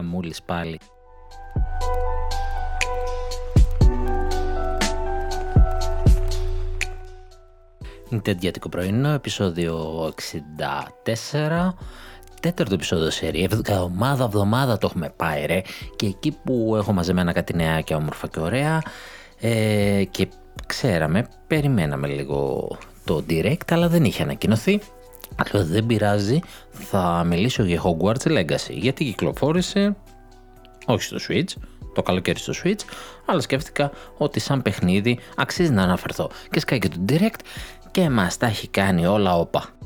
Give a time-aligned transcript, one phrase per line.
[0.00, 0.78] ρε χαμούλης πάλι.
[8.08, 10.06] Νιτεντιατικό πρωινό, επεισόδιο
[11.38, 11.74] 64.
[12.40, 15.62] Τέταρτο επεισόδιο σερή, εβδομάδα, εβδομάδα το έχουμε πάει ρε.
[15.96, 18.82] Και εκεί που έχω μαζεμένα κάτι νεάκια όμορφα και ωραία
[19.40, 20.28] ε, και
[20.66, 22.68] ξέραμε, περιμέναμε λίγο
[23.04, 24.80] το direct, αλλά δεν είχε ανακοινωθεί.
[25.36, 29.96] Αλλά δεν πειράζει, θα μιλήσω για Hogwarts Legacy, γιατί κυκλοφόρησε,
[30.86, 31.62] όχι στο Switch,
[31.94, 32.80] το καλοκαίρι στο Switch,
[33.26, 36.30] αλλά σκέφτηκα ότι σαν παιχνίδι αξίζει να αναφερθώ.
[36.50, 37.40] Και σκάει και το Direct
[37.90, 39.79] και μας τα έχει κάνει όλα όπα.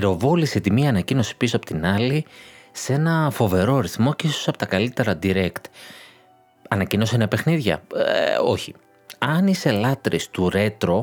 [0.00, 2.24] Πυροβόλησε τη μία ανακοίνωση πίσω από την άλλη
[2.72, 5.64] σε ένα φοβερό ρυθμό και ίσως από τα καλύτερα direct.
[6.68, 8.74] Ανακοίνωσε ένα παιχνίδια; Ε, όχι.
[9.18, 11.00] Αν είσαι λάτρης του retro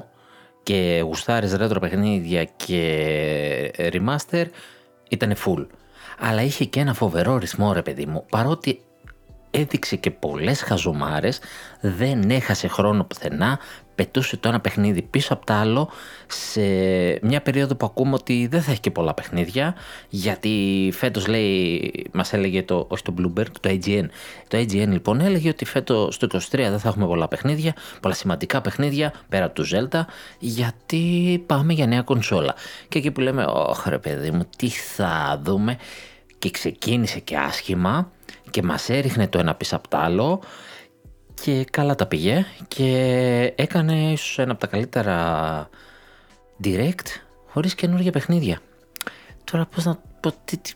[0.64, 4.46] και γουστάρεις retro παιχνίδια και remaster,
[5.10, 5.68] ήταν full.
[6.20, 8.26] Αλλά είχε και ένα φοβερό ρυθμό ρε παιδί μου.
[8.30, 8.82] Παρότι
[9.52, 11.40] έδειξε και πολλές χαζομάρες,
[11.82, 13.60] δεν έχασε χρόνο πουθενά,
[13.98, 15.90] πετούσε το ένα παιχνίδι πίσω από το άλλο
[16.28, 16.62] σε
[17.22, 19.76] μια περίοδο που ακούμε ότι δεν θα έχει και πολλά παιχνίδια
[20.10, 24.06] γιατί φέτος λέει, μας έλεγε το, όχι το Bloomberg, το AGN.
[24.48, 28.62] Το AGN λοιπόν έλεγε ότι φέτος στο 23 δεν θα έχουμε πολλά παιχνίδια, πολλά σημαντικά
[28.62, 30.02] παιχνίδια πέρα από του Zelda
[30.40, 32.56] γιατί πάμε για νέα κονσόλα.
[32.88, 35.78] Και εκεί που λέμε, όχι ρε παιδί μου, τι θα δούμε
[36.40, 38.12] και ξεκίνησε και άσχημα
[38.50, 40.42] και μας έριχνε το ένα πίσω από το άλλο
[41.42, 45.70] και καλά τα πήγε και έκανε ίσως ένα από τα καλύτερα
[46.64, 47.08] direct
[47.48, 48.60] χωρίς καινούργια παιχνίδια.
[49.44, 50.74] Τώρα πώς να πω, τι, τι,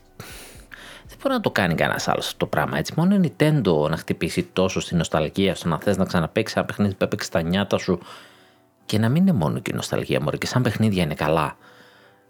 [1.08, 2.92] δεν μπορεί να το κάνει κανένας άλλος αυτό το πράγμα έτσι.
[2.96, 6.94] Μόνο η Nintendo να χτυπήσει τόσο στην νοσταλγία σου να θες να ξαναπέξει ένα παιχνίδι
[6.94, 7.98] που έπαιξε στα νιάτα σου
[8.86, 11.56] και να μην είναι μόνο και η νοσταλγία μωρέ και σαν παιχνίδια είναι καλά.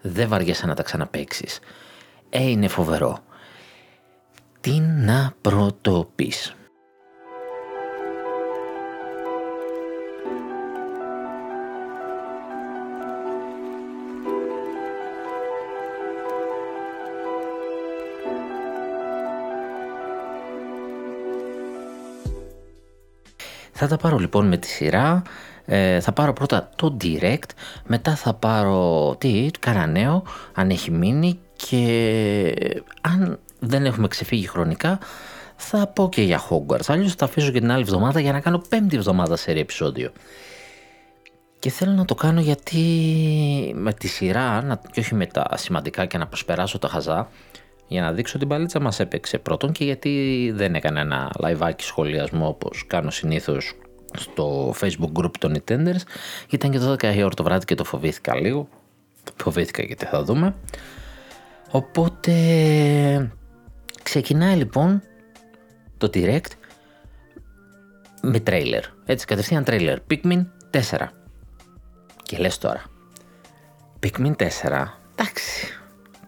[0.00, 1.46] Δεν βαριέσαι να τα ξαναπέξει.
[2.30, 3.18] Ε, είναι φοβερό.
[4.60, 6.54] Τι να πρωτοπείς.
[23.82, 25.22] Θα τα πάρω λοιπόν με τη σειρά.
[25.64, 27.50] Ε, θα πάρω πρώτα το direct,
[27.86, 30.22] μετά θα πάρω τι, κανένα νέο,
[30.54, 32.54] αν έχει μείνει και
[33.00, 34.98] αν δεν έχουμε ξεφύγει χρονικά
[35.56, 36.84] θα πω και για Hogwarts.
[36.86, 40.12] Αλλιώς θα αφήσω και την άλλη εβδομάδα για να κάνω πέμπτη εβδομάδα σε επεισόδιο.
[41.58, 42.82] Και θέλω να το κάνω γιατί
[43.76, 47.28] με τη σειρά, να, και όχι με τα σημαντικά και να προσπεράσω τα χαζά,
[47.86, 52.48] για να δείξω την παλίτσα μας έπαιξε πρώτον και γιατί δεν έκανε ένα live σχολιασμό
[52.48, 53.74] όπως κάνω συνήθως
[54.16, 56.00] στο facebook group των Nintenders
[56.50, 58.68] ήταν και το 12 η ώρα το βράδυ και το φοβήθηκα λίγο.
[59.36, 60.54] Φοβήθηκα γιατί θα δούμε.
[61.70, 62.32] Οπότε
[64.02, 65.02] ξεκινάει λοιπόν
[65.98, 66.50] το direct
[68.22, 68.84] με τρέιλερ.
[69.04, 69.98] Έτσι κατευθείαν τρέιλερ.
[70.10, 71.06] Pikmin 4
[72.22, 72.82] και λες τώρα
[74.00, 74.48] Pikmin 4
[75.14, 75.81] εντάξει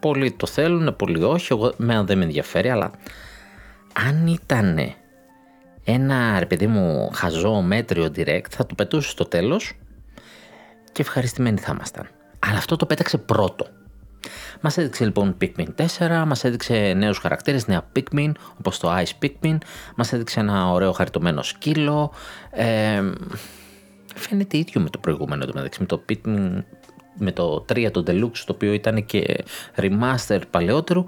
[0.05, 2.91] πολλοί το θέλουν, πολλοί όχι, εγώ με δεν με ενδιαφέρει, αλλά
[3.93, 4.79] αν ήταν
[5.85, 9.73] ένα ρε παιδί μου χαζό μέτριο direct θα το πετούσε στο τέλος
[10.93, 12.09] και ευχαριστημένοι θα ήμασταν.
[12.39, 13.67] Αλλά αυτό το πέταξε πρώτο.
[14.61, 19.57] Μας έδειξε λοιπόν Pikmin 4, μας έδειξε νέους χαρακτήρες, νέα Pikmin, όπως το Ice Pikmin,
[19.97, 22.13] μας έδειξε ένα ωραίο χαριτωμένο σκύλο.
[22.51, 23.03] Ε,
[24.15, 26.63] φαίνεται ίδιο με το προηγούμενο το μεταξύ, με το Pikmin
[27.19, 29.45] με το 3 το Deluxe το οποίο ήταν και
[29.77, 31.05] remaster παλαιότερου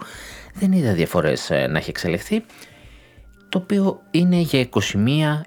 [0.54, 2.44] δεν είδα διαφορές ε, να έχει εξελιχθεί
[3.48, 4.80] το οποίο είναι για 21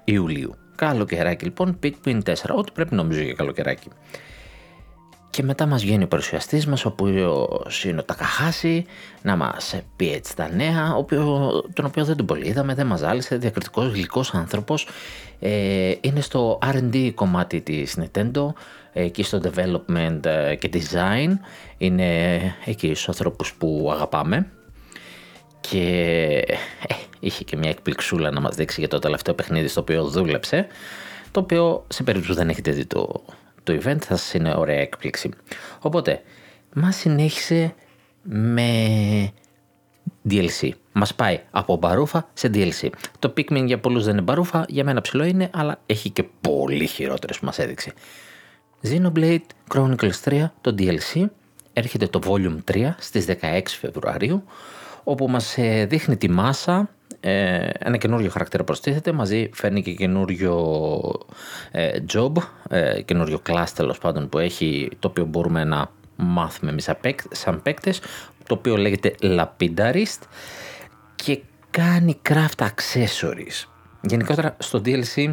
[0.04, 0.54] Ιουλίου.
[0.76, 3.88] Καλοκαιράκι λοιπόν, Pikmin 4, ό,τι πρέπει νομίζω για καλοκαιράκι.
[5.30, 8.84] Και μετά μας βγαίνει ο παρουσιαστής μας, ο οποίος είναι ο Τακαχάση,
[9.22, 11.04] να μας πει έτσι τα νέα,
[11.72, 14.88] τον οποίο δεν τον πολύ είδαμε, δεν μας ζάλισε, διακριτικός γλυκός άνθρωπος.
[15.40, 18.46] Ε, είναι στο R&D κομμάτι της Nintendo,
[18.92, 21.32] εκεί στο development ε, και design,
[21.78, 24.46] είναι εκεί στους ανθρώπους που αγαπάμε.
[25.60, 25.84] Και
[26.46, 30.66] ε, είχε και μια εκπληξούλα να μας δείξει για το τελευταίο παιχνίδι στο οποίο δούλεψε,
[31.30, 33.24] το οποίο σε περίπτωση που δεν έχετε δει το,
[33.62, 35.30] το event θα σας είναι ωραία έκπληξη.
[35.80, 36.22] Οπότε,
[36.74, 37.74] μας συνέχισε
[38.22, 39.32] με
[40.28, 40.70] DLC.
[40.92, 42.88] Μας πάει από μπαρούφα σε DLC.
[43.18, 46.86] Το Pikmin για πολλούς δεν είναι μπαρούφα, για μένα ψηλό είναι, αλλά έχει και πολύ
[46.86, 47.92] χειρότερες που μας έδειξε.
[48.82, 49.38] Xenoblade
[49.74, 51.24] Chronicles 3, το DLC,
[51.72, 54.44] έρχεται το Volume 3 στις 16 Φεβρουαρίου,
[55.04, 56.88] όπου μας ε, δείχνει τη μάσα
[57.20, 60.54] ε, ένα καινούριο χαρακτήρα προστίθεται, μαζί φέρνει και καινούριο
[61.70, 62.32] ε, job,
[62.68, 66.90] ε, καινούριο class τέλος πάντων που έχει, το οποίο μπορούμε να μάθουμε εμείς
[67.30, 68.00] σαν παίκτες,
[68.46, 70.20] το οποίο λέγεται Lapidarist
[71.14, 71.40] και
[71.70, 73.68] κάνει craft accessories.
[74.00, 75.32] Γενικότερα στο DLC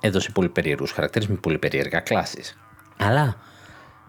[0.00, 2.56] έδωσε πολύ περίεργους χαρακτήρες με πολύ περίεργα κλάσεις.
[2.96, 3.36] Αλλά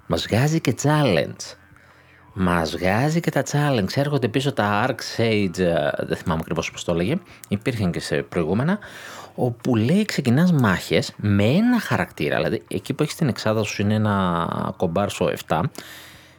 [0.08, 1.56] μας βγάζει και challenge.
[2.34, 3.96] Μας βγάζει και τα challenge.
[3.96, 7.18] Έρχονται πίσω τα Arc Sage, ε, δεν θυμάμαι ακριβώς πώς το έλεγε,
[7.48, 8.80] υπήρχαν και σε προηγούμενα,
[9.36, 12.36] όπου λέει ξεκινάς μάχες με ένα χαρακτήρα.
[12.36, 15.62] Δηλαδή εκεί που έχεις την εξάδα σου είναι ένα κομπάρσο 7,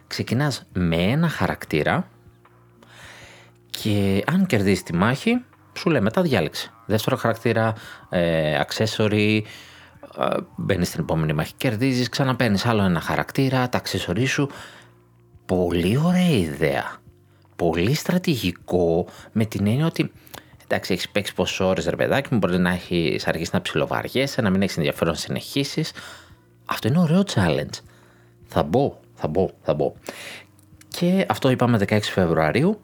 [0.07, 2.07] ξεκινάς με ένα χαρακτήρα
[3.69, 6.71] και αν κερδίσεις τη μάχη, σου λέει μετά διάλεξε.
[6.85, 7.73] Δεύτερο χαρακτήρα,
[8.09, 9.41] ε, accessory,
[10.19, 10.25] ε,
[10.55, 14.49] μπαίνεις στην επόμενη μάχη, κερδίζεις, ξαναπαίνεις άλλο ένα χαρακτήρα, τα accessory σου.
[15.45, 17.01] Πολύ ωραία ιδέα.
[17.55, 20.11] Πολύ στρατηγικό με την έννοια ότι
[20.63, 24.49] εντάξει, έχεις παίξει πόσες ώρες ρε παιδάκι μου, μπορεί να έχεις αρχίσει να ψιλοβαριέσαι, να
[24.49, 25.91] μην έχεις ενδιαφέρον συνεχίσεις.
[26.65, 27.79] Αυτό είναι ωραίο challenge.
[28.47, 29.93] Θα μπω, θα μπω, θα μπω.
[30.87, 32.79] Και αυτό είπαμε 16 Φεβρουαρίου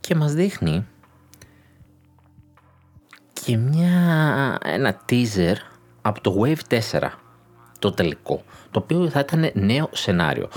[0.00, 0.86] και μας δείχνει
[3.44, 5.54] και μια, ένα teaser
[6.02, 7.08] από το Wave 4,
[7.78, 10.48] το τελικό, το οποίο θα ήταν νέο σενάριο.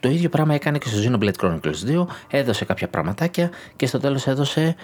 [0.00, 4.26] Το ίδιο πράγμα έκανε και στο Xenoblade Chronicles 2, έδωσε κάποια πραγματάκια και στο τέλος
[4.26, 4.74] έδωσε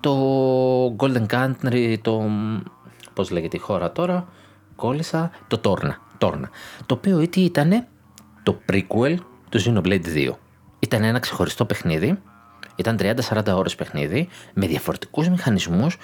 [0.00, 2.22] το Golden Country, το...
[3.14, 4.28] πώς λέγεται η χώρα τώρα,
[4.76, 6.48] κόλλησα, το Torna, Torna
[6.86, 7.86] το οποίο ήταν
[8.42, 9.16] το prequel
[9.48, 10.30] του Xenoblade 2.
[10.78, 12.18] Ήταν ένα ξεχωριστό παιχνίδι,
[12.76, 15.96] ήταν 30-40 ώρες παιχνίδι, με διαφορετικούς μηχανισμούς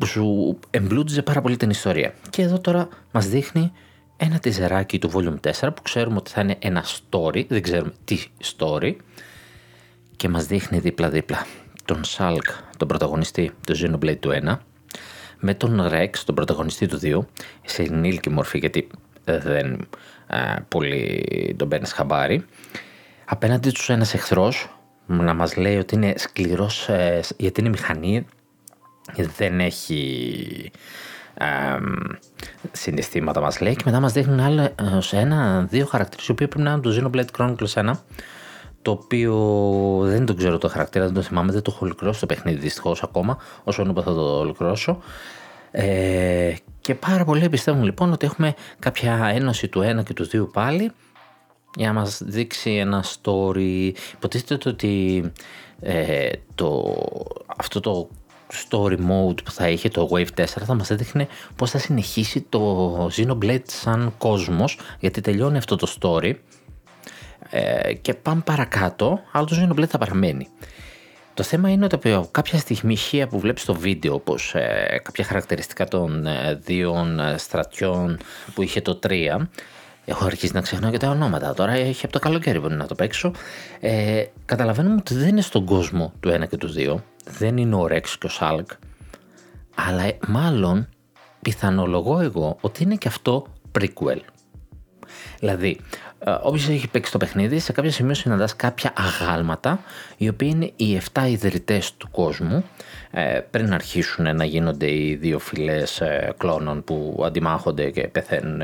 [0.00, 2.14] που σου εμπλούτιζε πάρα πολύ την ιστορία.
[2.30, 3.72] Και εδώ τώρα μας δείχνει
[4.16, 8.26] ένα τιζεράκι του Volume 4 που ξέρουμε ότι θα είναι ένα story, δεν ξέρουμε τι
[8.56, 8.94] story
[10.16, 11.46] και μας δείχνει δίπλα-δίπλα
[11.84, 14.56] τον Σάλκ, τον πρωταγωνιστή του Xenoblade του 1
[15.38, 17.18] με τον Rex, τον πρωταγωνιστή του 2
[17.64, 18.86] σε ενήλικη μορφή γιατί
[19.24, 19.88] δεν
[20.68, 22.44] πολύ τον παίρνεις χαμπάρι
[23.24, 28.26] απέναντι τους ένας εχθρός να μας λέει ότι είναι σκληρός ε, γιατί είναι μηχανή
[29.16, 30.70] δεν έχει
[32.72, 36.64] συναισθήματα μας λέει και μετά μας δείχνουν άλλο σε ένα, δύο χαρακτήρες οι οποίοι πρέπει
[36.64, 37.92] να είναι το Xenoblade Chronicles 1
[38.82, 39.34] το οποίο
[40.02, 43.02] δεν το ξέρω το χαρακτήρα, δεν το θυμάμαι, δεν το έχω ολοκληρώσει το παιχνίδι δυστυχώς
[43.02, 44.98] ακόμα, όσο είναι που θα το ολοκληρώσω.
[45.70, 50.46] Ε, και πάρα πολύ πιστεύουν λοιπόν ότι έχουμε κάποια ένωση του ένα και του δύο
[50.46, 50.92] πάλι
[51.76, 53.92] για να μας δείξει ένα story.
[54.12, 55.24] Υποτίθεται ότι
[55.80, 56.96] ε, το,
[57.56, 58.08] αυτό το
[58.52, 63.10] story mode που θα είχε το Wave 4 θα μας έδειχνε πώς θα συνεχίσει το
[63.16, 66.32] Xenoblade σαν κόσμος γιατί τελειώνει αυτό το story
[67.50, 70.48] ε, και πάμε παρακάτω αλλά το Xenoblade θα παραμένει.
[71.34, 75.88] Το θέμα είναι ότι από κάποια στοιχεία που βλέπεις στο βίντεο όπως ε, κάποια χαρακτηριστικά
[75.88, 78.18] των ε, δύο ε, στρατιών
[78.54, 79.36] που είχε το 3
[80.10, 81.54] Έχω αρχίσει να ξεχνάω και τα ονόματα.
[81.54, 83.32] Τώρα έχει από το καλοκαίρι που είναι να το παίξω.
[83.80, 86.96] Ε, καταλαβαίνουμε ότι δεν είναι στον κόσμο του 1 και του 2
[87.38, 88.70] δεν είναι ο Ρέξ και ο Σάλκ,
[89.74, 90.88] αλλά μάλλον
[91.42, 93.46] πιθανολογώ εγώ ότι είναι και αυτό
[93.78, 94.18] prequel.
[95.38, 96.09] Δηλαδή, ε,
[96.42, 99.80] όποιος έχει παίξει το παιχνίδι, σε κάποιο σημείο συναντάς κάποια αγάλματα,
[100.16, 102.64] οι οποίοι είναι οι 7 ιδρυτές του κόσμου,
[103.10, 108.62] ε, πριν αρχίσουν να γίνονται οι δύο φυλές ε, κλώνων που αντιμάχονται και πεθαίνουν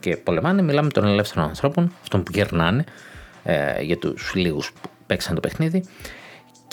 [0.00, 0.62] και πολεμάνε.
[0.62, 2.84] Μιλάμε των ελεύθερων ανθρώπων, αυτών που γερνάνε,
[3.80, 5.84] για τους λίγους που παίξαν το παιχνίδι.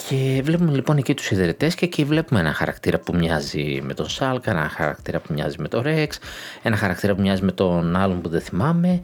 [0.08, 4.10] Και βλέπουμε λοιπόν εκεί τους ιδρυτές και εκεί βλέπουμε ένα χαρακτήρα που μοιάζει με τον
[4.10, 6.20] Σάλκα, ένα χαρακτήρα που μοιάζει με τον Ρέξ,
[6.62, 9.02] ένα χαρακτήρα που μοιάζει με τον άλλον που δεν θυμάμαι.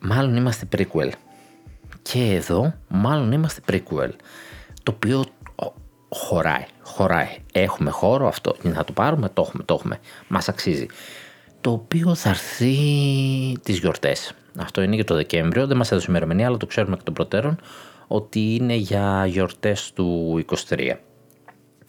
[0.00, 1.10] Μάλλον είμαστε prequel.
[2.02, 4.10] Και εδώ μάλλον είμαστε prequel.
[4.82, 5.24] Το οποίο
[6.08, 7.36] χωράει, χωράει.
[7.52, 9.98] Έχουμε χώρο αυτό, να το πάρουμε, το έχουμε, το έχουμε.
[10.28, 10.86] Μας αξίζει.
[11.60, 12.74] Το οποίο θα έρθει
[13.62, 14.34] τις γιορτές.
[14.58, 17.58] Αυτό είναι για το Δεκέμβριο, δεν μας έδωσε ημερομηνία, αλλά το ξέρουμε εκ των προτέρων
[18.06, 20.38] ότι είναι για γιορτές του
[20.68, 20.98] 23.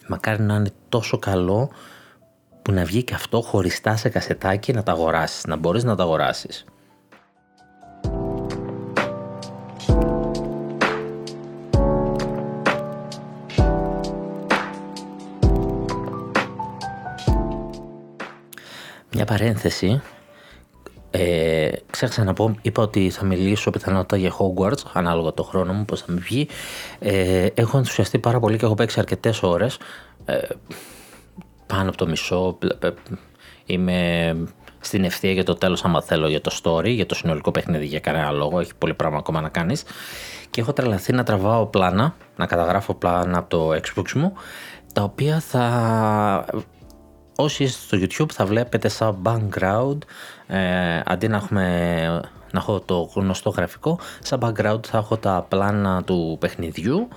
[0.08, 1.70] Μακάρι να είναι τόσο καλό
[2.62, 6.02] που να βγει και αυτό χωριστά σε κασετάκι να τα αγοράσεις, να μπορείς να τα
[6.02, 6.64] αγοράσεις.
[19.24, 20.02] Μια παρένθεση
[21.10, 25.84] ε, ξέχασα να πω, είπα ότι θα μιλήσω πιθανότητα για Hogwarts, ανάλογα το χρόνο μου,
[25.84, 26.48] πώς θα με βγει.
[26.98, 29.78] Ε, έχω ενθουσιαστεί πάρα πολύ και έχω παίξει αρκετές ώρες.
[30.24, 30.38] Ε,
[31.66, 32.58] πάνω από το μισό.
[33.66, 34.36] Είμαι
[34.80, 38.00] στην ευθεία για το τέλος άμα θέλω για το story, για το συνολικό παιχνίδι για
[38.00, 39.84] κανένα λόγο, έχει πολύ πράγμα ακόμα να κάνεις.
[40.50, 44.32] και έχω τρελαθεί να τραβάω πλάνα, να καταγράφω πλάνα από το Xbox μου,
[44.92, 45.64] τα οποία θα
[47.42, 49.98] όσοι είστε στο YouTube θα βλέπετε σαν background
[50.46, 52.06] ε, αντί να, έχουμε,
[52.52, 57.08] να έχω το γνωστό γραφικό σαν background θα έχω τα πλάνα του παιχνιδιού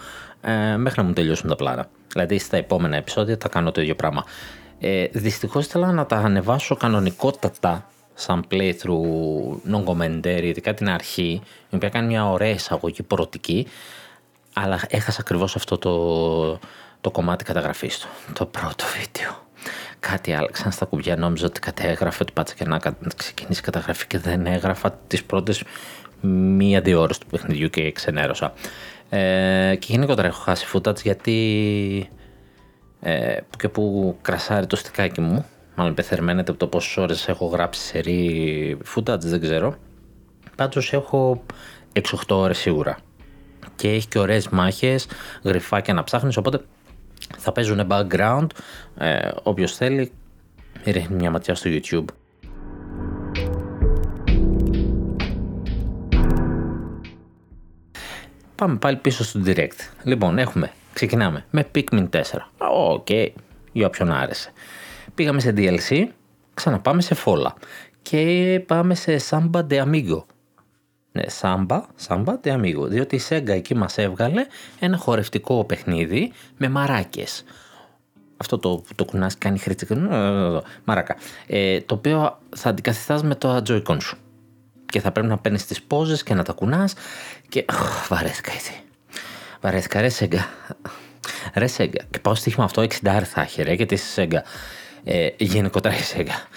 [0.41, 3.95] ε, μέχρι να μου τελειώσουν τα πλάνα δηλαδή στα επόμενα επεισόδια θα κάνω το ίδιο
[3.95, 4.23] πράγμα
[4.79, 11.89] ε, δυστυχώς ήθελα να τα ανεβάσω κανονικότατα σαν playthrough non-commentary, ειδικά την αρχή, η οποία
[11.89, 13.67] κάνει μια ωραία εισαγωγή προωτική,
[14.53, 16.59] αλλά έχασα ακριβώς αυτό το,
[17.01, 19.44] το κομμάτι καταγραφής του, το πρώτο βίντεο.
[20.11, 22.79] Κάτι άλλαξαν στα κουμπιά, νόμιζα ότι κατέγραφε, ότι πάτσα και να
[23.15, 25.63] ξεκινήσει καταγραφή και δεν έγραφα τις πρώτες
[26.21, 28.53] μία-δύο ώρες του παιχνιδιού και ξενέρωσα.
[29.09, 32.09] Ε, και γενικότερα έχω χάσει footage γιατί
[33.01, 35.45] ε, που και που κρασάρει το στικάκι μου
[35.75, 39.75] μάλλον πεθερμένεται από το πόσες ώρες έχω γράψει σε ρί footage, δεν ξέρω.
[40.55, 41.43] Πάντως έχω
[41.93, 42.97] 6-8 ώρες σίγουρα.
[43.75, 45.07] Και έχει και ωραίες μάχες,
[45.43, 46.59] γρυφάκια να ψάχνεις, οπότε
[47.37, 48.47] θα παίζουν background.
[48.97, 50.11] Ε, Όποιος θέλει,
[50.83, 52.05] ρίχνει μια ματιά στο YouTube.
[58.55, 59.89] Πάμε πάλι πίσω στο direct.
[60.03, 62.21] Λοιπόν, έχουμε, ξεκινάμε με Pikmin 4.
[62.57, 63.27] OK, okay,
[63.71, 64.51] για όποιον άρεσε.
[65.15, 66.03] Πήγαμε σε DLC,
[66.53, 67.53] ξαναπάμε σε φόλα
[68.01, 70.23] και πάμε σε Samba de Amigo.
[71.15, 74.45] Ναι, Samba, Samba de Amigo, διότι η Sega εκεί μας έβγαλε
[74.79, 77.43] ένα χορευτικό παιχνίδι με μαράκες.
[78.37, 79.87] Αυτό το, το κουνάς κάνει χρήση,
[80.83, 81.15] μαράκα,
[81.47, 84.17] ε, το οποίο θα αντικαθιστάς με το Joy-Con σου.
[84.85, 86.93] Και θα πρέπει να παίρνεις τις πόζες και να τα κουνάς
[87.49, 87.65] και
[88.09, 88.83] βαρέθηκα έτσι.
[89.61, 90.39] Βαρέθηκα ρε Sega.
[91.53, 91.99] Ρε Sega.
[92.09, 94.39] Και πάω στοίχημα αυτό 60 θα έχει ρε γιατί είσαι Sega.
[95.07, 96.47] Ε, γενικότερα η Sega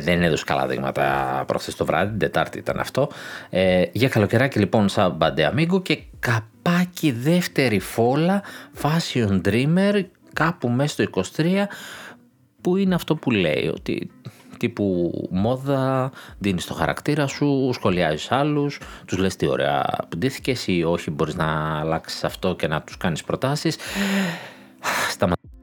[0.00, 3.10] δεν έδωσε καλά δείγματα προχθές το βράδυ, την Τετάρτη ήταν αυτό.
[3.50, 8.42] Ε, για καλοκαιράκι λοιπόν σαν Μπαντεαμίγκο και καπάκι δεύτερη φόλα
[8.82, 11.44] Fashion Dreamer κάπου μέσα στο 23
[12.60, 14.10] που είναι αυτό που λέει ότι
[14.58, 20.18] τύπου μόδα, δίνεις το χαρακτήρα σου, σχολιάζεις άλλους, τους λες τι ωραία που
[20.66, 23.76] ή όχι, μπορείς να αλλάξεις αυτό και να τους κάνεις προτάσεις.
[25.10, 25.53] Σταματά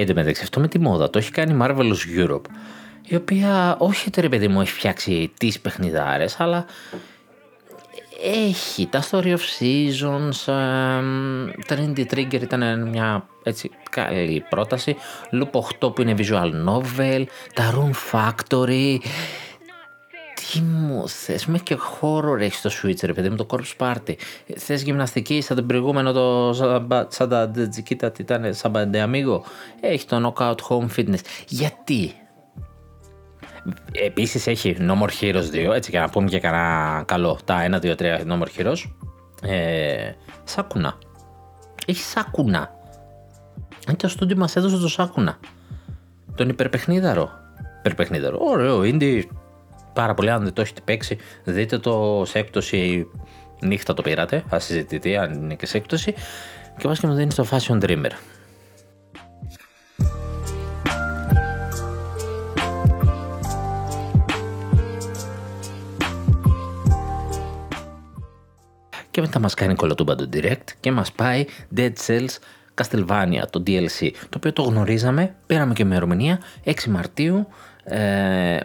[0.00, 2.44] Εν τω αυτό με τη μόδα το έχει κάνει Marvelous Europe,
[3.06, 6.66] η οποία όχι το ρε παιδί μου έχει φτιάξει τις παιχνιδάρες, αλλά
[8.22, 14.96] έχει τα Story of Seasons, um, Trinity Trigger ήταν μια έτσι καλή πρόταση,
[15.32, 17.24] Loop 8 που είναι visual novel,
[17.54, 18.98] τα Rune Factory,
[20.52, 24.14] τι μου θες, με και horror έχει το Switch ρε παιδί μου, το Corpse Party.
[24.56, 26.52] Θες γυμναστική σαν το προηγούμενο το
[27.08, 29.40] σαν τα Τζικίτα τι ήταν, σαν Amigo.
[29.80, 31.20] Έχει το Knockout Home Fitness.
[31.48, 32.14] Γιατί,
[33.92, 37.38] Επίσης έχει No More Heroes 2, έτσι για να πούμε και κανένα καλό.
[37.44, 38.76] Τα 1, 2, 3 No More Heroes.
[39.42, 40.12] Ε,
[40.44, 40.98] σάκουνα.
[41.86, 42.70] Έχει σάκουνα.
[43.88, 45.38] Είναι το στούντι μας έδωσε το σάκουνα.
[46.34, 47.30] Τον υπερπαιχνίδαρο.
[47.78, 48.38] Υπερπαιχνίδαρο.
[48.40, 49.22] Ωραίο, indie.
[49.92, 50.30] Πάρα πολύ.
[50.30, 53.06] Αν δεν το έχετε παίξει, δείτε το σε έκπτωση.
[53.60, 54.44] Νύχτα το πήρατε.
[54.48, 56.14] Θα συζητηθεί αν είναι και σε έκπτωση.
[56.76, 58.10] Και βάζει και μου δίνει στο Fashion Dreamer.
[69.20, 71.44] Και μετά μας κάνει κολοτούμπα το direct και μας πάει
[71.76, 72.36] Dead Cells
[72.74, 77.46] Castlevania, το DLC, το οποίο το γνωρίζαμε, πήραμε και ημερομηνία 6 Μαρτίου,
[77.84, 78.58] ε,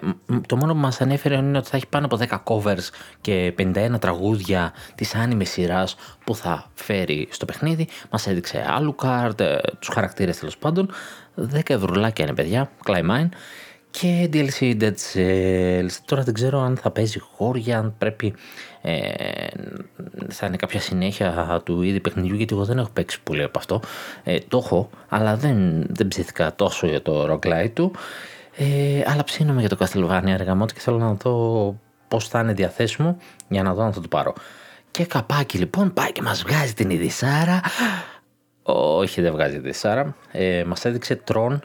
[0.47, 2.89] το μόνο που μας ανέφερε είναι ότι θα έχει πάνω από 10 covers
[3.21, 7.87] και 51 τραγούδια της anime σειράς που θα φέρει στο παιχνίδι.
[8.09, 10.89] Μας έδειξε Alucard, ε, τους χαρακτήρες τέλος πάντων.
[11.35, 13.29] 10 ευρουλάκια είναι παιδιά, Climb
[13.99, 15.91] και DLC Dead Cells.
[16.05, 18.33] Τώρα δεν ξέρω αν θα παίζει χώρια, αν πρέπει.
[18.87, 19.47] Ε,
[20.29, 23.81] θα είναι κάποια συνέχεια του είδη παιχνιδιού, γιατί εγώ δεν έχω παίξει πολύ από αυτό.
[24.23, 27.91] Ε, το έχω, αλλά δεν, δεν ψήθηκα τόσο για το roguelite του.
[28.57, 31.75] Ε, αλλά ψήνομαι για το Castlevania αργαμότη και θέλω να δω
[32.07, 33.17] πώς θα είναι διαθέσιμο
[33.49, 34.33] για να δω αν θα το πάρω.
[34.91, 37.61] Και καπάκι λοιπόν πάει και μας βγάζει την Ιδισάρα.
[38.63, 40.15] Όχι, δεν βγάζει την Ιδισάρα.
[40.31, 41.59] Ε, μας έδειξε Tron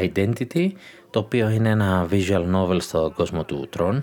[0.00, 0.68] Identity
[1.10, 3.98] το οποίο είναι ένα visual novel στο κόσμο του Tron.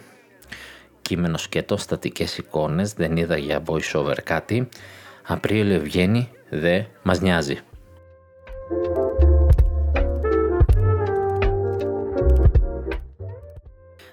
[1.12, 4.70] Κείμενο σκέτο, στατικές εικόνες, δεν είδα για voice over κάτι.
[5.28, 7.58] Απρίλιο βγαίνει, δε μας νοιάζει.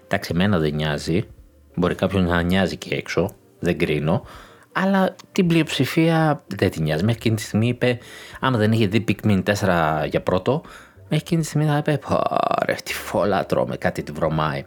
[0.05, 1.23] Εντάξει, εμένα δεν νοιάζει.
[1.75, 3.31] Μπορεί κάποιον να νοιάζει και έξω.
[3.59, 4.25] Δεν κρίνω.
[4.73, 7.05] Αλλά την πλειοψηφία δεν την νοιάζει.
[7.05, 7.99] Μέχρι εκείνη τη στιγμή είπε,
[8.40, 10.62] άμα δεν είχε δει Pikmin 4 για πρώτο,
[10.95, 11.99] μέχρι εκείνη τη στιγμή θα είπε,
[12.67, 14.64] ρε, τι φόλα τρώμε, κάτι τη βρωμάει.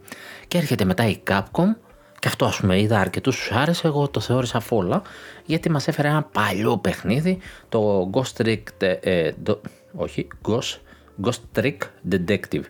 [0.47, 1.75] Και έρχεται μετά η Capcom
[2.21, 5.01] και αυτό ας πούμε είδα αρκετούς σου άρεσε, εγώ το θεώρησα φόλα
[5.45, 7.37] γιατί μας έφερε ένα παλιό παιχνίδι,
[7.69, 9.31] το Ghost Trick, ε,
[9.93, 10.79] όχι, Ghost,
[11.23, 11.77] Ghost Trick
[12.11, 12.63] Detective.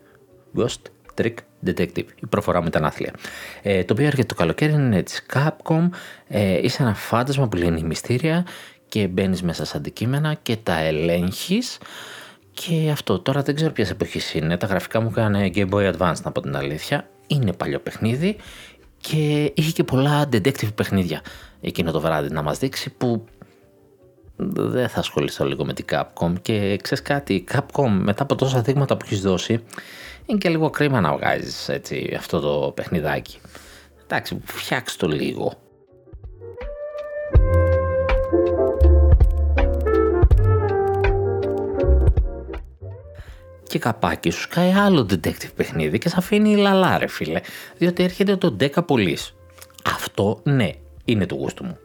[0.57, 0.81] Ghost
[1.21, 1.33] Trick
[1.65, 2.05] Detective.
[2.21, 3.13] Η προφορά μου ήταν άθλια.
[3.61, 5.89] Ε, το οποίο έρχεται το καλοκαίρι, είναι της Capcom.
[6.27, 8.45] Ε, είσαι ένα φάντασμα που λύνει μυστήρια
[8.87, 11.77] και μπαίνεις μέσα σε αντικείμενα και τα ελέγχεις.
[12.53, 14.57] Και αυτό τώρα δεν ξέρω ποιες εποχή είναι.
[14.57, 17.09] Τα γραφικά μου έκανε Game Boy Advance, να πω την αλήθεια.
[17.27, 18.35] Είναι παλιό παιχνίδι
[19.01, 21.21] και είχε και πολλά detective παιχνίδια
[21.61, 23.25] εκείνο το βράδυ να μας δείξει που
[24.35, 28.61] δεν θα ασχοληθώ λίγο με την Capcom και ξέρεις κάτι, η Capcom μετά από τόσα
[28.61, 29.63] δείγματα που έχεις δώσει
[30.25, 33.37] είναι και λίγο κρίμα να βγάζεις έτσι, αυτό το παιχνιδάκι.
[34.03, 35.53] Εντάξει, φτιάξ το λίγο.
[43.71, 47.41] Και καπάκι σου σκάει άλλο detective παιχνίδι και σε αφήνει λαλά ρε φίλε,
[47.77, 49.31] διότι έρχεται το 10 Police.
[49.83, 50.69] Αυτό ναι,
[51.05, 51.77] είναι το γούστο μου.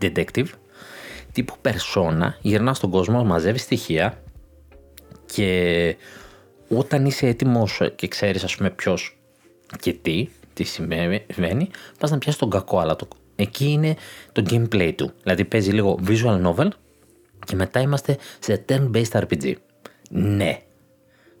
[0.00, 0.46] Detective,
[1.32, 4.22] τύπου persona, γυρνά στον κόσμο, μαζεύει στοιχεία
[5.26, 5.96] και
[6.68, 9.18] όταν είσαι έτοιμος και ξέρεις ας πούμε ποιος
[9.80, 11.24] και τι, τι συμβαίνει,
[11.98, 13.96] πας να πιάσεις τον κακό, αλλά το, εκεί είναι
[14.32, 15.12] το gameplay του.
[15.22, 16.68] Δηλαδή παίζει λίγο visual novel
[17.46, 19.52] και μετά είμαστε σε turn-based RPG.
[20.10, 20.58] Ναι,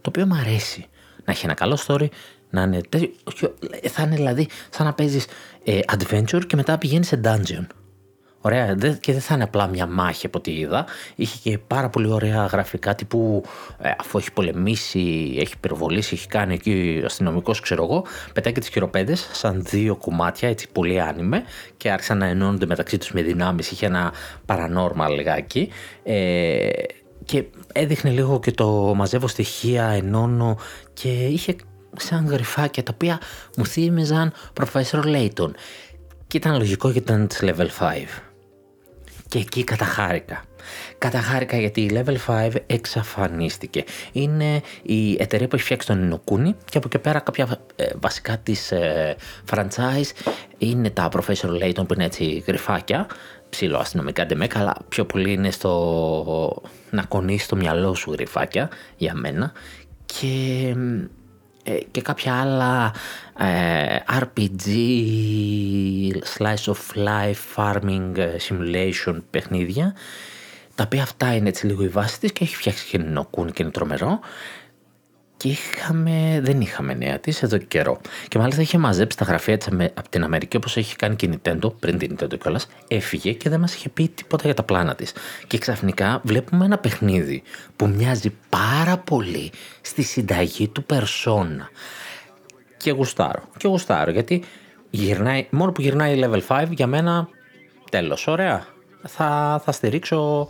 [0.00, 0.86] το οποίο μου αρέσει.
[1.24, 2.06] Να έχει ένα καλό story,
[2.50, 3.10] να είναι τέτοιο,
[3.90, 5.26] θα είναι δηλαδή σαν να παίζεις
[5.64, 7.66] ε, adventure και μετά πηγαίνεις σε dungeon.
[8.40, 10.86] Ωραία, και δεν θα είναι απλά μια μάχη από ό,τι είδα.
[11.14, 13.42] Είχε και πάρα πολύ ωραία γραφικά τύπου
[13.82, 18.68] ε, αφού έχει πολεμήσει, έχει πυροβολήσει, έχει κάνει εκεί αστυνομικός, ξέρω εγώ, πετάει και τις
[18.68, 21.42] χειροπέδες σαν δύο κομμάτια, έτσι πολύ άνιμε
[21.76, 23.70] και άρχισαν να ενώνονται μεταξύ τους με δυνάμεις.
[23.70, 24.12] Είχε ένα
[24.46, 25.68] paranormal λιγάκι.
[26.02, 26.68] Ε,
[27.24, 27.44] και
[27.78, 30.58] έδειχνε λίγο και το μαζεύω στοιχεία, ενώνω
[30.92, 31.56] και είχε
[31.96, 33.20] σαν γρυφάκια τα οποία
[33.56, 35.50] μου θύμιζαν Professor Layton
[36.26, 37.92] και ήταν λογικό γιατί ήταν της level 5
[39.28, 40.44] και εκεί καταχάρηκα.
[40.98, 43.84] Καταχάρηκα γιατί η Level 5 εξαφανίστηκε.
[44.12, 48.38] Είναι η εταιρεία που έχει φτιάξει τον Ινοκούνι και από εκεί πέρα κάποια ε, βασικά
[48.38, 49.16] της ε,
[49.50, 53.06] franchise είναι τα Professor Layton που είναι έτσι γρυφάκια
[53.50, 59.14] ψηλό αστυνομικά ντεμέκα, αλλά πιο πολύ είναι στο να κονίσει το μυαλό σου γρυφάκια για
[59.14, 59.52] μένα.
[60.06, 60.74] Και,
[61.62, 62.94] ε, και κάποια άλλα
[63.38, 64.68] ε, RPG,
[66.36, 69.94] slice of life, farming, ε, simulation παιχνίδια.
[70.74, 73.62] Τα οποία αυτά είναι έτσι λίγο η βάση της και έχει φτιάξει και νοκούν και
[73.62, 74.20] είναι τρομερό
[75.38, 78.00] και είχαμε, δεν είχαμε νέα της εδώ και καιρό.
[78.28, 81.30] Και μάλιστα είχε μαζέψει τα γραφεία της από την Αμερική όπως έχει κάνει και η
[81.34, 82.68] Nintendo, πριν την Nintendo κιόλας.
[82.88, 85.12] Έφυγε και δεν μας είχε πει τίποτα για τα πλάνα της.
[85.46, 87.42] Και ξαφνικά βλέπουμε ένα παιχνίδι
[87.76, 91.68] που μοιάζει πάρα πολύ στη συνταγή του Persona.
[92.76, 93.42] Και γουστάρω.
[93.56, 94.42] Και γουστάρω γιατί
[94.90, 97.28] γυρνάει, μόνο που γυρνάει level 5 για μένα
[97.90, 98.26] τέλος.
[98.26, 98.66] Ωραία.
[99.06, 100.48] Θα, θα στηρίξω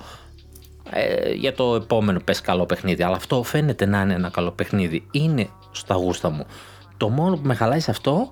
[0.90, 3.02] ε, για το επόμενο πες καλό παιχνίδι.
[3.02, 5.06] Αλλά αυτό φαίνεται να είναι ένα καλό παιχνίδι.
[5.10, 6.46] Είναι στα γούστα μου.
[6.96, 8.28] Το μόνο που με χαλάει σε αυτό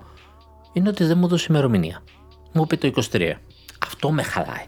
[0.73, 2.03] είναι ότι δεν μου δώσει ημερομηνία.
[2.51, 3.31] Μου πει το 23.
[3.85, 4.65] Αυτό με χαλάει.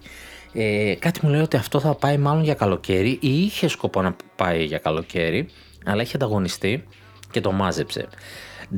[0.54, 4.16] Ε, κάτι μου λέει ότι αυτό θα πάει μάλλον για καλοκαίρι ή είχε σκοπό να
[4.36, 5.50] πάει για καλοκαίρι,
[5.86, 6.84] αλλά έχει ανταγωνιστεί
[7.32, 8.08] και το μάζεψε.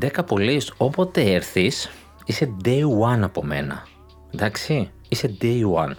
[0.02, 1.90] 10 πολύ, όποτε έρθεις,
[2.26, 3.88] είσαι day one από μένα.
[4.34, 5.92] Εντάξει, είσαι day one.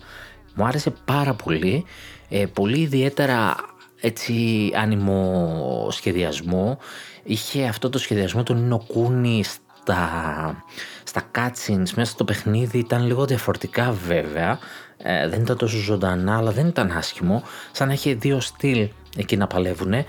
[0.54, 1.84] Μου άρεσε πάρα πολύ
[2.32, 3.56] ε, πολύ ιδιαίτερα
[4.00, 6.78] έτσι άνιμο σχεδιασμό.
[7.22, 10.64] Είχε αυτό το σχεδιασμό του Νίνο Κούνι στα,
[11.04, 14.58] στα cutscenes μέσα στο παιχνίδι ήταν λίγο διαφορετικά βέβαια.
[14.96, 17.42] Ε, δεν ήταν τόσο ζωντανά αλλά δεν ήταν άσχημο.
[17.72, 20.06] Σαν να είχε δύο στυλ εκεί να παλεύουνε.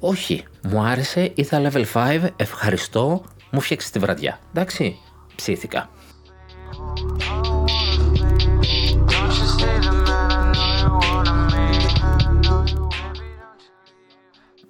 [0.00, 4.38] Όχι, μου άρεσε, ήρθα level 5, ευχαριστώ, μου φτιάξε τη βραδιά.
[4.52, 4.96] Εντάξει,
[5.36, 5.90] ψήθηκα.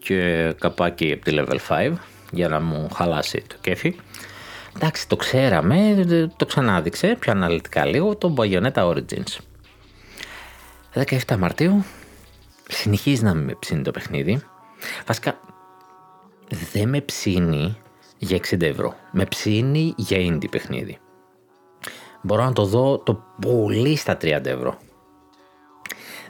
[0.08, 1.92] Και καπάκι από τη level 5
[2.30, 3.96] για να μου χαλάσει το κέφι.
[4.76, 6.04] Εντάξει, το ξέραμε,
[6.36, 9.38] το ξανάδειξε πιο αναλυτικά λίγο το Bayonetta Origins.
[10.94, 11.84] 17 Μαρτίου
[12.68, 14.42] συνεχίζει να με ψήνει το παιχνίδι.
[15.06, 15.40] Βασικά
[16.72, 17.76] δεν με ψήνει
[18.18, 18.94] για 60 ευρώ.
[19.12, 20.98] Με ψήνει για indie παιχνίδι.
[22.22, 24.78] Μπορώ να το δω το πολύ στα 30 ευρώ.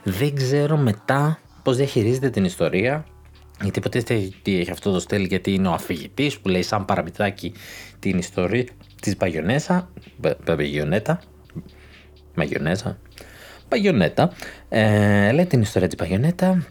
[0.03, 3.05] Δεν ξέρω μετά πώς διαχειρίζεται την ιστορία
[3.61, 7.53] Γιατί υποτίθεται τι έχει αυτό το στέλ γιατί είναι ο αφηγητής που λέει σαν παραμυθάκι
[7.99, 8.65] την ιστορία
[9.01, 9.89] της Παγιονέσα,
[10.45, 11.21] Παγιονέτα,
[12.35, 12.99] Μαγιονέζα,
[13.67, 14.31] Παγιονέτα,
[14.69, 16.65] ε, λέει την ιστορία της Παγιονέτα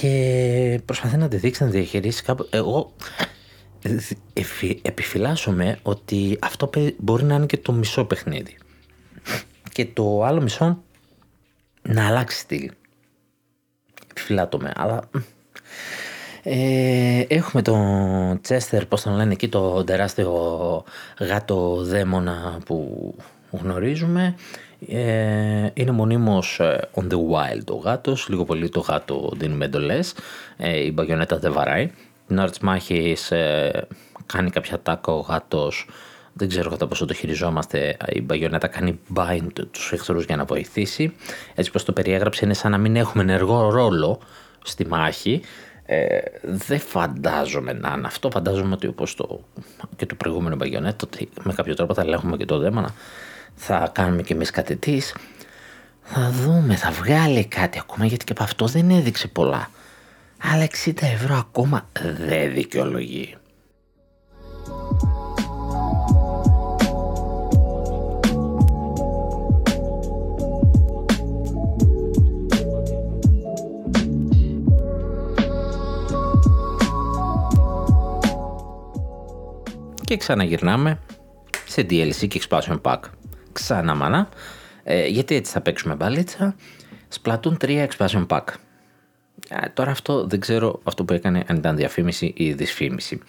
[0.00, 2.48] και προσπαθεί να τη δείξει να διαχειρίσει κάπου.
[2.50, 2.92] Εγώ
[4.82, 8.56] επιφυλάσσομαι ότι αυτό μπορεί να είναι και το μισό παιχνίδι.
[9.72, 10.82] Και το άλλο μισό
[11.82, 12.70] να αλλάξει στυλ.
[14.10, 15.08] Επιφυλάττομαι, αλλά
[16.42, 20.32] ε, έχουμε τον Τσέστερ, πώς τον λένε εκεί, το τεράστιο
[21.18, 23.14] γάτο δαίμονα που
[23.50, 24.34] γνωρίζουμε.
[24.88, 30.14] Ε, είναι μονίμως ε, on the wild ο γάτος, λίγο πολύ το γάτο δίνουμε εντολές,
[30.56, 31.90] ε, η μπαγιονέτα δεν βαράει.
[32.26, 33.86] Την ώρα της μάχης ε,
[34.26, 35.88] κάνει κάποια τάκα ο γάτος,
[36.32, 41.14] δεν ξέρω κατά πόσο το χειριζόμαστε, η μπαγιονέτα κάνει bind τους εχθρούς για να βοηθήσει.
[41.54, 44.20] Έτσι πως το περιέγραψε είναι σαν να μην έχουμε ενεργό ρόλο
[44.64, 45.40] στη μάχη,
[45.86, 48.30] ε, δεν φαντάζομαι να είναι αυτό.
[48.30, 49.40] Φαντάζομαι ότι όπως το,
[49.96, 52.94] και το προηγούμενο μπαγιονέτ, ότι με κάποιο τρόπο θα ελέγχουμε και το δέμονα,
[53.54, 55.14] θα κάνουμε και εμείς κάτι της.
[56.02, 59.70] Θα δούμε, θα βγάλει κάτι ακόμα γιατί και από αυτό δεν έδειξε πολλά.
[60.52, 61.88] Αλλά 60 ευρώ ακόμα
[62.26, 63.36] δεν δικαιολογεί.
[80.06, 80.98] Και ξαναγυρνάμε
[81.66, 82.98] σε DLC και expansion pack.
[83.52, 84.28] Ξανά μάνα.
[84.82, 86.54] Ε, γιατί έτσι θα παίξουμε μπαλίτσα.
[87.20, 88.44] Splatoon 3 expansion pack.
[89.48, 93.20] Ε, τώρα αυτό δεν ξέρω αυτό που έκανε αν ήταν διαφήμιση ή δυσφήμιση.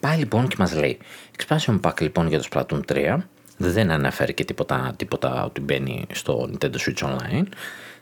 [0.00, 0.98] Πάει λοιπόν και μας λέει
[1.38, 3.16] expansion pack λοιπόν για το Splatoon 3
[3.56, 7.46] δεν αναφέρει και τίποτα, τίποτα ότι μπαίνει στο Nintendo Switch Online.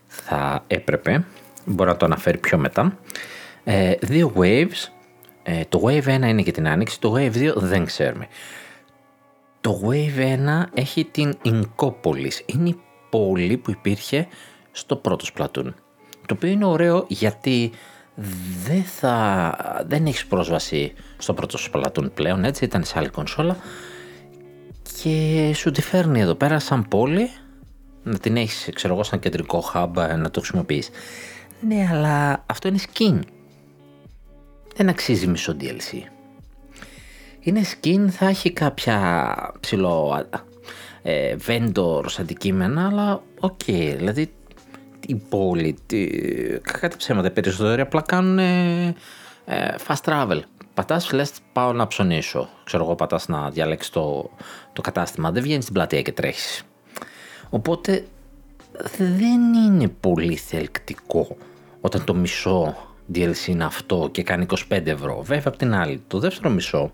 [0.07, 1.25] Θα έπρεπε,
[1.65, 2.99] μπορεί να το αναφέρει πιο μετά.
[3.65, 5.00] Ε, δύο waves
[5.42, 8.26] ε, το Wave 1 είναι για την άνοιξη, το Wave 2 δεν ξέρουμε.
[9.61, 12.40] Το Wave 1 έχει την Inkopolis.
[12.46, 14.26] Είναι η πόλη που υπήρχε
[14.72, 15.74] στο πρώτο Splatoon.
[16.26, 17.70] Το οποίο είναι ωραίο γιατί
[18.64, 23.57] δεν, θα, δεν έχεις πρόσβαση στο πρώτο Splatoon πλέον, έτσι ήταν σε άλλη κονσόλα
[25.03, 27.31] και σου τη φέρνει εδώ πέρα σαν πόλη
[28.03, 30.90] να την έχεις ξέρω εγώ σαν κεντρικό hub να το χρησιμοποιείς.
[31.68, 33.20] Ναι αλλά αυτό είναι skin
[34.81, 36.03] δεν αξίζει μισό DLC.
[37.40, 40.27] Είναι skin, θα έχει κάποια ψηλό
[41.03, 44.33] ε, vendors αντικείμενα, αλλά OK, okay, δηλαδή
[45.07, 45.79] η πόλη,
[46.62, 48.95] κακά τα ψέματα οι περισσότεροι απλά κάνουν ε,
[49.87, 50.40] fast travel.
[50.75, 52.49] Πατάς, λες πάω να ψωνίσω.
[52.64, 54.31] Ξέρω εγώ πατάς να διαλέξεις το,
[54.73, 55.31] το κατάστημα.
[55.31, 56.62] Δεν βγαίνεις στην πλατεία και τρέχεις.
[57.51, 58.05] Οπότε
[58.99, 61.37] δεν είναι πολύ θελκτικό
[61.81, 62.77] όταν το μισό
[63.14, 65.23] DLC είναι αυτό και κάνει 25 ευρώ.
[65.23, 66.92] Βέβαια απ' την άλλη, το δεύτερο μισό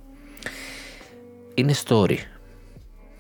[1.57, 2.17] είναι story.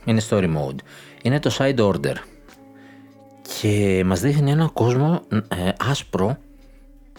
[0.04, 0.76] Είναι story mode.
[1.22, 2.14] Είναι το side order.
[3.60, 6.36] Και μας δείχνει ένα κόσμο ε, άσπρο,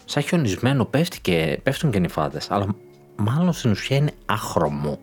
[0.06, 2.76] σαν χιονισμένο, πέφτει και, πέφτουν και νυφάδες, αλλά
[3.16, 5.00] μάλλον στην ουσία είναι άχρωμο.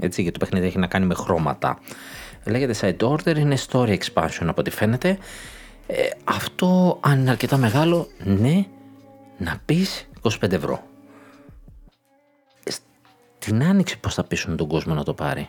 [0.00, 1.78] Έτσι, γιατί το παιχνίδι έχει να κάνει με χρώματα.
[2.44, 5.18] Λέγεται side order, είναι story expansion από ό,τι φαίνεται.
[5.86, 8.66] Ε, αυτό αν είναι αρκετά μεγάλο, ναι,
[9.44, 10.82] να πεις 25 ευρώ.
[13.38, 15.48] Στην άνοιξη πώς θα πείσουν τον κόσμο να το πάρει;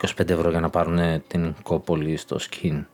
[0.00, 2.86] 25 ευρώ για να πάρουν την κόπολη στο σκιν.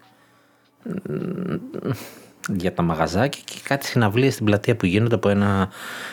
[2.48, 5.70] Για τα μαγαζάκια και κάτι συναυλίες στην πλατεία που γίνονται από ένα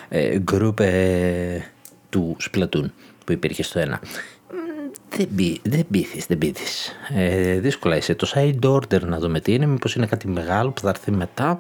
[0.10, 1.60] ε, group ε,
[2.10, 2.90] του Splatoon
[3.26, 4.02] που υπήρχε στο ένα.
[5.10, 6.92] Δεν, μπή, δεν πείθεις, δεν πείθεις.
[7.10, 8.16] Ε, δύσκολα είσαι.
[8.16, 11.60] Το side order να δούμε τι είναι, μήπως είναι κάτι μεγάλο που θα έρθει μετά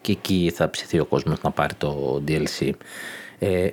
[0.00, 2.70] και εκεί θα ψηθεί ο κόσμος να πάρει το DLC.
[3.38, 3.68] Ε,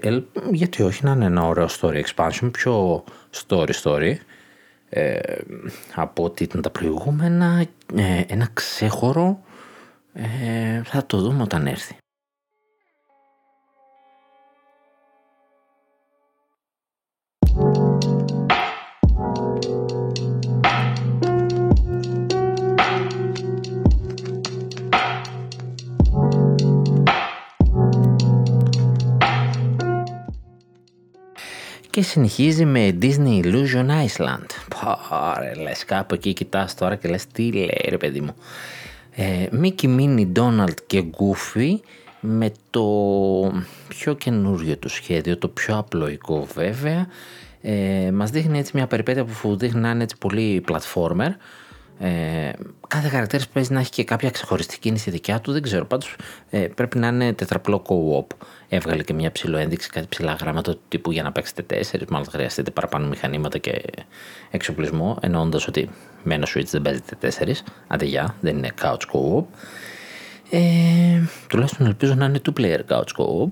[0.51, 3.03] γιατί όχι να είναι ένα ωραίο story expansion, πιο
[3.47, 4.15] story story
[4.89, 5.19] ε,
[5.95, 9.39] από ό,τι ήταν τα προηγούμενα, ε, ένα ξέχωρο,
[10.13, 11.95] ε, θα το δούμε όταν έρθει.
[31.93, 34.45] Και συνεχίζει με Disney Illusion Iceland.
[35.10, 38.36] Πάρε, λες κάπου εκεί κοιτάς τώρα και λες τι λέει ρε παιδί μου.
[39.12, 41.79] Ε, Mickey, Minnie, Donald και Goofy
[42.19, 42.84] με το
[43.88, 47.08] πιο καινούριο του σχέδιο, το πιο απλοϊκό βέβαια.
[47.62, 51.29] Ε, μας δείχνει έτσι μια περιπέτεια που δείχνει να είναι έτσι πολύ platformer
[52.05, 52.51] Ε,
[52.87, 55.85] κάθε χαρακτήρας παίζει να έχει και κάποια ξεχωριστή κίνηση δικιά του, δεν ξέρω.
[55.85, 56.15] Πάντως
[56.49, 58.35] ε, πρέπει να είναι τετραπλό co-op.
[58.69, 62.07] Έβγαλε και μια ψηλό ένδειξη, κάτι ψηλά γράμματα του τύπου για να παίξετε τέσσερις.
[62.07, 63.81] Μάλλον χρειαστείτε παραπάνω μηχανήματα και
[64.51, 65.17] εξοπλισμό.
[65.21, 65.89] Εννοώντας ότι
[66.23, 67.63] με ένα Switch δεν παίζετε τέσσερις.
[67.87, 69.45] Άντε γεια, δεν είναι couch co-op.
[70.49, 73.49] Ε, τουλάχιστον ελπίζω να είναι two player couch co-op.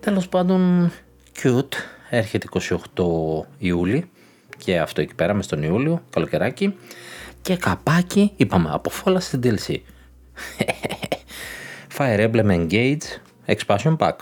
[0.00, 0.92] Τέλος πάντων,
[1.42, 1.74] cute.
[2.10, 2.46] Έρχεται
[2.94, 3.04] 28
[3.58, 4.10] Ιούλη
[4.56, 6.74] και αυτό εκεί πέρα μες στον Ιούλιο, καλοκαιράκι
[7.46, 9.76] και καπάκι, είπαμε, από φόλα στην DLC.
[11.96, 13.02] Fire Emblem Engage
[13.46, 14.14] Expansion Pack.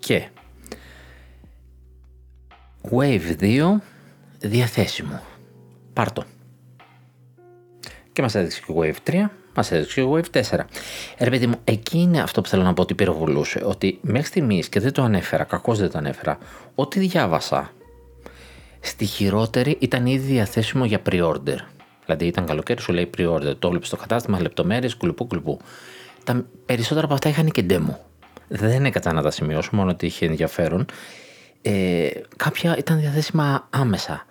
[0.00, 0.28] Και
[2.90, 3.62] Wave 2
[4.38, 5.20] διαθέσιμο.
[5.92, 6.24] Πάρτο.
[8.12, 10.60] Και μας έδειξε και Wave 3, μας έδειξε και Wave 4.
[11.16, 13.62] Ε, παιδί μου, εκεί είναι αυτό που θέλω να πω ότι πυροβολούσε.
[13.64, 16.38] Ότι μέχρι στιγμής και δεν το ανέφερα, κακώς δεν το ανέφερα,
[16.74, 17.72] ό,τι διάβασα
[18.84, 21.56] Στη χειρότερη ήταν ήδη διαθέσιμο για pre-order.
[22.04, 23.54] Δηλαδή ήταν καλοκαίρι, σου λέει pre-order.
[23.58, 25.60] Το βλέπεις στο κατάστημα, λεπτομέρειες, κουλουπού, κουλουπού.
[26.24, 27.94] Τα περισσότερα από αυτά είχαν και demo.
[28.48, 30.86] Δεν έκανα να τα σημειώσω, μόνο ότι είχε ενδιαφέρον.
[31.62, 34.26] Ε, κάποια ήταν διαθέσιμα άμεσα.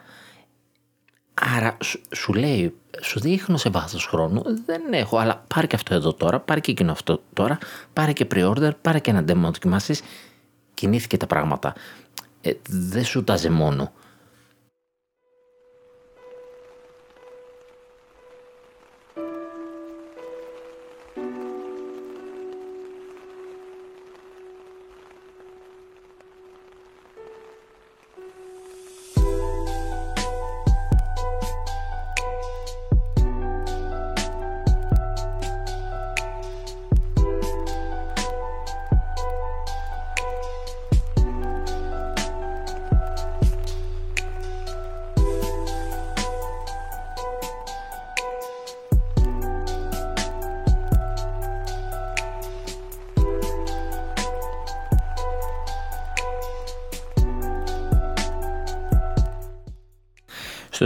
[1.34, 1.78] Άρα
[2.16, 6.40] σου, λέει, σου δείχνω σε βάθος χρόνου, δεν έχω, αλλά πάρε και αυτό εδώ τώρα,
[6.40, 7.58] πάρε και εκείνο αυτό τώρα,
[7.94, 10.00] πάρε και pre-order, πάρε και ένα demo να δοκιμάσει.
[10.74, 11.74] Κινήθηκε τα πράγματα.
[12.42, 13.92] Ε, δεν σου τάζε μόνο.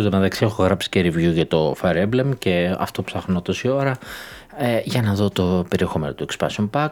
[0.02, 3.98] Στο μεταξύ έχω γράψει και review για το Fire Emblem και αυτό ψάχνω τόση ώρα
[4.58, 6.90] ε, για να δω το περιεχόμενο του Expansion Pack.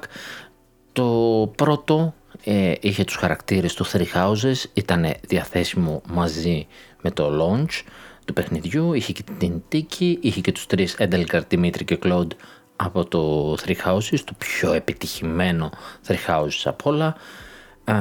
[0.93, 2.13] Το πρώτο
[2.43, 6.67] ε, είχε τους χαρακτήρες του Three Houses, ήταν διαθέσιμο μαζί
[7.01, 7.83] με το launch
[8.25, 12.31] του παιχνιδιού, είχε και την Tiki, είχε και τους τρεις Edelgard, Dimitri και Claude
[12.75, 15.69] από το Three Houses, το πιο επιτυχημένο
[16.07, 17.15] Three Houses από όλα.
[17.83, 17.93] Ε,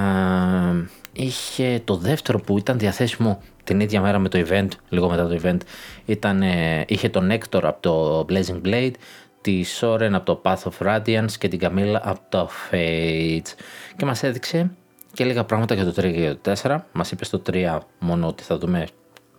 [1.12, 5.40] είχε το δεύτερο που ήταν διαθέσιμο την ίδια μέρα με το event, λίγο μετά το
[5.42, 5.58] event,
[6.04, 8.92] ήταν, ε, είχε τον Nectar από το Blazing Blade,
[9.40, 13.54] τη Soren από το Path of Radiance και την Camilla από το Fates.
[13.96, 14.70] Και μας έδειξε
[15.12, 16.78] και λίγα πράγματα για το 3 και για το 4.
[16.92, 18.86] Μας είπε στο 3 μόνο ότι θα δούμε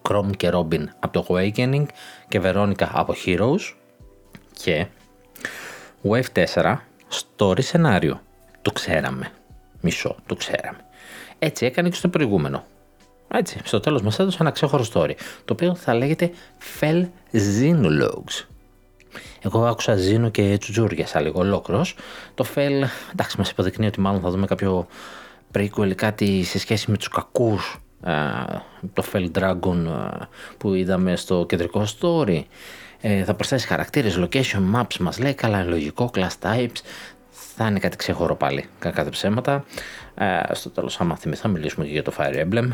[0.09, 1.85] Chrome και Robin από το Awakening
[2.27, 3.73] και Veronica από Heroes.
[4.53, 4.85] Και
[6.09, 6.75] Wave 4
[7.09, 8.21] story σενάριο.
[8.61, 9.31] Το ξέραμε.
[9.81, 10.79] Μισό, το ξέραμε.
[11.39, 12.63] Έτσι έκανε και στο προηγούμενο.
[13.37, 15.11] Έτσι, στο τέλος μας έδωσε ένα ξέχωρο story,
[15.45, 16.31] το οποίο θα λέγεται
[16.79, 18.45] Fell Xenologues.
[19.41, 20.59] Εγώ άκουσα Ζήνο και
[21.03, 21.95] σαν λίγο ολόκληρος.
[22.33, 24.87] Το Fell, εντάξει, μας υποδεικνύει ότι μάλλον θα δούμε κάποιο
[25.55, 27.79] prequel ή κάτι σε σχέση με τους κακούς
[28.93, 30.09] το Fell Dragon
[30.57, 32.43] που είδαμε στο κεντρικό story.
[33.01, 36.81] Ε, θα προσθέσει χαρακτήρες, location maps, μας λέει, καλά λογικό, class types,
[37.29, 39.65] θα είναι κάτι ξεχώρο πάλι, κακά ψέματα.
[40.15, 42.69] Ε, στο τέλος, άμα θυμηθώ, μιλήσουμε και για το Fire Emblem.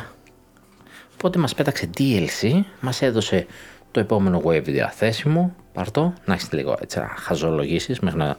[1.24, 3.46] Οπότε μας πέταξε DLC, μας έδωσε
[3.92, 8.38] το επόμενο wave διαθέσιμο, πάρτο, να έχεις λίγο έτσι να χαζολογήσεις μέχρι να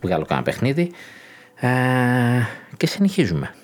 [0.00, 0.92] βγάλω κάνα παιχνίδι
[1.54, 1.68] ε,
[2.76, 3.54] και συνεχίζουμε.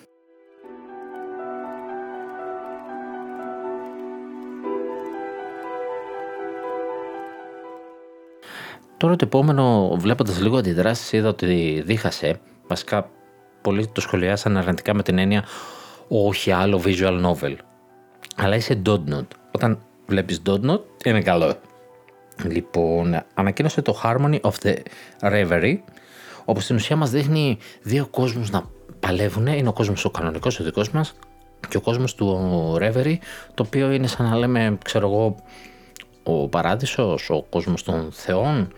[8.97, 12.41] Τώρα το επόμενο, βλέποντας λίγο αντιδράσεις, είδα ότι δίχασε.
[12.67, 13.11] Βασικά,
[13.63, 15.45] πολλοί το σχολιάσαν αρνητικά με την έννοια
[16.09, 17.57] όχι άλλο visual novel
[18.39, 19.27] αλλά είσαι Dotnod.
[19.51, 21.55] Όταν βλέπεις Dotnod είναι καλό.
[22.45, 24.75] Λοιπόν, ανακοίνωσε το Harmony of the
[25.21, 25.77] Reverie,
[26.45, 28.65] όπου στην ουσία μας δείχνει δύο κόσμους να
[29.01, 29.47] παλεύουν.
[29.47, 31.15] Είναι ο κόσμος ο κανονικός, ο δικός μας,
[31.69, 33.17] και ο κόσμος του Reverie,
[33.55, 35.37] το οποίο είναι σαν να λέμε, ξέρω εγώ,
[36.23, 38.73] ο παράδεισος, ο κόσμος των θεών,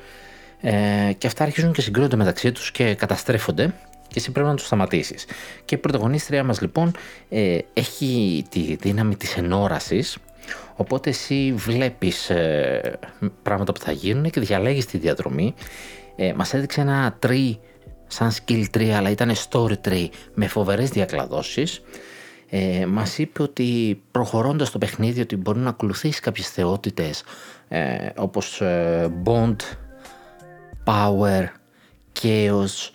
[0.61, 3.75] ε, και αυτά αρχίζουν και συγκρίνονται μεταξύ τους και καταστρέφονται
[4.11, 5.25] και εσύ πρέπει να του σταματήσεις.
[5.65, 6.93] Και η πρωταγωνίστρια μας λοιπόν
[7.29, 10.19] ε, έχει τη δύναμη της ενόρασης.
[10.77, 12.99] Οπότε εσύ βλέπεις ε,
[13.43, 15.55] πράγματα που θα γίνουν και διαλέγεις τη διαδρομή.
[16.17, 17.57] Ε, μας έδειξε ένα tree
[18.07, 21.83] σαν skill tree αλλά ήταν story tree με φοβερές διακλαδώσεις.
[22.51, 27.23] ε, μας είπε ότι προχωρώντας το παιχνίδι ότι μπορεί να ακολουθήσει κάποιες θεότητες
[27.69, 29.57] ε, όπως ε, Bond,
[30.85, 31.47] Power,
[32.23, 32.91] Chaos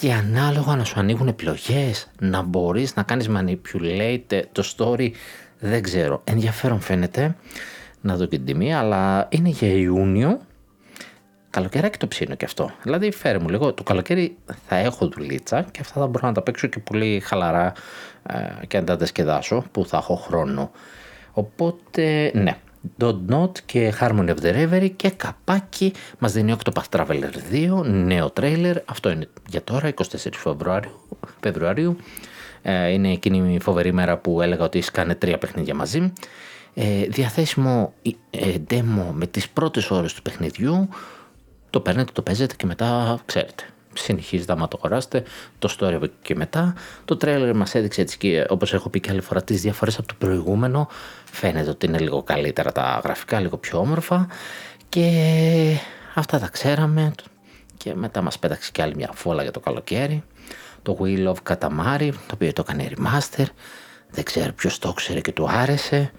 [0.00, 5.10] και ανάλογα να σου ανοίγουν επιλογές, να μπορείς να κάνεις manipulate το story,
[5.58, 6.20] δεν ξέρω.
[6.24, 7.36] Ενδιαφέρον φαίνεται
[8.00, 10.40] να δω και την τιμή, αλλά είναι για Ιούνιο
[11.50, 12.70] καλοκαιράκι το ψήνω και αυτό.
[12.82, 13.72] Δηλαδή, φέρε μου λίγο.
[13.72, 17.72] Το καλοκαίρι θα έχω δουλίτσα και αυτά θα μπορώ να τα παίξω και πολύ χαλαρά
[18.22, 20.70] ε, και να τα δεσκεδάσω που θα έχω χρόνο.
[21.32, 22.56] Οπότε, ναι.
[22.98, 28.30] Dot Not και Harmony of the Reverie και καπάκι μας δίνει Octopath Traveler 2, νέο
[28.30, 31.06] τρέιλερ, αυτό είναι για τώρα, 24 Φεβρουάριου,
[31.40, 31.96] Φεβρουαρίου.
[32.62, 36.12] Ε, είναι εκείνη η φοβερή μέρα που έλεγα ότι σκάνε τρία παιχνίδια μαζί.
[36.74, 37.92] Ε, διαθέσιμο
[38.30, 40.88] ε, demo με τις πρώτες ώρες του παιχνιδιού
[41.70, 43.64] το παίρνετε, το παίζετε και μετά ξέρετε.
[43.92, 45.22] Συνεχίζετε άμα το αγοράσετε,
[45.58, 46.74] το story και μετά.
[47.04, 50.08] Το τρέλερ μας έδειξε έτσι και όπως έχω πει και άλλη φορά τις διαφορές από
[50.08, 50.88] το προηγούμενο.
[51.38, 54.26] Φαίνεται ότι είναι λίγο καλύτερα τα γραφικά, λίγο πιο όμορφα
[54.88, 55.10] και
[56.14, 57.12] αυτά τα ξέραμε
[57.76, 60.22] και μετά μας πέταξε και άλλη μια φόλα για το καλοκαίρι.
[60.82, 63.44] Το Wheel of Katamari, το οποίο το έκανε remaster.
[64.10, 66.12] Δεν ξέρω ποιος το ξέρει και του άρεσε.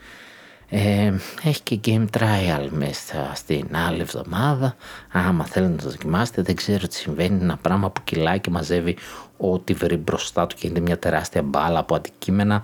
[0.70, 4.76] Ε, έχει και game trial μέσα στην άλλη εβδομάδα.
[5.12, 7.36] Άμα θέλετε να το δοκιμάσετε, δεν ξέρω τι συμβαίνει.
[7.36, 8.98] Είναι ένα πράγμα που κυλάει και μαζεύει
[9.38, 12.64] ό,τι βρει μπροστά του και είναι μια τεράστια μπάλα από αντικείμενα.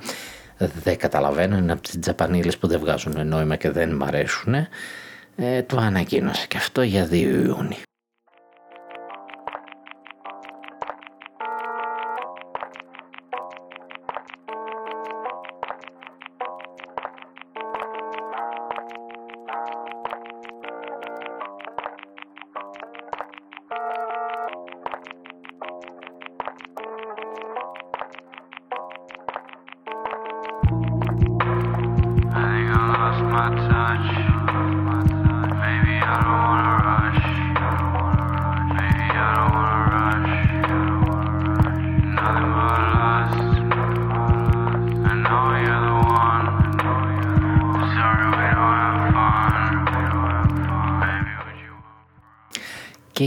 [0.57, 4.53] Δεν καταλαβαίνω, είναι από τις τζαπανίλες που δεν βγάζουν νόημα και δεν μ' αρέσουν.
[5.35, 7.84] Ε, το ανακοίνωσε και αυτό για 2 Ιούνιου.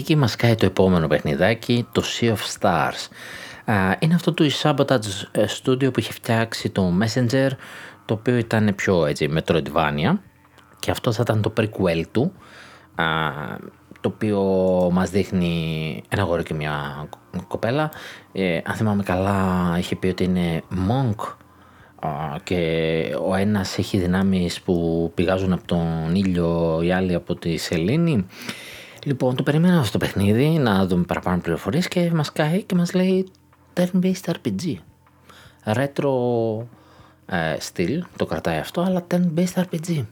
[0.09, 3.09] Εκεί μας κάει το επόμενο παιχνιδάκι, το Sea of Stars.
[3.99, 7.49] Είναι αυτό του Sabotage ε, Studio που είχε φτιάξει το Messenger,
[8.09, 10.19] το οποίο ήταν πιο έτσι Metroidvania
[10.79, 12.33] και αυτός θα ήταν το prequel του,
[14.01, 14.43] το οποίο
[14.93, 17.07] μας δείχνει ένα γόρο και μια
[17.49, 17.91] κοπέλα.
[18.33, 21.35] Ε, αν θυμάμαι καλά είχε πει ότι είναι monk
[22.43, 28.27] και ο ένας έχει δυνάμεις που πηγάζουν από τον ήλιο, η άλλη από τη σελήνη
[29.05, 33.29] Λοιπόν, το περιμένω στο παιχνίδι να δούμε παραπάνω πληροφορίες και μας κάει και μας λέει
[33.75, 34.75] turn-based RPG.
[35.65, 36.13] Retro
[36.61, 36.65] ε,
[37.59, 40.05] στυλ, το κρατάει αυτό, αλλά turn-based RPG.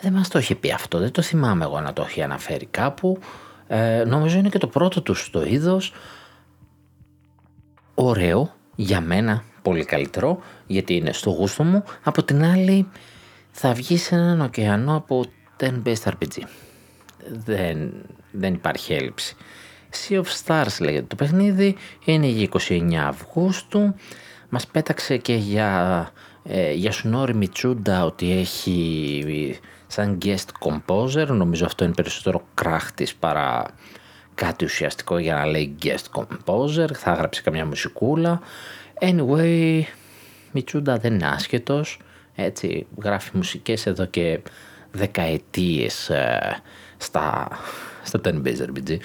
[0.00, 3.18] Δεν μας το έχει πει αυτό, δεν το θυμάμαι εγώ να το έχει αναφέρει κάπου.
[3.66, 5.92] Ε, νομίζω είναι και το πρώτο του στο είδος.
[7.94, 11.82] Ωραίο, για μένα πολύ καλύτερο, γιατί είναι στο γούστο μου.
[12.02, 12.88] Από την άλλη
[13.50, 15.24] θα βγει σε έναν ωκεανό από
[15.60, 16.42] turn-based RPG
[17.28, 17.92] δεν,
[18.30, 19.36] δεν υπάρχει έλλειψη.
[20.08, 23.94] Sea of Stars λέγεται το παιχνίδι, είναι για 29 Αυγούστου.
[24.54, 26.10] Μας πέταξε και για,
[26.44, 33.66] ε, για Σουνόρι Μιτσούντα ότι έχει σαν guest composer, νομίζω αυτό είναι περισσότερο κράχτης παρά
[34.34, 38.40] κάτι ουσιαστικό για να λέει guest composer, θα έγραψε καμιά μουσικούλα.
[39.00, 39.82] Anyway,
[40.52, 41.98] Μιτσούντα δεν είναι άσχετος,
[42.34, 44.40] έτσι γράφει μουσικές εδώ και
[44.90, 46.62] δεκαετίες ε,
[46.96, 47.48] στα,
[48.18, 48.96] στα 10-base RPG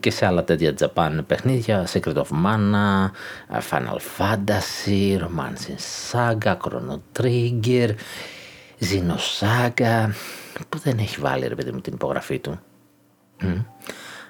[0.00, 3.10] και σε άλλα τέτοια Japan παιχνίδια, Secret of Mana,
[3.70, 5.76] Final Fantasy, Romance
[6.12, 7.90] Saga, Chrono Trigger,
[8.80, 10.10] Xenosaga,
[10.68, 12.60] που δεν έχει βάλει ρε παιδί μου την υπογραφή του.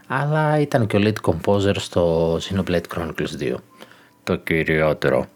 [0.07, 3.55] Αλλά ήταν και ο lead composer στο Xenoblade Chronicles 2,
[4.23, 5.27] το κυριότερο.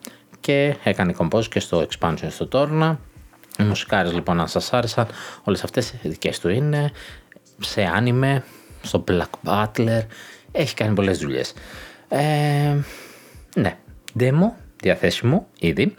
[0.41, 2.97] Και έκανε compose και στο expansion στο Torna.
[3.59, 5.07] Οι μουσικάρες λοιπόν αν σας άρεσαν,
[5.45, 6.91] όλες αυτές οι δικές του είναι
[7.59, 8.45] σε άνιμε,
[8.87, 10.03] στο Black Butler,
[10.53, 11.53] έχει κάνει πολλές δουλειές.
[12.09, 12.77] Ε,
[13.55, 13.77] ναι,
[14.19, 14.51] demo
[14.83, 15.95] διαθέσιμο ήδη.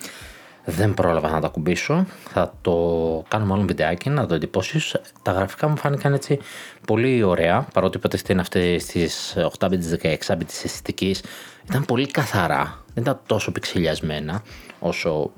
[0.70, 2.06] Δεν πρόλαβα να τα κουμπίσω.
[2.30, 2.74] Θα το
[3.28, 4.96] κάνω μάλλον βιντεάκι να το εντυπώσεις.
[5.22, 6.40] Τα γραφικά μου φάνηκαν έτσι
[6.88, 7.68] πολύ ωραία.
[7.74, 11.24] Παρότι είπατε είναι αυτή στις 8 bit 16 bit της αισθητικής.
[11.70, 12.84] Ήταν πολύ καθαρά.
[12.94, 14.42] Δεν ήταν τόσο πιξιλιασμένα
[14.80, 15.32] όσο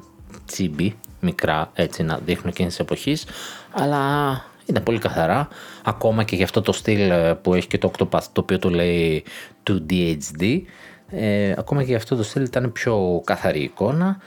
[0.45, 3.25] τσίμπι, μικρά έτσι να δείχνουν εκείνης της εποχής.
[3.71, 5.47] Αλλά ήταν πολύ καθαρά.
[5.83, 8.69] Ακόμα και για αυτό το στυλ ε, που έχει και το Octopath το οποίο το
[8.69, 9.23] λέει
[9.69, 10.61] 2DHD.
[11.09, 14.17] Ε, ακόμα και για αυτό το στυλ ήταν πιο καθαρή εικόνα.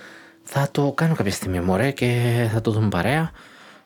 [0.43, 2.21] Θα το κάνω κάποια στιγμή μωρέ και
[2.53, 3.31] θα το δούμε παρέα.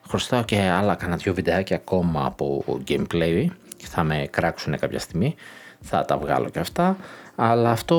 [0.08, 3.46] Χρωστάω και άλλα κανένα δυο βιντεάκια ακόμα από gameplay.
[3.82, 5.34] Θα με κράξουν κάποια στιγμή.
[5.80, 6.96] Θα τα βγάλω και αυτά.
[7.34, 7.96] Αλλά αυτό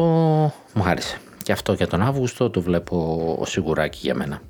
[0.73, 1.17] μου άρεσε.
[1.43, 4.41] Και αυτό για τον Αύγουστο το βλέπω σιγουράκι για μένα.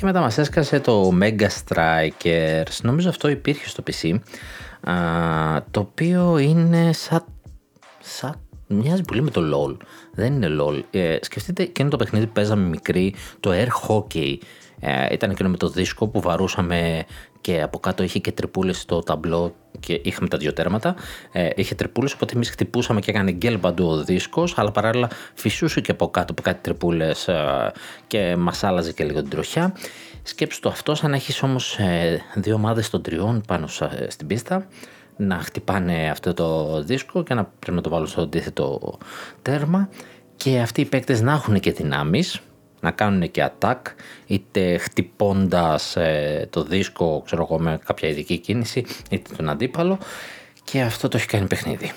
[0.00, 2.80] Και μετά μας έσκασε το Mega Strikers.
[2.82, 4.18] Νομίζω αυτό υπήρχε στο PC.
[5.70, 7.24] το οποίο είναι σαν...
[8.00, 9.76] σαν μοιάζει πολύ με το LOL.
[10.12, 10.82] Δεν είναι LOL.
[10.90, 14.36] Ε, σκεφτείτε εκείνο το παιχνίδι που παίζαμε μικρή, το Air Hockey.
[14.80, 17.04] Ε, ήταν εκείνο με το δίσκο που βαρούσαμε
[17.40, 20.94] και από κάτω είχε και τρυπούλες στο ταμπλό και είχαμε τα δύο τέρματα.
[21.32, 25.80] Ε, είχε τρυπούλες οπότε εμείς χτυπούσαμε και έκανε γκέλ παντού ο δίσκος αλλά παράλληλα φυσούσε
[25.80, 27.72] και από κάτω από κάτι τρυπούλες ε,
[28.06, 29.74] και μας άλλαζε και λίγο την τροχιά.
[30.22, 33.66] Σκέψου το αυτό σαν να έχεις όμως ε, δύο ομάδες των τριών πάνω
[34.08, 34.66] στην πίστα
[35.16, 38.98] να χτυπάνε αυτό το δίσκο και να πρέπει να το βάλουν στο αντίθετο
[39.42, 39.88] τέρμα
[40.36, 42.40] και αυτοί οι παίκτες να έχουν και δυνάμεις
[42.80, 43.80] να κάνουν και attack
[44.26, 49.98] είτε χτυπώντας ε, το δίσκο ξέρω εγώ, με κάποια ειδική κίνηση είτε τον αντίπαλο.
[50.64, 51.92] Και αυτό το έχει κάνει παιχνίδι.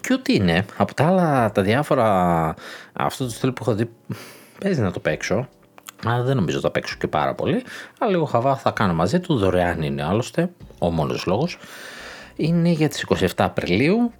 [0.00, 2.54] Και ό,τι είναι από τα άλλα τα διάφορα
[2.92, 3.90] αυτό το στυλ που έχω δει
[4.58, 5.48] παίζει να το παίξω
[6.04, 7.62] αλλά δεν νομίζω θα παίξω και πάρα πολύ.
[7.98, 11.58] Αλλά λίγο χαβαλέ θα κάνω μαζί του δωρεάν είναι άλλωστε ο μόνος λόγος.
[12.36, 14.12] Είναι για τις 27 Απριλίου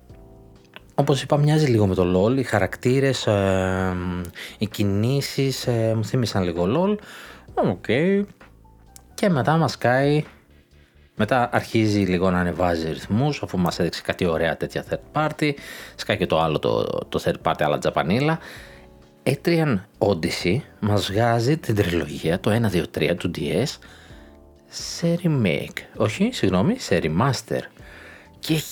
[0.95, 3.97] όπως είπα μοιάζει λίγο με το LOL, οι χαρακτήρες, ε,
[4.59, 6.97] οι κινήσεις ε, μου θύμισαν λίγο LOL.
[7.55, 7.85] OK.
[9.15, 10.25] Και μετά μας σκάει,
[11.17, 15.53] μετά αρχίζει λίγο να ανεβάζει ρυθμούς αφού μας έδειξε κάτι ωραία τέτοια third party.
[15.95, 18.39] Σκάει και το άλλο το, το third party αλλά τζαπανίλα.
[19.23, 23.79] Etrian Odyssey μας βγάζει την τριλογία, το 1, 2, 3 του DS
[24.69, 25.79] σε remake.
[25.97, 27.61] Όχι, συγγνώμη, σε remaster.
[28.39, 28.63] Και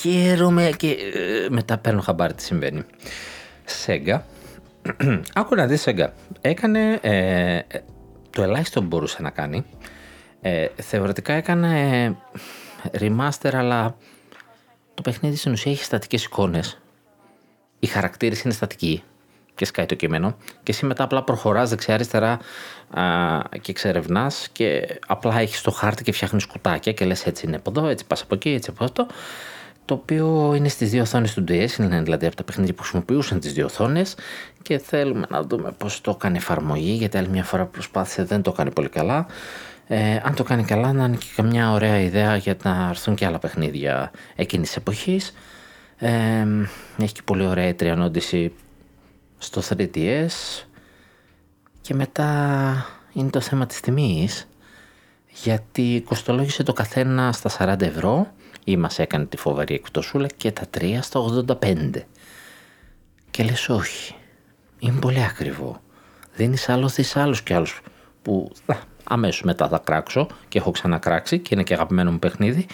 [0.00, 2.82] χαίρομαι και ε, μετά παίρνω χαμπάρι τι συμβαίνει.
[3.64, 4.24] Σέγγα.
[5.34, 6.12] Άκου να δεις Σέγγα.
[6.40, 7.60] Έκανε ε,
[8.30, 9.64] το ελάχιστο που μπορούσε να κάνει.
[10.40, 12.16] Ε, θεωρητικά έκανε
[12.98, 13.96] remaster αλλά
[14.94, 16.80] το παιχνίδι στην ουσία έχει στατικές εικόνες.
[17.78, 19.02] Οι χαρακτήρες είναι στατικοί
[19.54, 22.38] και σκάει το κείμενο και εσύ μετά απλά προχωράς δεξιά-αριστερά
[23.60, 27.70] και εξερευνά και απλά έχεις το χάρτη και φτιάχνεις κουτάκια και λες έτσι είναι από
[27.70, 29.06] εδώ, έτσι πας από εκεί, έτσι από αυτό
[29.84, 33.40] το οποίο είναι στις δύο οθόνες του DS, είναι δηλαδή από τα παιχνίδια που χρησιμοποιούσαν
[33.40, 34.14] τις δύο οθόνες
[34.62, 38.42] και θέλουμε να δούμε πώς το κάνει εφαρμογή, γιατί άλλη μια φορά που προσπάθησε δεν
[38.42, 39.26] το κάνει πολύ καλά.
[39.86, 43.26] Ε, αν το κάνει καλά να είναι και καμιά ωραία ιδέα για να έρθουν και
[43.26, 45.34] άλλα παιχνίδια εκείνης της εποχής.
[45.96, 46.46] Ε,
[46.98, 48.52] έχει και πολύ ωραία τριανόντιση
[49.38, 50.64] στο 3DS
[51.80, 54.48] και μετά είναι το θέμα της τιμής
[55.42, 58.32] γιατί κοστολόγησε το καθένα στα 40 ευρώ
[58.64, 61.20] ή μας έκανε τη φοβερή εκτοσούλα και τα τρία στα
[61.60, 61.90] 85.
[63.30, 64.14] Και λες όχι,
[64.78, 65.80] είναι πολύ ακριβό.
[66.34, 67.80] Δίνεις άλλος θες άλλους και άλλους
[68.22, 68.52] που
[69.04, 72.66] αμέσως μετά θα κράξω και έχω ξανακράξει και είναι και αγαπημένο μου παιχνίδι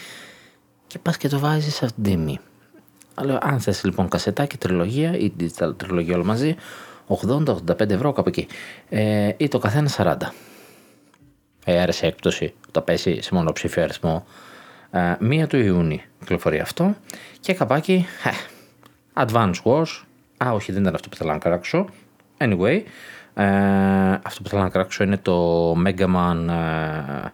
[0.87, 2.39] και πας και το βάζεις σε αυτήν την τιμή.
[3.15, 6.57] Αλλά αν θες λοιπόν κασετάκι, τριλογία ή digital τριλογία όλα μαζί,
[7.09, 8.47] 80-85 ευρώ κάπου εκεί.
[8.89, 10.17] Ε, ή το καθένα 40.
[11.65, 14.27] Ε, άρεσε έκπτωση, τα πέσει σε μονοψήφιο αριθμό
[14.91, 16.95] ε, μία του Ιούνιου κυκλοφορεί αυτό
[17.41, 18.31] και καπάκι ε,
[19.25, 20.03] Advance Wars.
[20.45, 21.87] Α, όχι, δεν ήταν αυτό που θέλω να κράξω.
[22.39, 22.83] Anyway,
[23.35, 23.45] ε,
[24.23, 27.29] αυτό που θέλω να κράξω είναι το Mega Man, ε,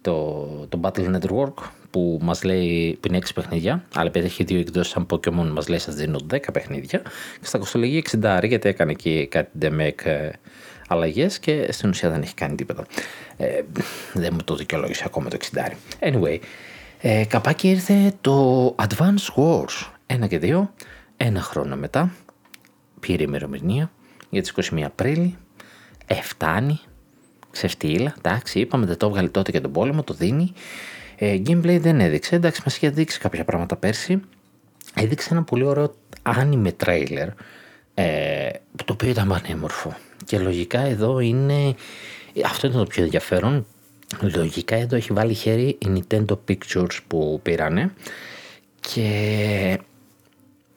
[0.00, 1.54] το, το Battle Network
[1.90, 5.68] που μας λέει που είναι 6 παιχνίδια, αλλά επειδή έχει δύο εκδόσεις σαν Pokémon, μας
[5.68, 6.98] λέει σας δίνω 10 παιχνίδια.
[7.40, 8.02] Και στα κοστολογία
[8.42, 10.30] 60 γιατί έκανε εκεί κάτι DMEC ε,
[10.88, 12.86] αλλαγές και στην ουσία δεν έχει κάνει τίποτα.
[13.36, 13.60] Ε,
[14.12, 15.72] δεν μου το δικαιολόγησε ακόμα το 60.
[16.00, 16.38] Anyway,
[17.00, 20.68] ε, καπάκι ήρθε το Advance Wars 1 και 2,
[21.16, 22.12] ένα χρόνο μετά,
[23.00, 23.90] πήρε ημερομηνία
[24.30, 25.36] για τις 21 Απρίλη,
[26.06, 26.80] εφτάνει,
[27.50, 30.52] ξεφτύλα, εντάξει, είπαμε δεν το έβγαλε τότε και τον πόλεμο, το δίνει.
[31.16, 34.20] Ε, gameplay δεν έδειξε, εντάξει, μας είχε δείξει κάποια πράγματα πέρσι.
[34.94, 37.28] Έδειξε ένα πολύ ωραίο anime trailer,
[37.94, 38.48] ε,
[38.84, 39.96] το οποίο ήταν πανέμορφο.
[40.24, 41.74] Και λογικά εδώ είναι,
[42.44, 43.66] αυτό είναι το πιο ενδιαφέρον,
[44.34, 47.92] Λογικά εδώ έχει βάλει χέρι η Nintendo Pictures που πήρανε
[48.80, 49.80] και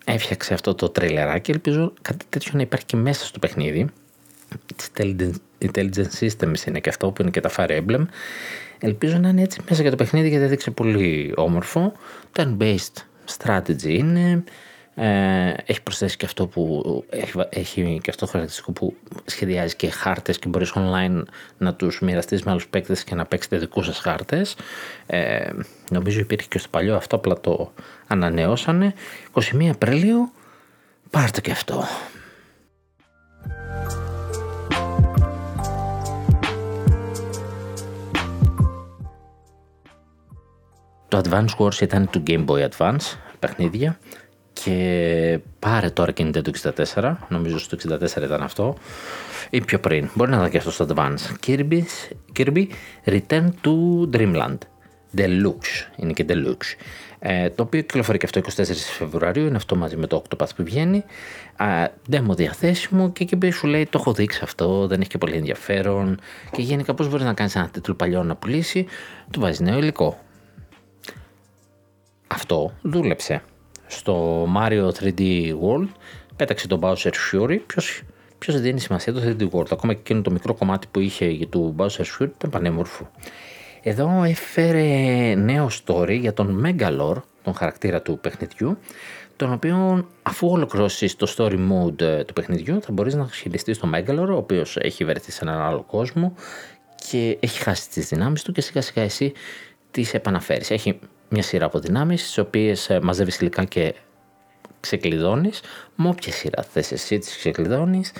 [0.05, 1.51] έφτιαξε αυτό το τρελεράκι.
[1.51, 3.89] Ελπίζω κάτι τέτοιο να υπάρχει και μέσα στο παιχνίδι.
[5.59, 8.05] Intelligent Systems είναι και αυτό που είναι και τα Fire Emblem.
[8.79, 11.93] Ελπίζω να είναι έτσι μέσα για το παιχνίδι γιατί έδειξε πολύ όμορφο.
[12.35, 13.03] Turn-based
[13.37, 14.43] strategy είναι.
[14.95, 19.89] Ε, έχει προσθέσει και αυτό που έχει, έχει και αυτό το χαρακτηριστικό που σχεδιάζει και
[19.89, 21.23] χάρτες και μπορείς online
[21.57, 24.55] να τους μοιραστείς με άλλους παίκτες και να παίξετε δικούς σας χάρτες.
[25.05, 25.49] Ε,
[25.89, 27.73] νομίζω υπήρχε και στο παλιό αυτό, απλά το
[28.07, 28.93] ανανεώσανε.
[29.33, 30.31] 21 Απριλίου,
[31.09, 31.83] πάρτε και αυτό.
[41.07, 43.99] Το Advance Wars ήταν του Game Boy Advance παιχνίδια
[44.63, 48.75] και πάρε τώρα και Nintendo 64, νομίζω στο 64 ήταν αυτό,
[49.49, 51.47] ή πιο πριν, μπορεί να ήταν και αυτό στο Advance.
[51.47, 51.81] Kirby,
[52.37, 52.67] Kirby
[53.05, 54.57] Return to Dreamland.
[55.17, 56.75] Deluxe, είναι και Deluxe.
[57.19, 58.63] Ε, το οποίο κυκλοφορεί και αυτό 24
[58.97, 61.03] Φεβρουαρίου, είναι αυτό μαζί με το Octopath που βγαίνει.
[61.59, 65.35] Ε, demo διαθέσιμο και εκεί σου λέει το έχω δείξει αυτό, δεν έχει και πολύ
[65.35, 66.19] ενδιαφέρον
[66.51, 68.85] και γενικά πώς μπορείς να κάνεις ένα τίτλο παλιό να πουλήσει,
[69.31, 70.19] του βάζεις νέο υλικό.
[72.27, 73.41] Αυτό δούλεψε
[73.91, 75.87] στο Mario 3D World
[76.35, 77.59] πέταξε τον Bowser Fury.
[77.67, 78.01] Ποιος,
[78.37, 79.71] ποιος δίνει σημασία το 3D World.
[79.71, 83.09] Ακόμα και εκείνο το μικρό κομμάτι που είχε του Bowser Fury ήταν πανέμορφο.
[83.81, 88.77] Εδώ έφερε νέο story για τον Megalore, τον χαρακτήρα του παιχνιδιού,
[89.35, 93.91] τον οποίο αφού ολοκληρώσει το story mode ε, του παιχνιδιού θα μπορείς να χειριστείς τον
[93.95, 96.33] Megalore, ο οποίος έχει βρεθεί σε έναν άλλο κόσμο
[97.09, 99.33] και έχει χάσει τις δυνάμεις του και σιγά σιγά εσύ
[99.91, 100.71] τις επαναφέρεις.
[100.71, 100.99] Έχει
[101.33, 103.95] μια σειρά από δυνάμεις, τις οποίες ε, μαζεύεις υλικά και
[104.79, 105.61] ξεκλειδώνεις.
[105.95, 108.11] Με όποια σειρά θες εσύ τις ξεκλειδώνεις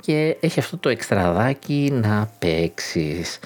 [0.00, 3.38] και έχει αυτό το εξτραδάκι να παίξεις.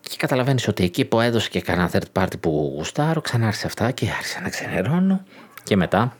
[0.00, 4.10] Και καταλαβαίνεις ότι εκεί που έδωσε και κανένα third party που γουστάρω, ξανά αυτά και
[4.10, 5.24] άρχισα να ξενερώνω.
[5.62, 6.16] Και μετά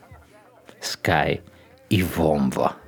[0.78, 1.40] σκάει
[1.86, 2.78] η βόμβα.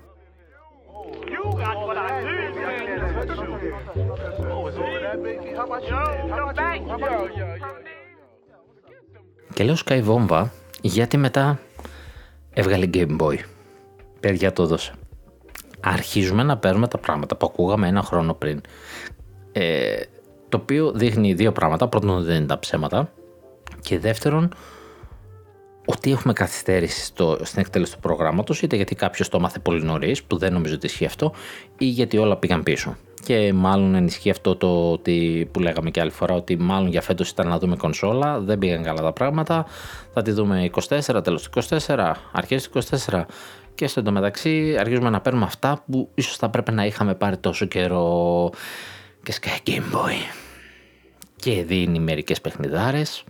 [9.55, 11.59] Και λέω Sky βόμβα γιατί μετά
[12.51, 13.37] έβγαλε Game Boy.
[14.21, 14.93] Παιδιά το έδωσε.
[15.81, 18.61] Αρχίζουμε να παίρνουμε τα πράγματα που ακούγαμε ένα χρόνο πριν.
[19.53, 20.01] Ε,
[20.49, 21.89] το οποίο δείχνει δύο πράγματα.
[21.89, 23.13] Πρώτον δεν είναι τα ψέματα.
[23.81, 24.55] Και δεύτερον
[25.85, 30.23] ότι έχουμε καθυστέρηση στο, στην εκτέλεση του προγράμματος είτε γιατί κάποιος το έμαθε πολύ νωρίς,
[30.23, 31.33] που δεν νομίζω ότι ισχύει αυτό
[31.79, 36.11] ή γιατί όλα πήγαν πίσω και μάλλον ενισχύει αυτό το ότι, που λέγαμε και άλλη
[36.11, 39.67] φορά ότι μάλλον για φέτος ήταν να δούμε κονσόλα, δεν πήγαν καλά τα πράγματα,
[40.15, 43.25] θα τη δούμε 24, τέλος του 24, αρχές του 24
[43.75, 47.67] και στο εντωμεταξύ αρχίζουμε να παίρνουμε αυτά που ίσως θα πρέπει να είχαμε πάρει τόσο
[47.67, 48.51] καιρό.
[49.23, 50.35] Και Sky Game Boy.
[51.37, 53.25] Και δίνει μερικές παιχνιδάρες.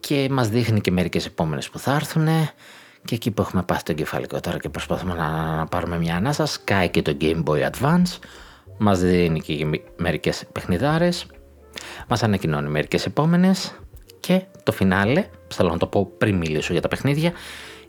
[0.00, 2.26] Και μας δείχνει και μερικές επόμενες που θα έρθουν
[3.04, 6.46] και εκεί που έχουμε πάθει το εγκεφαλικό τώρα και προσπαθούμε να, να πάρουμε μια ανάσα
[6.46, 8.18] Sky και το Game Boy Advance
[8.82, 9.66] μας δίνει και
[9.96, 11.26] μερικές παιχνιδάρες,
[12.08, 13.74] μας ανακοινώνει μερικές επόμενες
[14.20, 17.32] και το φινάλε, θέλω να το πω πριν μιλήσω για τα παιχνίδια,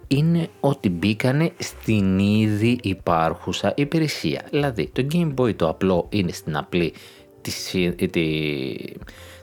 [0.08, 4.42] είναι ότι μπήκανε στην ήδη υπάρχουσα υπηρεσία.
[4.50, 6.94] Δηλαδή, το Game Boy το απλό είναι στην απλή
[7.42, 7.52] τη,
[7.96, 8.76] τη,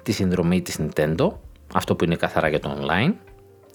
[0.03, 1.29] τη συνδρομή της Nintendo,
[1.73, 3.13] αυτό που είναι καθαρά για το online,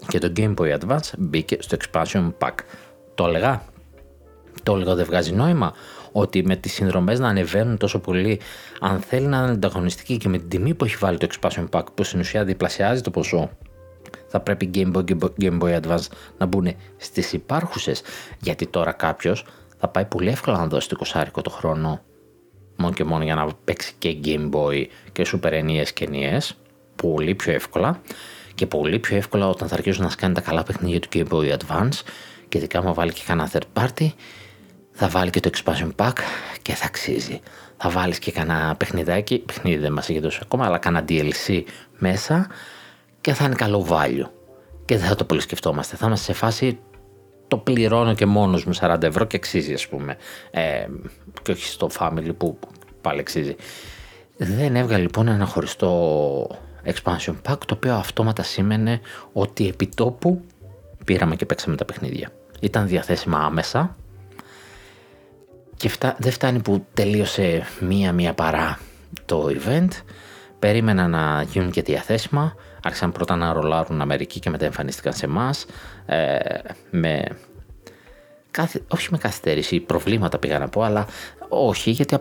[0.08, 2.54] και το Game Boy Advance μπήκε στο expansion pack.
[3.16, 3.64] Το έλεγα,
[4.64, 5.74] το έλεγα δεν βγάζει νόημα;
[6.14, 8.40] Ότι με τις συνδρομές να ανεβαίνουν τόσο πολύ,
[8.80, 11.84] αν θέλει να είναι ανταγωνιστική και με την τιμή που έχει βάλει το expansion pack
[11.94, 13.50] που στην ουσία διπλασιάζει το ποσό,
[14.28, 16.08] θα πρέπει Game Boy και Game Boy Advance
[16.38, 18.02] να μπουν στις υπάρχουσες,
[18.40, 19.46] γιατί τώρα κάποιος
[19.78, 22.02] θα πάει πολύ εύκολα να δώσει το 20 το χρόνο
[22.76, 26.50] μόνο και μόνο για να παίξει και Game Boy και Super NES και NES,
[26.96, 28.02] πολύ πιο εύκολα.
[28.56, 31.58] Και πολύ πιο εύκολα όταν θα αρχίσουν να σκάνει τα καλά παιχνίδια του Game Boy
[31.58, 32.02] Advance.
[32.50, 34.08] Και ειδικά μου βάλει και κανένα third party
[34.94, 36.14] θα βάλει και το expansion pack
[36.62, 37.40] και θα αξίζει.
[37.78, 41.64] Θα βάλεις και κανένα παιχνιδάκι, παιχνίδι δεν μας έχει δώσει ακόμα, αλλά κανένα DLC
[41.98, 42.48] μέσα
[43.22, 44.30] και θα είναι καλό value.
[44.86, 45.96] Και δεν θα το πολύ σκεφτόμαστε.
[45.96, 46.80] Θα είμαστε σε φάση
[47.48, 50.18] το πληρώνω και μόνος μου 40 ευρώ και αξίζει ας πούμε.
[50.52, 50.86] Ε,
[51.42, 52.60] και όχι στο family που
[53.02, 53.56] πάλι αξίζει.
[54.38, 56.48] Δεν έβγαλε λοιπόν ένα χωριστό
[56.86, 59.02] expansion pack το οποίο αυτόματα σήμαινε
[59.34, 60.42] ότι επιτόπου
[61.06, 62.30] πήραμε και παίξαμε τα παιχνίδια.
[62.60, 63.96] Ήταν διαθέσιμα άμεσα
[65.84, 68.80] και δεν φτάνει που τελείωσε μία-μία παρά
[69.26, 69.88] το event.
[70.60, 72.56] Περίμενα να γίνουν και διαθέσιμα.
[72.84, 75.66] Άρχισαν πρώτα να ρολάρουν Αμερική και μετά εμφανίστηκαν σε εμάς.
[76.06, 76.38] Ε,
[76.90, 77.28] με...
[78.88, 81.08] Όχι με καθυστέρηση, προβλήματα πήγα να πω, αλλά
[81.50, 82.18] όχι, γιατί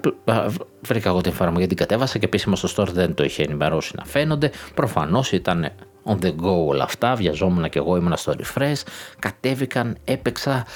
[0.81, 4.05] βρήκα εγώ την εφαρμογή, την κατέβασα και επίσημα στο store δεν το είχε ενημερώσει να
[4.05, 4.51] φαίνονται.
[4.75, 5.71] Προφανώς ήταν
[6.05, 8.83] on the go όλα αυτά, βιαζόμουν και εγώ ήμουν στο refresh,
[9.19, 10.67] κατέβηκαν, έπαιξα.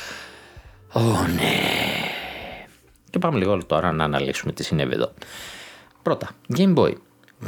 [0.93, 2.16] Ω ναι,
[3.17, 5.13] και πάμε λίγο τώρα να αναλύσουμε τι συνέβη εδώ.
[6.03, 6.93] Πρώτα, Game Boy.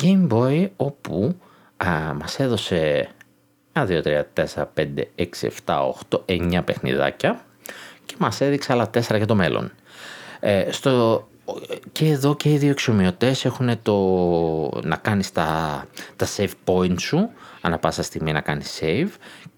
[0.02, 1.36] Game Boy όπου
[1.76, 3.08] α, μας έδωσε
[3.72, 4.84] 1, 2, 3, 4, 5,
[5.16, 5.24] 6,
[5.64, 7.44] 7, 8, 9 παιχνιδάκια
[8.06, 9.72] και μας έδειξε άλλα 4 για το μέλλον.
[10.40, 11.26] Ε, στο,
[11.92, 13.96] και εδώ και οι δύο εξομοιωτές έχουν το
[14.82, 15.84] να κάνεις τα,
[16.16, 19.10] τα save points σου, ανά πάσα στιγμή να κάνεις save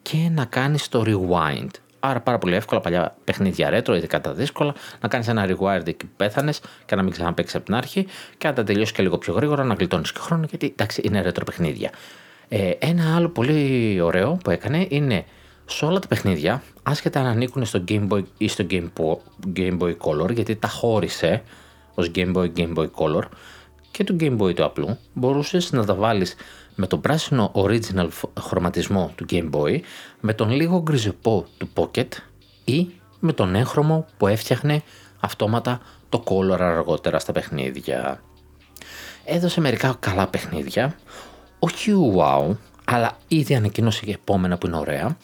[0.02, 1.70] και να κάνεις το rewind.
[2.00, 6.06] Άρα πάρα πολύ εύκολα παλιά παιχνίδια retro, ειδικά τα δύσκολα, να κάνεις ένα rewind εκεί
[6.06, 8.06] που πέθανες και να μην ξαναπαίξεις από την αρχή
[8.38, 11.24] και αν τα τελειώσεις και λίγο πιο γρήγορα να γλιτώνεις και χρόνο γιατί εντάξει είναι
[11.26, 11.90] retro παιχνίδια.
[12.48, 15.24] Ε, ένα άλλο πολύ ωραίο που έκανε είναι
[15.64, 19.16] σε όλα τα παιχνίδια, άσχετα αν ανήκουν στο Game Boy ή στο Game Boy,
[19.56, 21.42] Game Boy Color, γιατί τα χώρισε
[21.94, 23.22] ως Game Boy, Game Boy Color
[24.00, 26.34] και του Game Boy του απλού, μπορούσες να τα βάλεις
[26.74, 28.08] με τον πράσινο original
[28.40, 29.80] χρωματισμό του Game Boy,
[30.20, 32.08] με τον λίγο γκριζεπό του Pocket
[32.64, 32.88] ή
[33.18, 34.82] με τον έγχρωμο που έφτιαχνε
[35.20, 38.22] αυτόματα το Color αργότερα στα παιχνίδια.
[39.24, 40.94] Έδωσε μερικά καλά παιχνίδια,
[41.58, 45.16] όχι wow, αλλά ήδη ανακοίνωσε και επόμενα που είναι ωραία.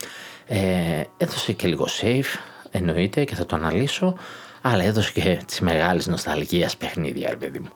[0.46, 2.38] Ε, έδωσε και λίγο safe,
[2.70, 4.16] εννοείται και θα το αναλύσω,
[4.62, 7.70] αλλά έδωσε και τις μεγάλες νοσταλγίας παιχνίδια, ρε παιδί μου.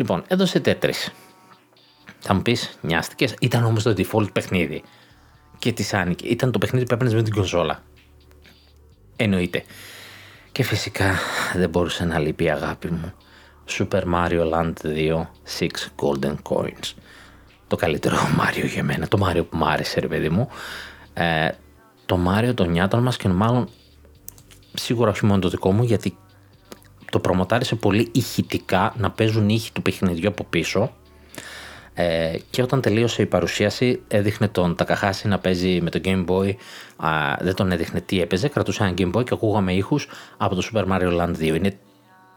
[0.00, 1.10] Λοιπόν, έδωσε τέτρις.
[2.18, 4.82] Θα μου πεις, νοιάστηκες, ήταν όμως το default παιχνίδι.
[5.58, 6.28] Και τις άνοιγε.
[6.28, 7.82] Ήταν το παιχνίδι που έπαιρνες με την κονσόλα.
[9.16, 9.64] Εννοείται.
[10.52, 11.14] Και φυσικά
[11.54, 13.12] δεν μπορούσε να λείπει η αγάπη μου.
[13.68, 15.26] Super Mario Land 2
[15.58, 16.94] 6 Golden Coins.
[17.66, 19.08] Το καλύτερο Mario για μένα.
[19.08, 20.48] Το Mario που μου άρεσε, ρε παιδί μου.
[21.14, 21.48] Ε,
[22.06, 23.68] το Mario των νιάτων μας και μάλλον
[24.74, 26.16] σίγουρα όχι μόνο το δικό μου γιατί
[27.10, 30.92] το προμοτάρισε πολύ ηχητικά να παίζουν ήχοι του παιχνιδιού από πίσω.
[31.94, 36.54] Ε, και όταν τελείωσε η παρουσίαση έδειχνε τον Τακαχάση να παίζει με το Game Boy.
[36.96, 40.68] Α, δεν τον έδειχνε τι έπαιζε, κρατούσε ένα Game Boy και ακούγαμε ήχους από το
[40.72, 41.78] Super Mario Land 2 είναι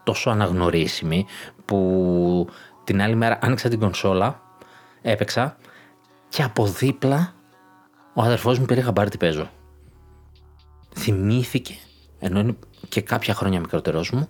[0.04, 1.26] τόσο αναγνωρίσιμη
[1.66, 2.48] που
[2.84, 4.42] την άλλη μέρα άνοιξα την κονσόλα
[5.02, 5.58] έπαιξα
[6.30, 7.34] και από δίπλα
[8.14, 9.50] ο αδερφός μου πήρε χαμπάρι τι παίζω.
[10.96, 11.76] Θυμήθηκε
[12.20, 12.56] ενώ είναι
[12.90, 14.30] και κάποια χρόνια μικρότερός μου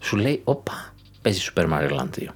[0.00, 2.26] σου λέει, όπα, παίζει Super Mario Land 2.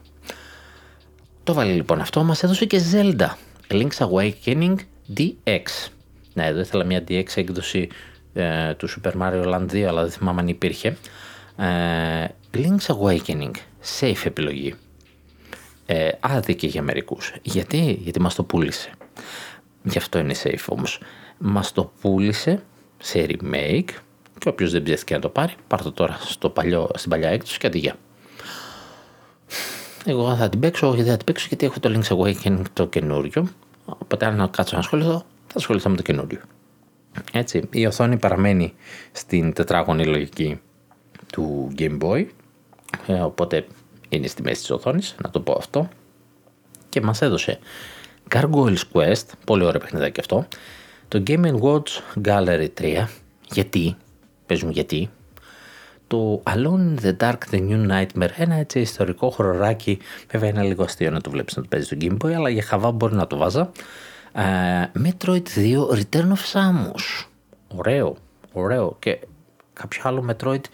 [1.45, 3.29] Το βάλει λοιπόν αυτό, μας έδωσε και Zelda,
[3.69, 4.75] Link's Awakening
[5.17, 5.91] DX.
[6.35, 7.89] Ναι, εδώ ήθελα μια DX έκδοση
[8.33, 10.97] ε, του Super Mario Land 2, αλλά δεν θυμάμαι αν υπήρχε.
[11.57, 13.51] Ε, Link's Awakening,
[14.01, 14.75] safe επιλογή.
[15.87, 17.35] Ε, άδικη για μερικούς.
[17.43, 18.91] Γιατί, γιατί μας το πούλησε.
[19.83, 21.01] Γι' αυτό είναι safe όμως.
[21.39, 22.63] Μας το πούλησε
[22.99, 23.89] σε remake,
[24.43, 27.59] και όποιος δεν ψεύτηκε να το πάρει, πάρ' το τώρα στο παλιό, στην παλιά έκδοση
[27.59, 27.97] και αντιγεια.
[30.05, 33.49] Εγώ θα την παίξω, γιατί θα την παίξω γιατί έχω το Link's Awakening το καινούριο.
[33.85, 36.41] Οπότε αν κάτσω να ασχοληθώ, θα ασχοληθώ με το καινούριο.
[37.33, 38.75] Έτσι, η οθόνη παραμένει
[39.13, 40.61] στην τετράγωνη λογική
[41.33, 42.27] του Game Boy,
[43.07, 43.67] ε, οπότε
[44.09, 45.89] είναι στη μέση της οθόνης, να το πω αυτό.
[46.89, 47.59] Και μας έδωσε
[48.31, 50.47] Gargoyle's Quest, πολύ ωραίο παιχνιδάκι αυτό,
[51.09, 53.05] το Game Watch Gallery 3,
[53.53, 53.97] γιατί;
[54.53, 55.11] Πες μου γιατί.
[56.07, 59.99] Το Alone in the Dark The New Nightmare, ένα έτσι ιστορικό χοροράκι,
[60.31, 62.63] βέβαια είναι λίγο αστείο να το βλέπεις να το παίζεις στο Game Boy, αλλά για
[62.63, 63.71] χαβά μπορεί να το βάζα.
[64.35, 67.27] Uh, Metroid 2 Return of Samus.
[67.69, 68.17] Ωραίο,
[68.53, 68.97] ωραίο.
[68.99, 69.19] Και
[69.73, 70.65] κάποιο άλλο Metroid,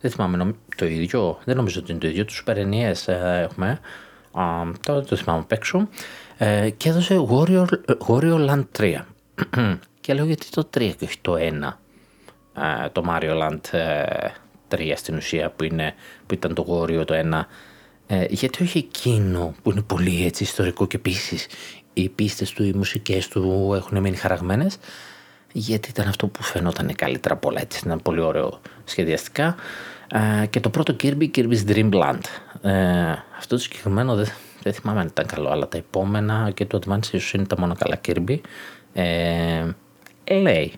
[0.00, 3.80] δεν θυμάμαι, το ίδιο, δεν νομίζω ότι είναι το ίδιο, του Super NES ε, έχουμε.
[4.32, 5.88] Uh, τώρα το θυμάμαι απ' έξω.
[6.38, 7.66] Uh, και έδωσε Warrior,
[8.08, 8.94] Warrior Land 3.
[10.00, 11.72] και λέω γιατί το 3 και όχι το 1
[12.92, 13.60] το Mario Land
[14.70, 15.94] 3 στην ουσία που, είναι,
[16.26, 17.46] που ήταν το γόριο το ένα.
[18.06, 21.46] Ε, γιατί όχι εκείνο που είναι πολύ έτσι ιστορικό και επίσης
[21.92, 24.78] οι πίστες του, οι μουσικές του έχουν μείνει χαραγμένες
[25.52, 27.80] γιατί ήταν αυτό που φαινόταν καλύτερα από όλα έτσι.
[27.84, 29.54] Ήταν πολύ ωραίο σχεδιαστικά.
[30.42, 32.20] Ε, και το πρώτο Kirby, Kirby's Dream Land
[32.62, 34.26] ε, αυτό το συγκεκριμένο δεν,
[34.62, 37.74] δεν θυμάμαι αν ήταν καλό αλλά τα επόμενα και το Advance ίσως είναι τα μόνο
[37.78, 38.40] καλά Kirby.
[38.92, 39.64] Ε,
[40.24, 40.72] λέει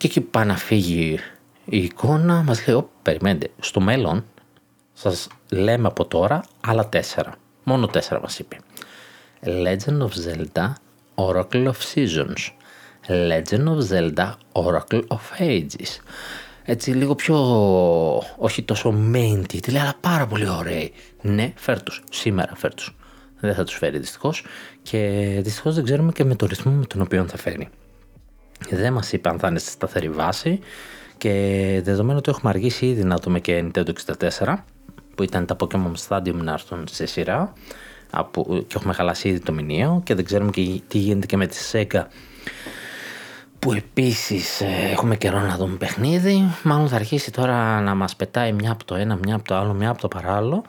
[0.00, 1.18] και εκεί πάει να φύγει
[1.64, 4.24] η εικόνα, μας λέει, περιμένετε, στο μέλλον
[4.92, 7.34] σας λέμε από τώρα άλλα τέσσερα.
[7.64, 8.56] Μόνο τέσσερα μας είπε.
[9.44, 10.72] Legend of Zelda,
[11.14, 12.52] Oracle of Seasons.
[13.08, 16.00] Legend of Zelda, Oracle of Ages.
[16.64, 17.36] Έτσι λίγο πιο,
[18.36, 20.92] όχι τόσο main title, αλλά πάρα πολύ ωραίοι.
[21.22, 22.02] Ναι, φέρ τους.
[22.10, 22.96] Σήμερα φέρ τους.
[23.40, 24.44] Δεν θα τους φέρει δυστυχώς
[24.82, 24.98] και
[25.42, 27.68] δυστυχώς δεν ξέρουμε και με το ρυθμό με τον οποίο θα φέρει.
[28.68, 30.60] Δεν μας είπε αν θα είναι στη σταθερή βάση
[31.18, 31.30] και
[31.84, 33.92] δεδομένου ότι έχουμε αργήσει ήδη να δούμε και Nintendo
[34.38, 34.54] 64
[35.14, 37.52] που ήταν τα Pokemon Stadium να έρθουν σε σειρά
[38.66, 41.56] και έχουμε χαλάσει ήδη το μηνύο και δεν ξέρουμε και τι γίνεται και με τη
[41.72, 42.04] Sega
[43.58, 46.42] που επίσης ε, έχουμε καιρό να δούμε παιχνίδι.
[46.62, 49.72] Μάλλον θα αρχίσει τώρα να μας πετάει μια από το ένα, μια από το άλλο,
[49.72, 50.64] μια από το παράλληλο.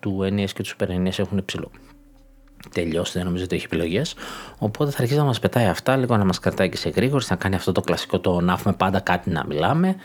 [0.00, 4.14] Του NES και του Super NES έχουν ψιλοτελειώσει, δεν νομίζω ότι έχει επιλογές.
[4.58, 7.36] Οπότε θα αρχίσει να μας πετάει αυτά, λίγο να μας κρατάει και σε εγρήγορση, να
[7.36, 9.96] κάνει αυτό το κλασικό το να έχουμε πάντα κάτι να μιλάμε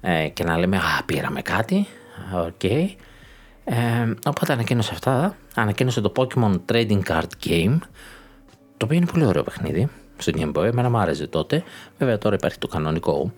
[0.00, 1.86] ε, και να λέμε Α, πήραμε κάτι.
[2.34, 2.54] OK.
[2.62, 2.86] Okay.
[3.64, 3.74] Ε,
[4.26, 5.36] οπότε ανακοίνωσε αυτά.
[5.54, 7.78] Ανακοίνωσε το Pokemon Trading Card Game,
[8.76, 9.88] το οποίο είναι πολύ ωραίο παιχνίδι
[10.18, 10.64] στο Game Boy.
[10.64, 11.62] Εμένα μου άρεσε τότε.
[11.98, 13.32] Βέβαια τώρα υπάρχει το κανονικό.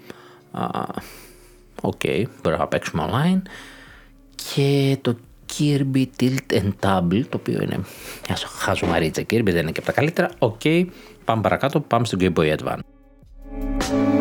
[1.81, 3.43] OK, okay, μπορούμε να παίξουμε online.
[4.55, 5.17] Και το
[5.53, 7.81] Kirby Tilt and Tumble, το οποίο είναι
[8.27, 10.31] μια χαζομαρίτσα Kirby, δεν είναι και από τα καλύτερα.
[10.39, 10.85] OK, okay,
[11.25, 14.18] πάμε παρακάτω, πάμε στο Game Boy Advance.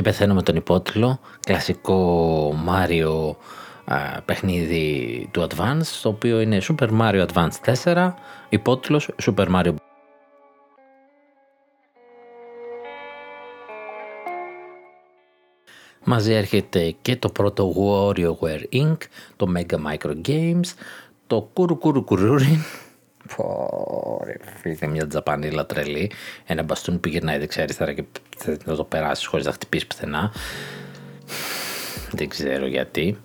[0.00, 3.34] Και πεθαίνω με τον υπότιτλο κλασικό Mario
[4.24, 8.12] παιχνίδι του Advance το οποίο είναι Super Mario Advance 4
[8.48, 9.74] υπότιτλος Super Mario
[16.04, 18.96] Μαζί έρχεται και το πρώτο WarioWare Inc.,
[19.36, 20.74] το Mega Micro Games,
[21.26, 22.58] το Kuru Kuru Kururin
[23.36, 26.10] Πόρε, φίλε, μια τζαπανίλα τρελή.
[26.46, 28.04] Ένα μπαστούν που γυρνάει δεξιά-αριστερά και
[28.36, 30.32] θε να το περάσει χωρίς να χτυπήσει πουθενά.
[32.10, 33.18] Δεν ξέρω γιατί.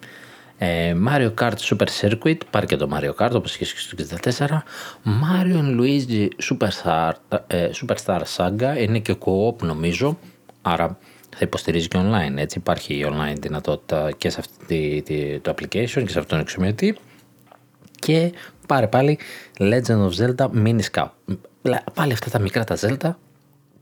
[0.58, 4.64] Ε, Mario Kart Super Circuit, πάρει και το Mario Kart όπως είχε στο 64.
[5.06, 7.12] Mario Luigi Superstar,
[7.48, 10.18] ε, Superstar Saga είναι και co-op νομίζω,
[10.62, 10.98] άρα
[11.30, 12.38] θα υποστηρίζει και online.
[12.38, 15.04] Έτσι υπάρχει online δυνατότητα και σε αυτή
[15.42, 16.98] το application και σε αυτόν τον εξομοιωτή.
[18.00, 18.32] Και
[18.68, 19.20] πάρε πάλι
[19.60, 21.08] Legend of Zelda Mini Cup.
[21.94, 23.12] Πάλι αυτά τα μικρά τα Zelda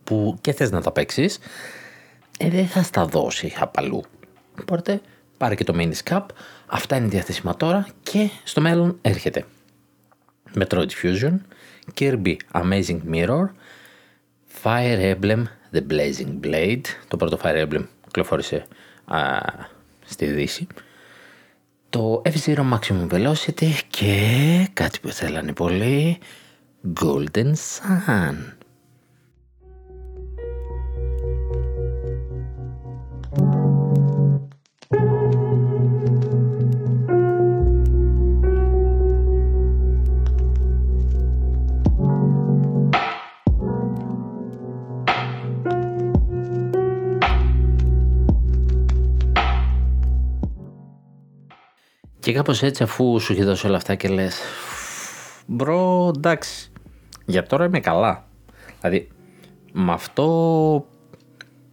[0.04, 1.40] που και θες να τα παίξεις,
[2.38, 4.04] ε, δεν θα στα δώσει απαλού.
[4.62, 5.02] Οπότε
[5.38, 6.26] πάρε και το Mini Cup.
[6.66, 9.46] Αυτά είναι διαθέσιμα τώρα και στο μέλλον έρχεται.
[10.60, 11.34] Metroid Fusion,
[12.00, 13.46] Kirby Amazing Mirror,
[14.64, 16.82] Fire Emblem The Blazing Blade.
[17.08, 18.66] Το πρώτο Fire Emblem κυκλοφόρησε
[20.06, 20.68] στη Δύση
[21.94, 26.18] το F-Zero Maximum Velocity και κάτι που θέλανε πολύ,
[27.02, 28.36] Golden Sun.
[52.24, 54.38] Και κάπως έτσι αφού σου έχει δώσει όλα αυτά και λες
[55.46, 56.72] Bro εντάξει
[57.26, 58.28] Για τώρα είμαι καλά
[58.82, 59.10] Δηλαδή
[59.72, 60.86] με αυτό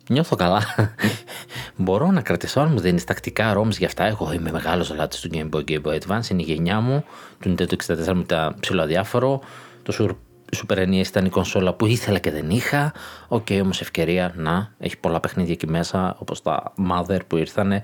[0.08, 0.62] νιώθω καλά
[1.76, 5.28] Μπορώ να κρατήσω αν μου δίνεις τακτικά ROMs για αυτά Εγώ είμαι μεγάλος λάτρης του
[5.32, 7.04] Game Boy Game Boy Advance Είναι η γενιά μου
[7.40, 7.74] Του Nintendo
[8.06, 9.40] 64 μετά ψιλοαδιάφορο
[9.82, 10.16] Το
[10.56, 12.92] Super NES ήταν η κονσόλα που ήθελα και δεν είχα.
[13.28, 17.82] OK, okay, όμως ευκαιρία να έχει πολλά παιχνίδια εκεί μέσα, όπως τα Mother που ήρθανε,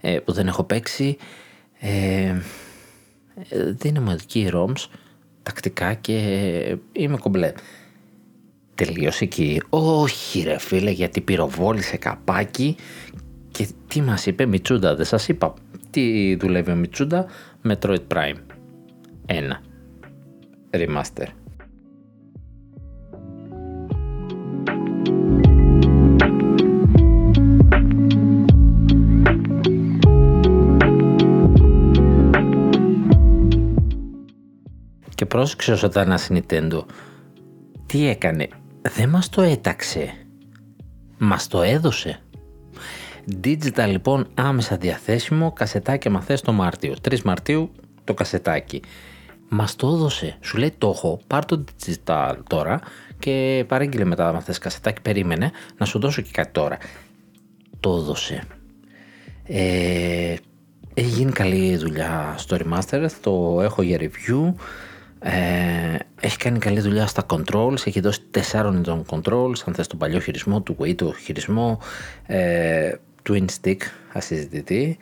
[0.00, 1.16] ε, που δεν έχω παίξει.
[1.86, 2.40] Ε,
[3.70, 4.88] δίνει μου εκεί ROMs
[5.42, 7.52] τακτικά και είμαι κομπλέ.
[8.74, 9.62] Τελείωσε εκεί.
[9.68, 12.76] Όχι ρε φίλε γιατί πυροβόλησε καπάκι
[13.50, 15.54] και τι μας είπε Μιτσούντα δεν σας είπα.
[15.90, 17.26] Τι δουλεύει ο Μιτσούντα
[17.68, 18.38] Metroid Prime
[19.26, 19.34] 1
[20.70, 21.43] Remaster
[35.34, 36.84] Και πρόσεξες όσο ήταν Nintendo.
[37.86, 38.48] Τι έκανε;
[38.96, 40.14] Δεν μας το έταξε;
[41.18, 42.20] Μας το έδωσε.
[43.44, 46.94] Digital λοιπόν άμεσα διαθέσιμο, κασετάκι μαθές το Μάρτιο.
[47.08, 47.70] 3 Μαρτίου
[48.04, 48.82] το κασετάκι.
[49.48, 50.36] Μας το έδωσε.
[50.40, 52.80] Σου λέει το έχω, πάρ το digital τώρα
[53.18, 56.78] και παρήγγειλε μετά να θες κασετάκι, περίμενε να σου δώσω και κάτι τώρα.
[57.80, 58.42] Το έδωσε.
[59.44, 60.34] Ε,
[60.94, 64.54] έχει γίνει καλή δουλειά στο Remastered, το έχω για review.
[65.26, 68.20] Ε, έχει κάνει καλή δουλειά στα controls, έχει δώσει
[68.52, 71.78] 4 ετών controls, αν θες τον παλιό χειρισμό, του Wii, το χειρισμό,
[72.26, 72.92] ε,
[73.28, 73.76] Twin Stick,
[74.12, 74.98] ασυζητητή.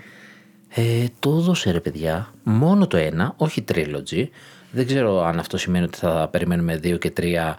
[0.68, 4.28] Ε, το έδωσε ρε παιδιά, μόνο το ένα, όχι Trilogy.
[4.70, 7.54] Δεν ξέρω αν αυτό σημαίνει ότι θα περιμένουμε 2 και 3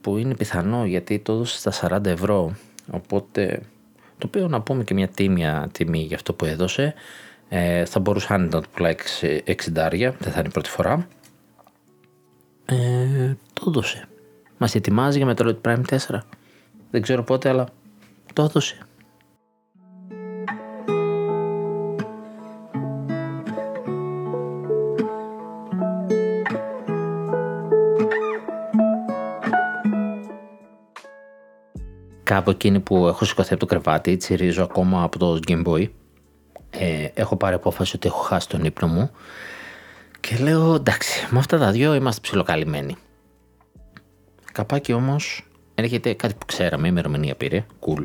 [0.00, 2.56] που είναι πιθανό γιατί το έδωσε στα 40 ευρώ.
[2.90, 3.60] Οπότε
[4.18, 6.94] το οποίο να πούμε και μια τίμια τιμή για αυτό που έδωσε.
[7.48, 8.94] Ε, θα μπορούσε να το πουλάει
[9.44, 11.06] 60, δεν θα είναι η πρώτη φορά
[12.70, 14.08] ε, το έδωσε.
[14.58, 16.18] Μας ετοιμάζει για Metroid Prime 4.
[16.90, 17.68] Δεν ξέρω πότε, αλλά
[18.32, 18.78] το έδωσε.
[32.22, 35.88] Κάπου εκείνη που έχω σηκωθεί από το κρεβάτι, τσιρίζω ακόμα από το Game
[36.70, 39.10] ε, έχω πάρει απόφαση ότι έχω χάσει τον ύπνο μου
[40.20, 42.96] και λέω εντάξει, με αυτά τα δυο είμαστε ψιλοκαλυμμένοι.
[44.52, 48.04] Καπάκι όμως έρχεται κάτι που ξέραμε, η ημερομηνία πήρε, cool.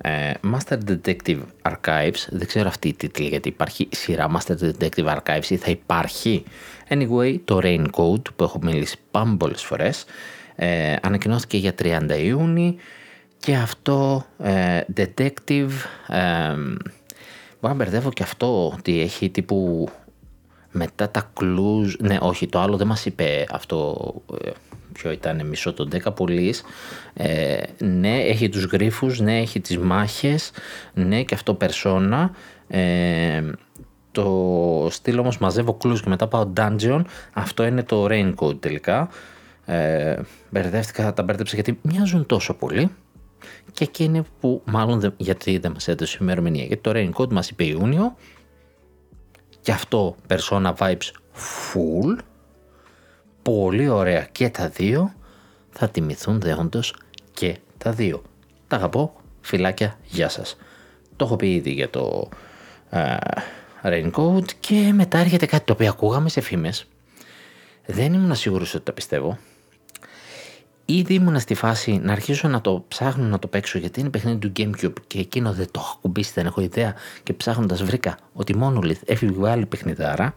[0.00, 5.48] Ε, Master Detective Archives, δεν ξέρω αυτή η τίτλη γιατί υπάρχει σειρά Master Detective Archives
[5.48, 6.44] ή θα υπάρχει.
[6.88, 10.04] Anyway, το Raincoat που έχω μιλήσει πάμε πολλές φορές
[10.60, 12.76] ε, ανακοινώθηκε για 30 Ιούνιου
[13.38, 15.70] και αυτό ε, Detective
[16.08, 16.54] ε,
[17.60, 19.88] μπορώ να μπερδεύω και αυτό ότι έχει τύπου
[20.78, 23.96] μετά τα clues, ναι όχι το άλλο δεν μας είπε αυτό
[24.44, 24.50] ε,
[24.92, 26.62] ποιο ήταν μισό τον 10 πουλής.
[27.14, 30.50] Ε, ναι, έχει τους γρίφους, ναι, έχει τις μάχες,
[30.94, 32.30] ναι και αυτό περσόνα.
[32.68, 33.42] Ε,
[34.12, 37.02] το στυλ όμως μαζεύω clues και μετά πάω dungeon,
[37.32, 39.08] αυτό είναι το raincoat τελικά.
[39.64, 40.16] Ε,
[40.50, 42.90] μπερδεύτηκα, τα μπέρδεψα γιατί μοιάζουν τόσο πολύ.
[43.72, 46.64] Και εκείνη που μάλλον γιατί δεν μας έδωσε ημερομηνία.
[46.64, 48.16] Γιατί το raincoat μας είπε Ιούνιο.
[49.68, 52.18] Και αυτό persona vibes full
[53.42, 55.14] πολύ ωραία και τα δύο,
[55.70, 56.94] θα τιμηθούν δεόντως
[57.32, 58.22] και τα δύο.
[58.68, 60.56] Τα αγαπώ, φιλάκια, γεια σας.
[61.16, 62.28] Το έχω πει ήδη για το
[62.90, 63.16] uh,
[63.82, 66.86] Raincoat και μετά έρχεται κάτι το οποίο ακούγαμε σε φήμες.
[67.86, 69.38] Δεν ήμουν σίγουρος ότι τα πιστεύω.
[70.90, 74.38] Ήδη ήμουν στη φάση να αρχίσω να το ψάχνω να το παίξω γιατί είναι παιχνίδι
[74.38, 78.54] του Gamecube και εκείνο δεν το έχω ακουμπήσει, δεν έχω ιδέα και ψάχνοντας βρήκα ότι
[78.60, 80.34] Monolith έχει βγάλει παιχνιδάρα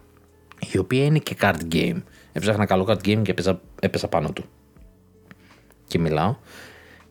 [0.72, 2.02] η οποία είναι και card game.
[2.32, 4.44] Έψαχνα καλό card game και έπαιζα, έπεσα πάνω του.
[5.86, 6.36] Και μιλάω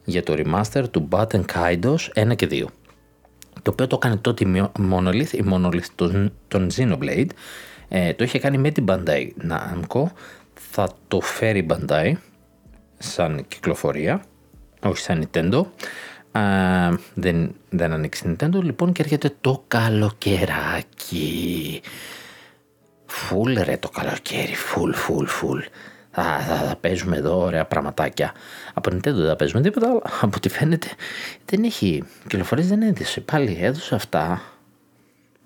[0.03, 2.65] για το remaster του Button Kaidos 1 και 2.
[3.61, 7.29] Το οποίο το έκανε τότε η Monolith, η Monolith των, των Xenoblade.
[7.87, 10.03] Ε, το είχε κάνει με την Bandai Namco.
[10.53, 12.13] Θα το φέρει Bandai
[13.01, 14.23] σαν κυκλοφορία.
[14.81, 15.65] Όχι σαν Nintendo.
[16.31, 16.41] Α,
[17.13, 18.61] δεν, δεν ανοίξει Nintendo.
[18.63, 21.21] Λοιπόν και έρχεται το καλοκαιράκι.
[23.05, 25.59] Φουλ ρε το καλοκαίρι, φουλ, φουλ, φουλ.
[26.11, 28.31] Θα, θα, θα, παίζουμε εδώ ωραία πραγματάκια.
[28.73, 30.87] Από Nintendo δεν θα παίζουμε τίποτα, αλλά από ό,τι φαίνεται
[31.45, 32.03] δεν έχει.
[32.21, 33.21] Κυκλοφορίες δεν έδωσε.
[33.21, 34.41] Πάλι έδωσε αυτά.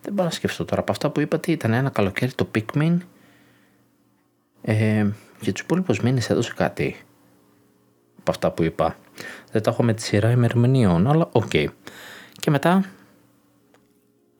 [0.01, 1.51] Δεν μπορώ να σκεφτώ τώρα από αυτά που είπατε.
[1.51, 2.97] Ήταν ένα καλοκαίρι το Pikmin.
[4.61, 5.05] Ε,
[5.39, 7.05] για τους υπόλοιπους μήνες έδωσε κάτι.
[8.27, 8.95] Από αυτά που είπα.
[9.51, 11.43] Δεν τα έχω με τη σειρά ημερομηνιών, αλλά OK.
[11.51, 11.65] Okay.
[12.31, 12.83] Και μετά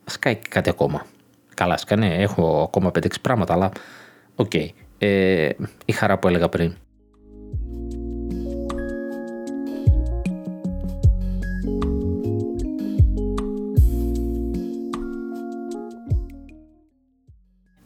[0.06, 1.06] σκάει και κάτι ακόμα.
[1.54, 3.72] Καλά, σκάνε, έχω ακόμα 5-6 πράγματα, αλλά
[4.36, 4.52] OK.
[4.54, 4.68] Okay.
[4.98, 5.50] Ε,
[5.86, 6.76] η χαρά που έλεγα πριν.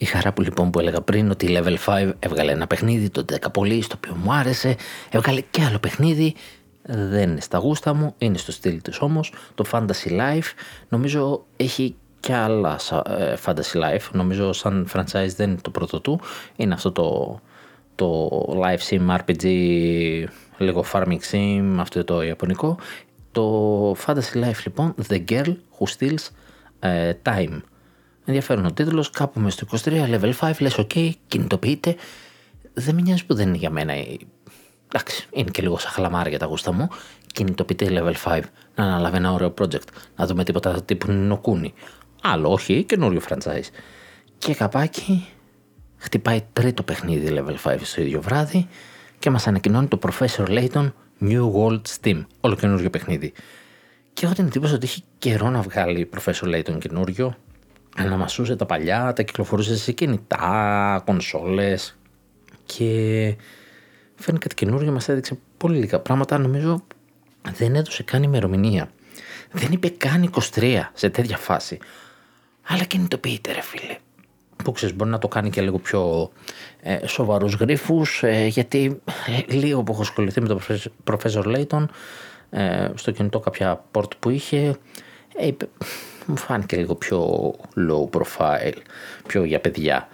[0.10, 3.82] Χαρά που λοιπόν που έλεγα πριν ότι η Level 5 έβγαλε ένα παιχνίδι, το Decapolice,
[3.82, 4.76] στο οποίο μου άρεσε,
[5.10, 6.36] έβγαλε και άλλο παιχνίδι,
[6.82, 10.52] δεν είναι στα γούστα μου, είναι στο στυλ της όμως, το Fantasy Life,
[10.90, 14.12] νομίζω έχει και άλλα ε, Fantasy Life.
[14.12, 16.20] Νομίζω σαν franchise δεν είναι το πρώτο του.
[16.56, 17.40] Είναι αυτό το,
[17.96, 18.30] το
[18.64, 19.46] live sim RPG,
[20.58, 22.78] λίγο farming sim, αυτό το ιαπωνικό.
[23.32, 26.28] Το Fantasy Life λοιπόν, The Girl Who Steals
[26.80, 27.60] uh, Time.
[28.30, 31.96] Ενδιαφέρον ο τίτλος, κάπου μες στο 23, level 5, λες ok, κινητοποιείται.
[32.74, 33.94] Δεν με νοιάζει που δεν είναι για μένα
[34.88, 36.88] εντάξει, είναι και λίγο σαν χλαμάρι για τα γούστα μου.
[37.34, 38.42] Κινητοποιείται level 5
[38.76, 39.88] να αναλάβει ένα ωραίο project.
[40.16, 41.74] Να δούμε τίποτα τύπου νοκούνι.
[42.22, 43.70] Άλλο όχι, καινούριο franchise.
[44.38, 45.28] Και καπάκι
[45.98, 48.68] χτυπάει τρίτο παιχνίδι level 5 στο ίδιο βράδυ
[49.20, 53.34] και μας ανακοινώνει το Professor Layton New World Steam, όλο καινούριο παιχνίδι.
[54.14, 57.36] Και έχω την εντύπωση ότι έχει καιρό να βγάλει Professor Layton καινούριο,
[57.98, 61.98] να μασούσε τα παλιά, τα κυκλοφορούσε σε κινητά, κονσόλες
[62.66, 63.36] και
[64.16, 66.84] φαίνει κάτι καινούριο, μας έδειξε πολύ λίγα πράγματα, νομίζω
[67.56, 68.92] δεν έδωσε καν ημερομηνία.
[69.52, 71.80] Δεν είπε καν 23 σε τέτοια φάση
[72.70, 73.98] αλλά κινητοποιείται ρε φίλε.
[74.64, 76.32] Που ξέρεις μπορεί να το κάνει και λίγο πιο
[76.82, 79.02] ε, σοβαρούς γρίφους ε, γιατί
[79.48, 80.62] ε, λίγο που έχω ασχοληθεί με τον
[81.12, 81.86] Professor Layton
[82.50, 84.78] ε, στο κινητό κάποια port που είχε
[85.36, 85.50] ε,
[86.30, 88.78] μου φάνηκε λίγο πιο low profile,
[89.28, 90.08] πιο για παιδιά.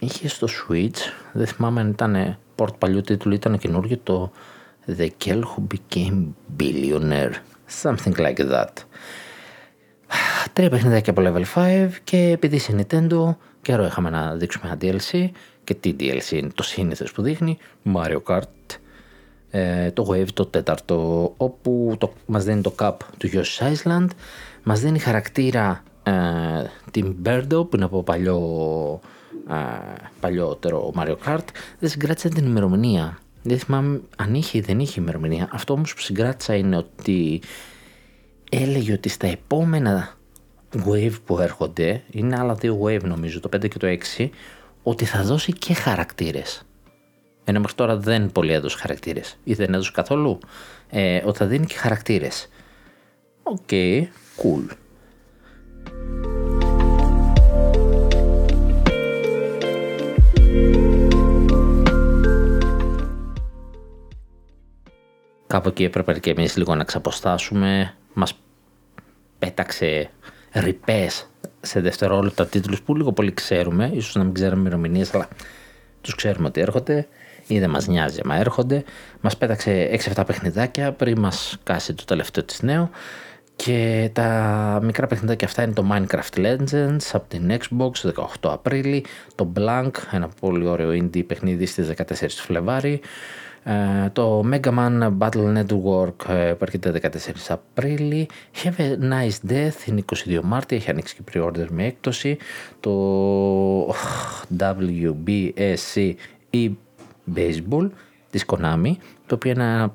[0.00, 0.98] είχε στο Switch,
[1.32, 4.32] δεν θυμάμαι αν ήταν port παλιού τίτλου, ήταν καινούργιο το
[4.98, 6.24] The Girl Who Became
[6.60, 7.32] Billionaire,
[7.82, 8.72] something like that.
[10.52, 15.28] Τρία παιχνιδάκια από level 5 και επειδή είσαι Nintendo, καιρό είχαμε να δείξουμε ένα DLC
[15.64, 17.58] και τι DLC είναι το σύνηθες που δείχνει,
[17.94, 18.78] Mario Kart,
[19.50, 24.06] ε, το Wave το τέταρτο, όπου το, μας δίνει το cup του Yoshi's Island,
[24.68, 26.12] μας δίνει χαρακτήρα ε,
[26.90, 29.00] την Birdo που είναι από παλιό,
[29.48, 29.54] ε,
[30.20, 31.44] παλιότερο Mario Kart,
[31.78, 35.48] δεν συγκράτησε την ημερομηνία Δεν θυμάμαι αν είχε ή δεν είχε ημερομηνία.
[35.52, 37.42] Αυτό όμως που συγκράτησα είναι ότι
[38.50, 40.14] έλεγε ότι στα επόμενα
[40.86, 44.28] wave που έρχονται, είναι άλλα δύο wave νομίζω, το 5 και το 6,
[44.82, 46.62] ότι θα δώσει και χαρακτήρες.
[47.44, 50.38] Ενώ μέχρι τώρα δεν πολύ έδωσε χαρακτήρες ή δεν έδωσε καθόλου.
[50.90, 52.48] Ε, ότι θα δίνει και χαρακτήρες.
[53.42, 54.06] OK, okay,
[54.42, 54.76] cool.
[65.46, 67.94] Κάπου εκεί έπρεπε και εμείς λίγο να ξαποστάσουμε.
[68.12, 68.38] Μας
[69.38, 70.10] πέταξε
[70.52, 71.28] ριπές
[71.60, 73.90] σε δευτερόλεπτα τίτλους που λίγο πολύ ξέρουμε.
[73.94, 75.28] Ίσως να μην ξέρουμε ημερομηνίες, αλλά
[76.00, 77.08] τους ξέρουμε ότι έρχονται
[77.46, 78.84] ή δεν μας νοιάζει μα έρχονται.
[79.20, 82.90] Μας πέταξε 6-7 παιχνιδάκια πριν μας κάσει το τελευταίο της νέο.
[83.64, 89.04] Και τα μικρά παιχνιδάκια αυτά είναι το Minecraft Legends από την Xbox 18 Απρίλη,
[89.34, 93.00] το Blank, ένα πολύ ωραίο indie παιχνίδι στις 14 Φλεβάρι,
[93.62, 97.08] ε, το Mega Man Battle Network ε, που έρχεται 14
[97.48, 98.28] Απρίλη.
[98.62, 102.36] Have a Nice Death είναι 22 Μάρτη, έχει ανοίξει και pre-order με έκπτωση.
[102.80, 103.94] Το
[104.58, 106.14] WBSC
[106.50, 106.70] e
[107.34, 107.88] Baseball
[108.30, 108.92] της Konami,
[109.26, 109.90] το οποίο είναι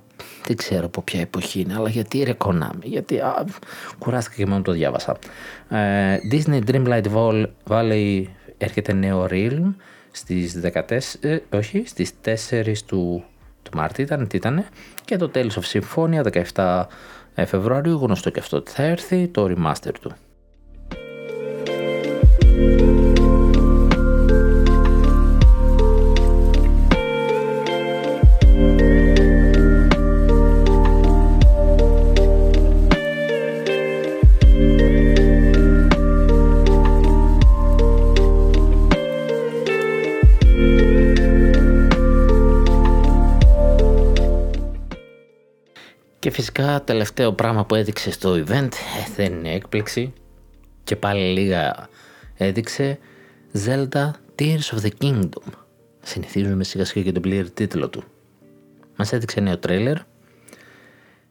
[0.48, 3.46] δεν ξέρω από ποια εποχή είναι, αλλά γιατί ρε Konami, γιατί α,
[4.00, 5.18] κουράστηκα και μόνο το διάβασα.
[5.70, 7.04] Ε, Disney Dreamlight
[7.68, 8.24] Valley
[8.58, 9.74] έρχεται νέο Realm
[10.12, 12.12] στις 14, όχι, στις
[12.50, 13.24] 4 του
[13.64, 14.66] του Μάρτη ήταν, τι ήταν,
[15.06, 16.84] και το Tales of Symphonia 17
[17.36, 20.12] ε, Φεβρουαρίου, γνωστό και αυτό ότι θα έρθει, το remaster του.
[46.24, 50.14] Και φυσικά τελευταίο πράγμα που έδειξε στο event ε, δεν είναι έκπληξη
[50.84, 51.90] και πάλι λίγα
[52.38, 53.00] έδειξε
[53.66, 55.52] Zelda Tears of the Kingdom.
[56.02, 58.04] Συνηθίζουμε σιγά σιγά και τον πλήρη τίτλο του.
[58.96, 59.98] Μας έδειξε νέο τρέιλερ.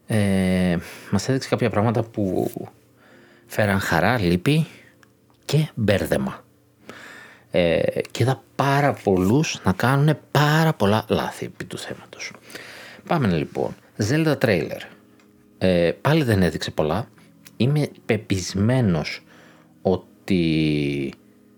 [0.05, 0.77] Ε,
[1.11, 2.51] μας έδειξε κάποια πράγματα που
[3.45, 4.67] φέραν χαρά, λύπη
[5.45, 6.43] και μπέρδεμα.
[7.51, 7.81] Ε,
[8.11, 12.31] και είδα πάρα πολλούς να κάνουν πάρα πολλά λάθη επί του θέματος.
[13.07, 13.75] Πάμε λοιπόν.
[13.97, 14.81] Zelda trailer.
[15.57, 17.07] Ε, πάλι δεν έδειξε πολλά.
[17.57, 19.23] Είμαι πεπισμένος
[19.81, 21.13] ότι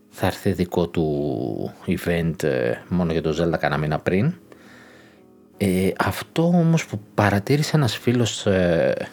[0.10, 4.34] θα έρθει δικό του event ε, μόνο για το Zelda κάνα μήνα πριν.
[5.58, 9.08] Ε, αυτό όμως που παρατήρησε ένας φίλος, ε,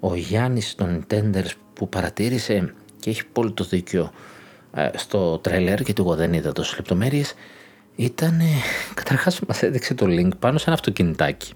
[0.00, 4.10] ο Γιάννης των Nintenders που παρατήρησε και έχει πολύ το δίκιο
[4.74, 7.34] ε, στο τρέλερ γιατί εγώ δεν είδα τόσες λεπτομέρειες
[7.96, 8.40] ήταν,
[8.94, 11.52] καταρχάς μας έδειξε το link πάνω σε ένα αυτοκινητάκι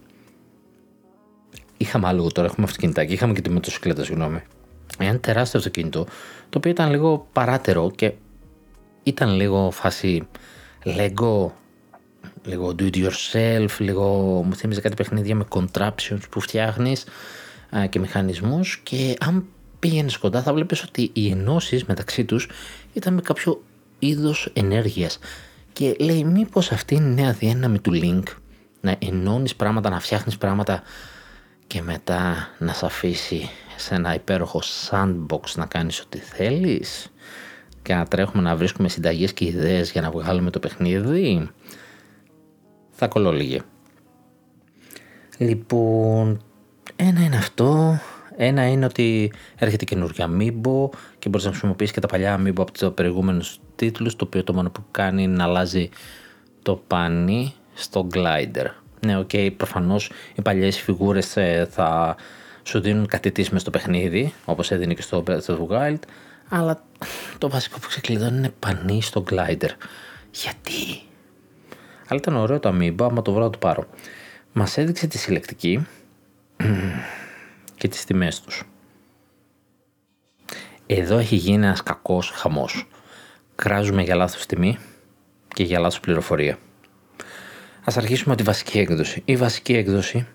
[1.82, 4.42] είχαμε άλλο τώρα, έχουμε αυτοκινητάκι, είχαμε και τη μοτοσυκλέτα, συγγνώμη.
[4.98, 6.04] Ένα τεράστιο αυτοκίνητο,
[6.48, 8.12] το οποίο ήταν λίγο παράτερο και
[9.02, 10.28] ήταν λίγο φάση
[10.84, 11.46] Lego,
[12.44, 14.04] λίγο do it yourself, λίγο
[14.46, 17.04] μου θύμιζε κάτι παιχνίδια με contraptions που φτιάχνεις
[17.88, 19.44] και μηχανισμούς και αν
[19.78, 22.48] πήγαινες κοντά θα βλέπεις ότι οι ενώσεις μεταξύ τους
[22.92, 23.62] ήταν με κάποιο
[23.98, 25.18] είδος ενέργειας
[25.72, 28.22] και λέει μήπως αυτή είναι η νέα διέναμη του Link
[28.80, 30.82] να ενώνεις πράγματα, να φτιάχνεις πράγματα
[31.66, 34.60] και μετά να σε αφήσει σε ένα υπέροχο
[34.90, 37.12] sandbox να κάνεις ό,τι θέλεις
[37.82, 41.50] και να τρέχουμε να βρίσκουμε συνταγές και ιδέες για να βγάλουμε το παιχνίδι
[42.90, 43.60] θα κολλόλυγε.
[45.38, 46.42] Λοιπόν,
[46.96, 47.98] ένα είναι αυτό.
[48.36, 50.88] Ένα είναι ότι έρχεται καινούργια Amiibo
[51.18, 54.54] και μπορείς να χρησιμοποιήσεις και τα παλιά Amiibo από το προηγούμενους τίτλους το οποίο το
[54.54, 55.88] μόνο που κάνει είναι να αλλάζει
[56.62, 58.81] το πανί στο glider.
[59.06, 62.16] Ναι, OK, okay, προφανώς οι παλιές φιγούρες ε, θα
[62.62, 65.98] σου δίνουν κάτι με στο παιχνίδι, όπως έδινε και στο Breath of the Wild,
[66.48, 66.82] αλλά
[67.38, 69.70] το βασικό που ξεκλειδώνει είναι πανί στο glider.
[70.30, 71.02] Γιατί;
[72.08, 73.86] Αλλά ήταν ωραίο το Amiibo, άμα το βρω το πάρω.
[74.52, 75.86] Μας έδειξε τη συλλεκτική
[77.78, 78.62] και τις τιμές τους.
[80.86, 82.88] Εδώ έχει γίνει ένας κακός χαμός.
[83.54, 84.78] Κράζουμε για λάθος τιμή
[85.48, 86.58] και για λάθος πληροφορία.
[87.84, 89.22] Α αρχίσουμε με τη βασική έκδοση.
[89.24, 90.26] Η βασική έκδοση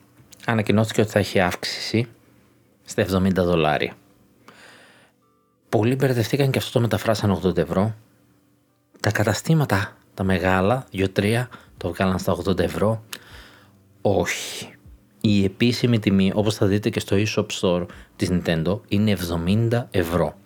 [0.46, 2.08] ανακοινώθηκε ότι θα έχει αύξηση
[2.84, 3.94] στα 70 δολάρια.
[5.70, 7.96] Πολλοί μπερδευτήκαν και αυτό το μεταφράσαν 80 ευρώ.
[9.00, 13.04] Τα καταστήματα, τα μεγάλα, 2-3, το βγάλαν στα 80 ευρώ.
[14.02, 14.70] Όχι.
[15.22, 17.86] Η επίσημη τιμή, όπως θα δείτε και στο eShop Store
[18.16, 20.38] της Nintendo, είναι 70 ευρώ.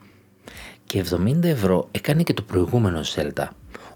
[0.84, 3.48] Και 70 ευρώ έκανε και το προηγούμενο Zelda,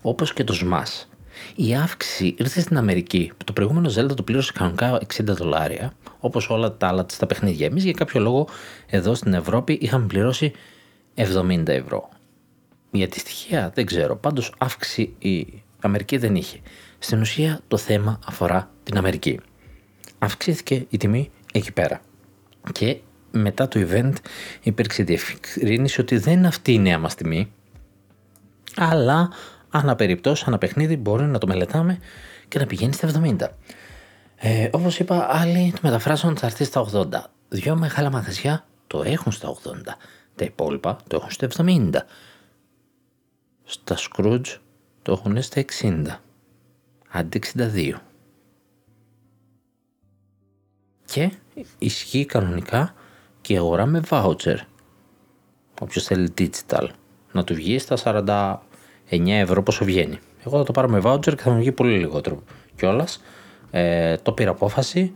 [0.01, 1.14] όπως και το Smash.
[1.55, 3.31] Η αύξηση ήρθε στην Αμερική.
[3.45, 7.65] Το προηγούμενο Zelda το πλήρωσε κανονικά 60 δολάρια, όπως όλα τα άλλα στα παιχνίδια.
[7.65, 8.47] Εμείς για κάποιο λόγο
[8.87, 10.51] εδώ στην Ευρώπη είχαμε πληρώσει
[11.15, 12.09] 70 ευρώ.
[12.91, 14.15] Για τη στοιχεία δεν ξέρω.
[14.15, 16.59] Πάντως αύξηση η Αμερική δεν είχε.
[16.99, 19.39] Στην ουσία το θέμα αφορά την Αμερική.
[20.19, 22.01] Αυξήθηκε η τιμή εκεί πέρα.
[22.71, 22.97] Και
[23.31, 24.13] μετά το event
[24.63, 27.51] υπήρξε διευκρίνηση ότι δεν είναι αυτή η νέα μας τιμή,
[28.75, 29.29] αλλά
[29.77, 31.99] ανά περιπτώσει, ανά παιχνίδι μπορεί να το μελετάμε
[32.47, 33.47] και να πηγαίνει στα 70.
[34.35, 37.07] Ε, Όπως είπα, άλλοι το μεταφράζουν θα έρθει στα 80.
[37.49, 39.71] Δυο μεγάλα μαγαζιά το έχουν στα 80.
[40.35, 41.89] Τα υπόλοιπα το έχουν στα 70.
[43.63, 44.57] Στα Scrooge
[45.01, 46.05] το έχουν στα 60.
[47.09, 47.93] Αντί 62.
[51.05, 51.31] Και
[51.77, 52.93] ισχύει κανονικά
[53.41, 54.57] και η αγορά με voucher.
[55.81, 56.87] Όποιος θέλει digital.
[57.31, 57.95] Να του βγει στα
[59.09, 60.19] 49 ευρώ πόσο βγαίνει.
[60.45, 62.43] Εγώ θα το πάρω με voucher και θα μου βγει πολύ λιγότερο
[62.75, 63.21] κιόλας.
[63.71, 65.13] Ε, το πήρα απόφαση.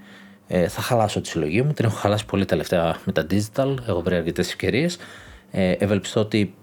[0.48, 1.74] Ε, θα χαλάσω τη συλλογή μου.
[1.74, 3.76] Την έχω χαλάσει πολύ τελευταία με τα digital.
[3.88, 4.98] Έχω βρει αρκετές ευκαιρίες.
[5.52, 6.54] Ε, ευελπιστώ ότι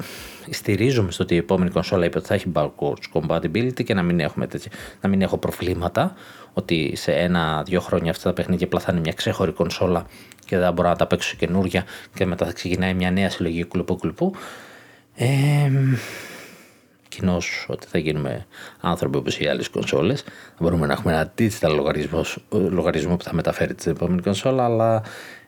[0.51, 4.20] στηρίζομαι στο ότι η επόμενη κονσόλα είπε ότι θα έχει backwards compatibility και να μην,
[4.20, 4.70] έχουμε τέτοια,
[5.01, 6.14] να μην έχω προβλήματα.
[6.53, 10.07] Ότι σε ένα-δύο χρόνια αυτά τα παιχνίδια απλά θα είναι μια ξέχωρη κονσόλα
[10.45, 13.97] και δεν μπορώ να τα παίξω καινούρια και μετά θα ξεκινάει μια νέα συλλογή κουλουπού
[13.97, 14.35] κουλουπού.
[15.14, 15.27] Ε,
[17.09, 18.47] κοινώ ότι θα γίνουμε
[18.81, 20.23] άνθρωποι όπως οι άλλες κονσόλες.
[20.23, 25.03] Θα μπορούμε να έχουμε ένα digital λογαριασμό, λογαριασμό που θα μεταφέρει την επόμενη κονσόλα, αλλά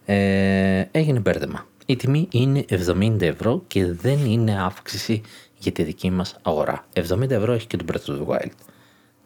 [0.04, 1.66] ε, έγινε μπέρδεμα.
[1.86, 5.22] Η τιμή είναι 70 ευρώ και δεν είναι αύξηση
[5.58, 6.86] για τη δική μας αγορά.
[6.94, 8.50] 70 ευρώ έχει και το Breath of the Wild.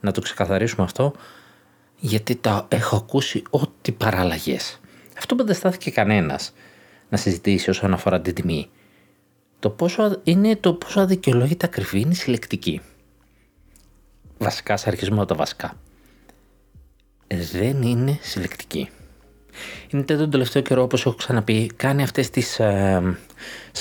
[0.00, 1.12] Να το ξεκαθαρίσουμε αυτό,
[1.98, 4.80] γιατί τα έχω ακούσει ό,τι παραλλαγές.
[5.18, 6.52] Αυτό που δεν στάθηκε κανένας
[7.08, 8.70] να συζητήσει όσον αφορά την τιμή.
[9.62, 12.80] Το πόσο είναι το πόσο αδικαιολόγητα ακριβή είναι η συλλεκτική.
[14.38, 15.76] Βασικά, σε αρχισμό τα βασικά.
[17.26, 18.88] Δεν είναι συλλεκτική.
[19.90, 23.16] Είναι τον τελευταίο καιρό, όπως έχω ξαναπεί, κάνει αυτές τις ε,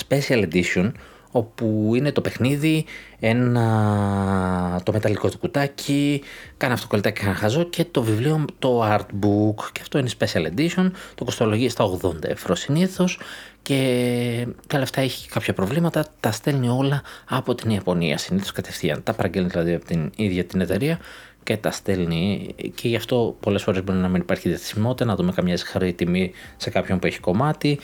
[0.08, 0.92] special edition
[1.32, 2.84] όπου είναι το παιχνίδι,
[3.20, 6.22] ένα, το μεταλλικό του κουτάκι,
[6.56, 10.90] κάνει αυτό κολλητάκι ένα χαζό και το βιβλίο, το artbook και αυτό είναι special edition,
[11.14, 13.18] το κοστολογεί στα 80 ευρώ συνήθως
[13.62, 19.02] και τα λεφτά έχει κάποια προβλήματα, τα στέλνει όλα από την Ιαπωνία συνήθως κατευθείαν.
[19.02, 20.98] Τα παραγγέλνει δηλαδή από την ίδια την εταιρεία
[21.42, 25.32] και τα στέλνει και γι' αυτό πολλές φορές μπορεί να μην υπάρχει διαθεσιμότητα, να δούμε
[25.32, 27.78] καμιά ζευγαρή τιμή σε κάποιον που έχει κομμάτι,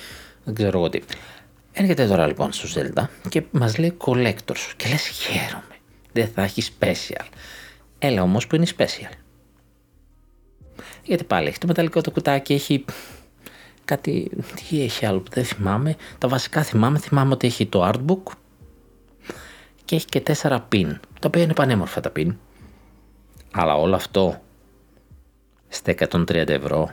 [0.44, 1.00] δεν ξέρω εγώ τι.
[1.80, 5.76] Έρχεται τώρα λοιπόν στο Zelda και μας λέει collectors και λες χαίρομαι,
[6.12, 7.26] δεν θα έχεις special.
[7.98, 9.12] Έλα όμως που είναι special.
[11.02, 12.84] Γιατί πάλι έχει το μεταλλικό το κουτάκι, έχει
[13.84, 15.96] κάτι, τι έχει άλλο που δεν θυμάμαι.
[16.18, 18.32] Τα βασικά θυμάμαι, θυμάμαι ότι έχει το artbook
[19.84, 22.34] και έχει και τέσσερα pin, τα οποία είναι πανέμορφα τα pin.
[23.52, 24.40] Αλλά όλο αυτό
[25.68, 26.90] στα 130 ευρώ.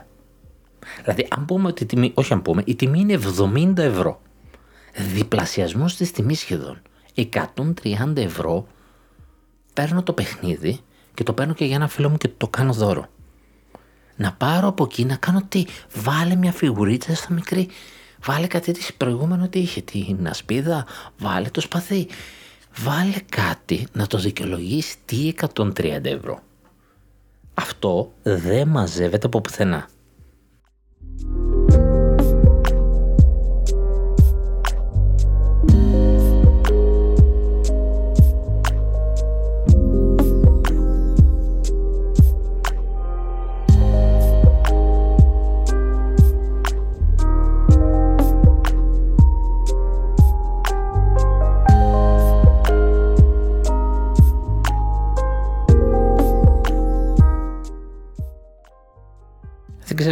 [1.00, 4.20] Δηλαδή, αν πούμε ότι η τιμή, όχι αν πούμε, η τιμή είναι 70 ευρώ.
[4.96, 6.82] Διπλασιασμός της τιμής σχεδόν.
[7.14, 8.66] 130 ευρώ
[9.72, 10.80] παίρνω το παιχνίδι
[11.14, 13.06] και το παίρνω και για ένα φίλο μου και το κάνω δώρο.
[14.16, 17.68] Να πάρω από εκεί να κάνω τι, βάλε μια φιγουρίτσα στο μικρή,
[18.24, 20.86] βάλε κάτι της προηγούμενο τι είχε, την ασπίδα,
[21.18, 22.08] βάλε το σπαθί.
[22.78, 26.40] Βάλε κάτι να το δικαιολογήσει τι 130 ευρώ.
[27.54, 29.88] Αυτό δεν μαζεύεται από πουθενά.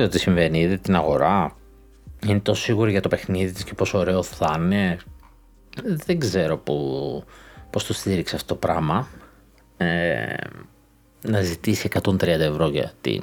[0.04, 1.56] Ξέρω τι συμβαίνει, είδε την αγορά.
[2.26, 4.98] Είναι τόσο σίγουρη για το παιχνίδι της και πόσο ωραίο θα είναι.
[5.84, 7.24] Δεν ξέρω που,
[7.70, 9.08] πώς το στήριξε αυτό το πράγμα.
[9.76, 10.34] Ε,
[11.22, 13.22] να ζητήσει 130 ευρώ για την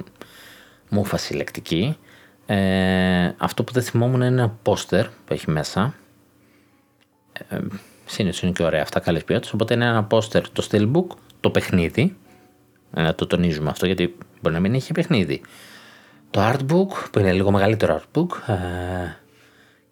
[0.90, 1.96] μούφα συλλεκτική.
[2.46, 5.94] Ε, αυτό που δεν θυμόμουν είναι ένα πόστερ που έχει μέσα.
[7.48, 7.58] Ε,
[8.04, 9.50] Συνήθως είναι και ωραία αυτά, καλή ποιότητα.
[9.54, 12.16] Οπότε είναι ένα πόστερ το Steelbook, το παιχνίδι.
[12.94, 15.40] Ε, να το τονίζουμε αυτό γιατί μπορεί να μην έχει παιχνίδι
[16.32, 18.56] το artbook που είναι λίγο μεγαλύτερο artbook ε,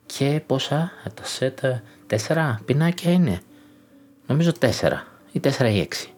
[0.07, 3.41] και πόσα τα set τέσσερα πινάκια είναι
[4.27, 6.13] νομίζω τέσσερα ή τέσσερα ή έξι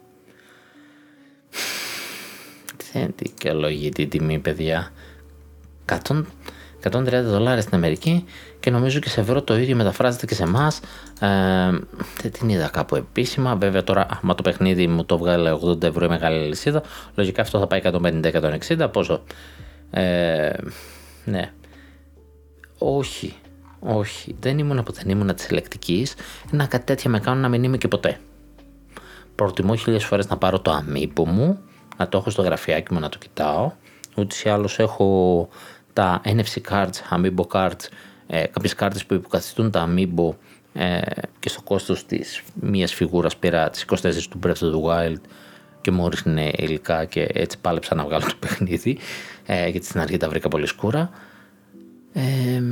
[2.93, 4.93] δεν δικαιολογεί την τιμή παιδιά
[6.09, 6.23] 130
[6.91, 8.25] 130 δολάρια στην Αμερική
[8.61, 10.81] και νομίζω και σε ευρώ το ίδιο μεταφράζεται και σε εμάς.
[11.21, 11.29] Ε,
[12.23, 13.57] δεν την είδα κάπου επίσημα.
[13.57, 16.83] Βέβαια τώρα, άμα το παιχνίδι μου το βγάλε 80 ευρώ η μεγάλη λυσίδα,
[17.15, 18.89] λογικά αυτό θα πάει 150-160.
[18.93, 19.23] Πόσο;
[19.93, 20.51] Ε,
[21.25, 21.53] ναι.
[22.79, 23.35] Όχι.
[23.81, 24.37] Όχι.
[24.41, 26.15] Δεν ήμουν που δεν ήμουν της ελεκτικής.
[26.53, 28.21] Ένα κάτι τέτοια με κάνουν να μην είμαι και ποτέ.
[29.35, 31.59] Προτιμώ χίλιες φορές να πάρω το αμύπο μου,
[31.97, 33.73] να το έχω στο γραφιάκι μου να το κοιτάω.
[34.17, 35.49] Ούτως ή άλλως έχω
[35.93, 37.89] τα NFC cards, Amiibo cards,
[38.27, 40.35] ε, κάποιες κάρτες που υποκαθιστούν τα Amiibo
[40.73, 41.01] ε,
[41.39, 43.97] και στο κόστος της μίας φιγούρας πήρα τις 24
[44.31, 45.21] του Breath of the Wild
[45.81, 48.99] και μου όρισαν υλικά και έτσι πάλεψα να βγάλω το παιχνίδι
[49.47, 51.11] ε, γιατί στην αρχή τα βρήκα πολύ σκούρα.
[52.13, 52.63] Ε,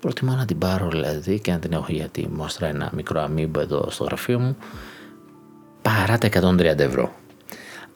[0.00, 3.86] προτιμώ να την πάρω δηλαδή και να την έχω γιατί μου ένα μικρό Amiibo εδώ
[3.90, 4.56] στο γραφείο μου
[5.82, 7.12] παρά τα 130 ευρώ.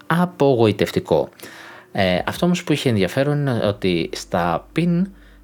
[0.07, 1.29] Απογοητευτικό.
[1.93, 5.03] Ε, αυτό όμως που είχε ενδιαφέρον είναι ότι στα pin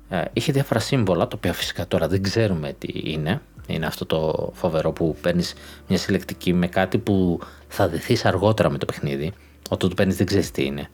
[0.09, 3.41] ε, είχε διάφορα σύμβολα, τα οποία φυσικά τώρα δεν ξέρουμε τι είναι.
[3.67, 5.55] Είναι αυτό το φοβερό που παίρνεις
[5.89, 9.33] μια συλλεκτική με κάτι που θα δεθείς αργότερα με το παιχνίδι.
[9.71, 10.91] Όταν το παίρνεις δεν ξέρεις τι είναι.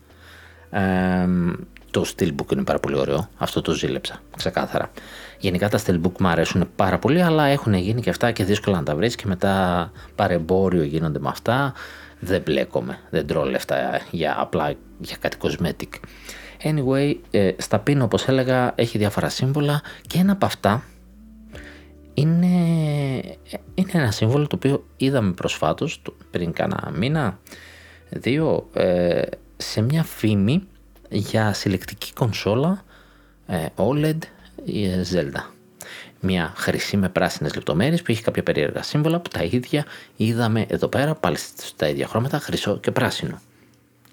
[0.72, 1.28] Ε,
[1.90, 3.28] το Steelbook είναι πάρα πολύ ωραίο.
[3.36, 4.90] Αυτό το ζήλεψα, ξεκάθαρα.
[5.38, 8.82] Γενικά τα Steelbook μου αρέσουν πάρα πολύ, αλλά έχουν γίνει και αυτά και δύσκολα να
[8.82, 11.72] τα βρεις και μετά παρεμπόριο γίνονται με αυτά
[12.24, 15.88] δεν μπλέκομαι, δεν τρώω λεφτά για απλά για κάτι cosmetic.
[16.62, 20.84] Anyway, ε, στα πίν όπως έλεγα έχει διάφορα σύμβολα και ένα από αυτά
[22.14, 22.46] είναι,
[23.74, 27.38] είναι ένα σύμβολο το οποίο είδαμε προσφάτως πριν κάνα μήνα,
[28.08, 29.22] δύο, ε,
[29.62, 30.66] σε μια φήμη
[31.09, 32.84] για συλλεκτική κονσόλα
[33.47, 34.18] ε, OLED
[35.12, 35.52] Zelda
[36.24, 39.84] μια χρυσή με πράσινες λεπτομέρειες που έχει κάποια περίεργα σύμβολα που τα ίδια
[40.16, 43.40] είδαμε εδώ πέρα πάλι στα ίδια χρώματα χρυσό και πράσινο.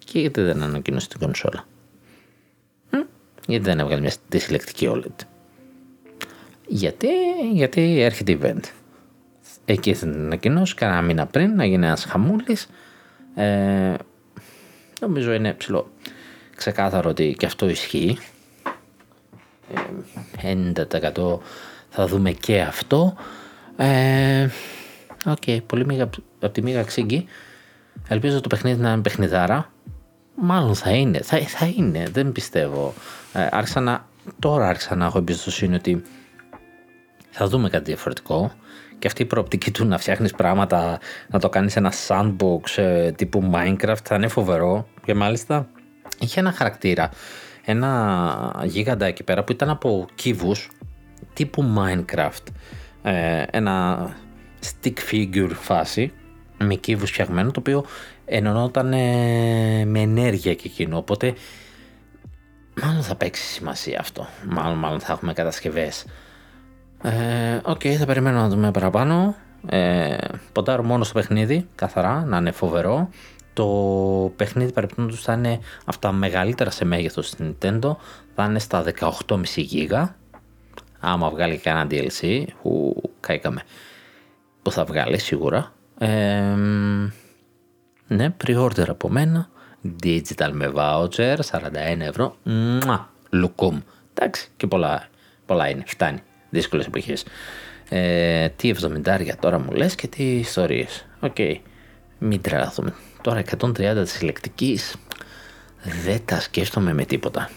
[0.05, 1.65] Και γιατί δεν ανακοίνωσε την κονσόλα;
[3.47, 5.25] Γιατί δεν έβγαλε μια συλλεκτική OLED;
[6.67, 7.07] Γιατί,
[7.53, 8.63] γιατί έρχεται event.
[9.65, 12.67] Εκεί θα την ανακοινώσει κανένα μήνα πριν να γίνει ένας χαμούλης.
[13.35, 13.93] Ε,
[14.99, 15.91] νομίζω είναι ψηλό.
[16.55, 18.17] Ξεκάθαρο ότι και αυτό ισχύει.
[20.41, 21.39] Ε, 90%
[21.89, 23.15] θα δούμε και αυτό.
[23.77, 24.47] Ε,
[25.25, 26.09] OK, okay, πολύ μύγα,
[26.39, 27.25] από τη μύγα ξύγκι.
[28.07, 29.71] Ελπίζω το παιχνίδι να είναι παιχνιδάρα.
[30.35, 32.93] Μάλλον θα είναι, θα, θα είναι, δεν πιστεύω.
[33.33, 34.07] Ε, άρχισα να,
[34.39, 36.03] τώρα άρχισα να έχω εμπιστοσύνη ότι
[37.29, 38.51] θα δούμε κάτι διαφορετικό.
[38.99, 43.51] Και αυτή η προοπτική του να φτιάχνεις πράγματα, να το κάνεις ένα sandbox ε, τύπου
[43.53, 44.87] Minecraft θα είναι φοβερό.
[45.05, 45.69] Και μάλιστα
[46.19, 47.09] είχε ένα χαρακτήρα,
[47.65, 50.69] ένα γίγαντα εκεί πέρα που ήταν από κύβους
[51.33, 52.43] τύπου Minecraft.
[53.03, 54.07] Ε, ένα
[54.65, 56.13] stick figure φάση
[56.57, 57.85] με κύβους φτιαγμένο το οποίο
[58.25, 61.33] ενωνόταν ε, με ενέργεια και εκείνο οπότε
[62.81, 66.05] μάλλον θα παίξει σημασία αυτό μάλλον, μάλλον θα έχουμε κατασκευές
[67.03, 69.35] ε, OK, okay, θα περιμένω να δούμε παραπάνω.
[69.67, 70.17] Ε,
[70.51, 73.09] ποντάρω μόνο στο παιχνίδι καθαρά, να είναι φοβερό.
[73.53, 73.65] Το
[74.35, 77.95] παιχνίδι παρεπτόντως θα είναι από τα μεγαλύτερα σε μέγεθος στην Nintendo.
[78.35, 79.09] Θα είναι στα 18,5
[79.71, 80.09] GB
[80.99, 83.61] άμα βγάλει κανένα DLC που καήκαμε.
[84.61, 85.73] Που θα βγάλει σίγουρα.
[85.97, 86.55] Ε,
[88.07, 89.49] ναι pre-order από μένα.
[90.03, 92.35] Digital με voucher 41 ευρώ.
[92.43, 93.79] Μουα, λουκούμ.
[94.13, 95.07] Εντάξει και πολλά,
[95.45, 96.19] πολλά είναι φτάνει
[96.49, 97.23] δύσκολες εποχές.
[97.89, 101.05] Ε, τι 70 τώρα μου λες και τι ιστορίες.
[101.19, 101.55] OK okay.
[102.19, 102.93] μην τρελαθούμε.
[103.21, 104.95] Τώρα 130 της ηλεκτρικής
[106.03, 107.49] δεν τα σκέφτομαι με τίποτα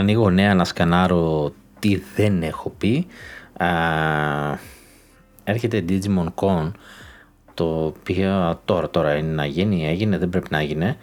[0.00, 3.06] ανοίγω νέα να σκανάρω τι δεν έχω πει.
[3.56, 3.68] Α,
[5.44, 6.70] έρχεται Digimon Con
[7.54, 10.96] το οποίο τώρα, τώρα είναι να γίνει, έγινε, δεν πρέπει να γίνει.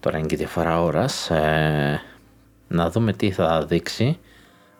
[0.00, 1.30] Τώρα είναι και διαφορά ώρας.
[1.30, 2.00] Ε,
[2.68, 4.18] να δούμε τι θα δείξει.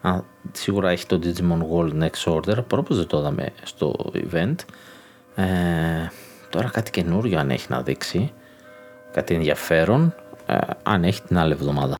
[0.00, 0.20] Α,
[0.52, 4.54] σίγουρα έχει το Digimon World Next Order, πρόπως δεν το είδαμε στο event.
[5.34, 5.44] Ε,
[6.50, 8.32] τώρα κάτι καινούριο αν έχει να δείξει,
[9.12, 10.14] κάτι ενδιαφέρον,
[10.46, 11.96] ε, αν έχει την άλλη εβδομάδα.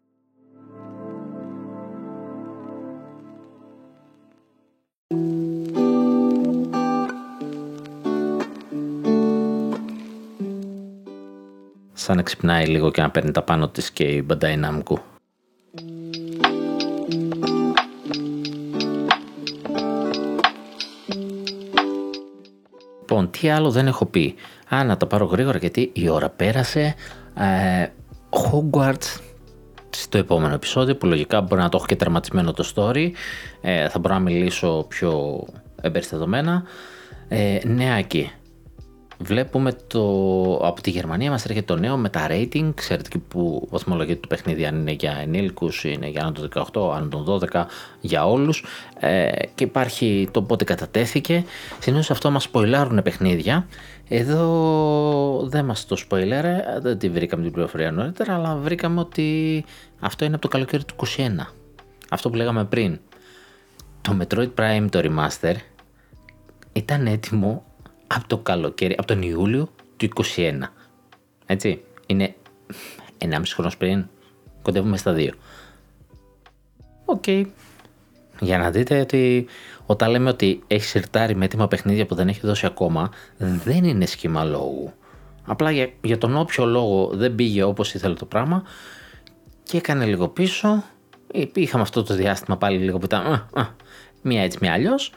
[12.05, 14.97] Σαν να ξυπνάει λίγο και να παίρνει τα πάνω της και η Bandai Namco.
[23.01, 24.35] Λοιπόν, τι άλλο δεν έχω πει.
[24.75, 26.95] Α, να τα πάρω γρήγορα γιατί η ώρα πέρασε.
[27.35, 27.87] Ε,
[28.31, 29.21] Hogwarts
[29.91, 33.11] στο επόμενο επεισόδιο που λογικά μπορεί να το έχω και τερματισμένο το story.
[33.61, 35.45] Ε, θα μπορώ να μιλήσω πιο
[35.81, 36.63] εμπεριστατωμένα.
[37.29, 38.31] Ε, νεάκι.
[39.25, 40.01] Βλέπουμε το,
[40.57, 44.29] από τη Γερμανία μας έρχεται το νέο με τα rating, ξέρετε και που βαθμολογία του
[44.29, 47.65] παιχνίδι αν είναι για ενήλικους, είναι για άνω των 18, άνω των 12,
[48.01, 48.65] για όλους
[48.99, 51.45] ε, και υπάρχει το πότε κατατέθηκε.
[51.79, 53.67] Συνήθως αυτό μας σποιλάρουν παιχνίδια.
[54.09, 59.65] Εδώ δεν μας το σποιλέρε, δεν τη βρήκαμε την πληροφορία νωρίτερα, αλλά βρήκαμε ότι
[60.01, 61.47] αυτό είναι από το καλοκαίρι του 21.
[62.11, 63.01] Αυτό που λέγαμε πριν.
[64.01, 65.55] Το Metroid Prime το Remaster
[66.73, 67.65] ήταν έτοιμο
[68.15, 70.61] από το καλοκαίρι, από τον Ιούλιο του 21.
[71.47, 72.35] Έτσι, είναι
[73.19, 74.07] 1,5 χρόνος πριν,
[74.63, 75.31] κοντεύουμε στα 2.
[77.05, 77.25] Οκ.
[78.41, 79.47] Για να δείτε ότι
[79.87, 84.07] όταν λέμε ότι έχεις συρτάρει με έτοιμα παιχνίδια που δεν έχεις δώσει ακόμα, δεν είναι
[84.07, 84.93] σχήμα λόγου.
[85.47, 88.63] Απλά για, για τον όποιο λόγο δεν πήγε όπως ήθελε το πράγμα
[89.63, 90.85] και έκανε λίγο πίσω.
[91.55, 93.49] Είχαμε αυτό το διάστημα πάλι λίγο που ήταν
[94.23, 95.13] μία έτσι μία αλλιώς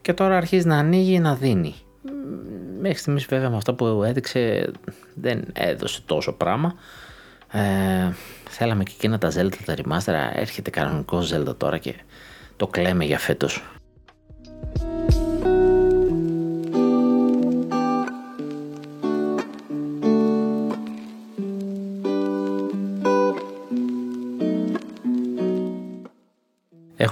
[0.00, 1.74] και τώρα αρχίζει να ανοίγει να δίνει.
[2.80, 4.70] Μέχρι στιγμής βέβαια με αυτό που έδειξε
[5.14, 6.74] δεν έδωσε τόσο πράγμα.
[7.52, 8.12] Ε,
[8.48, 11.94] θέλαμε και εκείνα τα Zelda τα remaster, έρχεται κανονικός Zelda τώρα και
[12.56, 13.62] το κλαίμε για φέτος.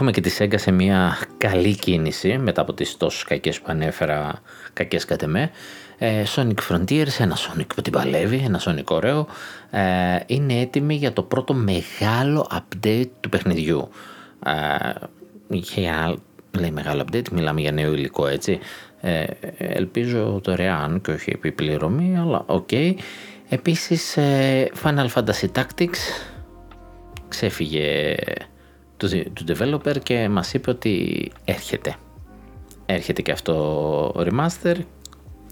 [0.02, 4.43] Έχουμε και τη Sega σε μια καλή κίνηση μετά από τις τόσες κακές που ανέφερα,
[4.72, 5.51] κακές κατ' εμέ.
[5.98, 9.27] Ε, Sonic Frontiers, ένα Sonic που την παλεύει, ένα Sonic ωραίο,
[9.70, 9.81] ε,
[10.27, 13.89] είναι έτοιμη για το πρώτο μεγάλο update του παιχνιδιού.
[14.44, 14.90] Ε,
[15.48, 16.16] για
[16.59, 18.59] λέει μεγάλο update, μιλάμε για νέο υλικό έτσι.
[19.01, 19.24] Ε,
[19.59, 22.68] ελπίζω δωρεάν και όχι επί πληρωμή, αλλά OK.
[22.70, 22.94] Okay.
[23.48, 24.18] Επίσης
[24.82, 26.31] Final Fantasy Tactics
[27.28, 28.14] ξέφυγε
[29.01, 31.94] του, του developer και μας είπε ότι έρχεται.
[32.86, 34.77] Έρχεται και αυτό remaster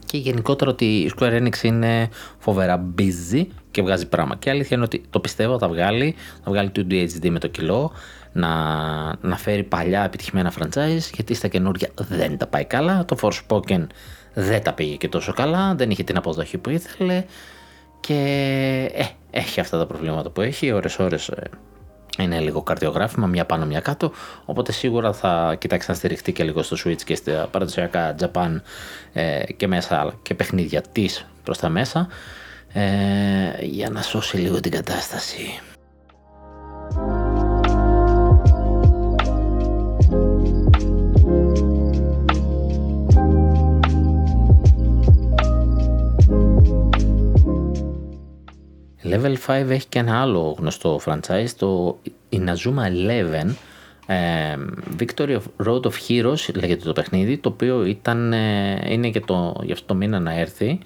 [0.05, 2.09] και γενικότερα ότι η Square Enix είναι
[2.39, 4.37] φοβερά busy και βγάζει πράγμα.
[4.37, 6.15] Και αλήθεια είναι ότι το πιστεύω θα βγάλει,
[6.45, 7.93] θα βγάλει 2D HD με το κιλό,
[8.33, 8.49] να,
[9.21, 13.05] να φέρει παλιά επιτυχημένα franchise, γιατί στα καινούργια δεν τα πάει καλά.
[13.05, 13.87] Το Forspoken
[14.35, 17.25] δεν τα πήγε και τόσο καλά, δεν είχε την αποδοχή που ήθελε
[18.01, 18.15] και
[18.95, 21.43] ε, έχει αυτά τα προβλήματα που έχει, ώρες ώρες ε,
[22.23, 24.13] είναι λίγο καρδιογράφημα, μια πάνω μια κάτω,
[24.45, 28.61] οπότε σίγουρα θα κοιτάξει να στηριχτεί και λίγο στο Switch και στα παραδοσιακά Japan
[29.13, 32.09] ε, και μέσα και παιχνίδια της προς τα μέσα
[32.73, 35.61] ε, για να σώσει λίγο την κατάσταση.
[49.11, 51.99] Level 5 έχει και ένα άλλο γνωστό franchise, το
[52.33, 53.55] Inazuma Eleven.
[54.07, 54.57] Ε,
[54.99, 59.75] Victory Road of Heroes λέγεται το παιχνίδι, το οποίο ήταν, ε, είναι και το, για
[59.75, 60.79] αυτό το μήνα να έρθει,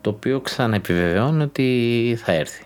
[0.00, 2.64] το οποίο ξαναεπιβεβαιώνει ότι θα έρθει.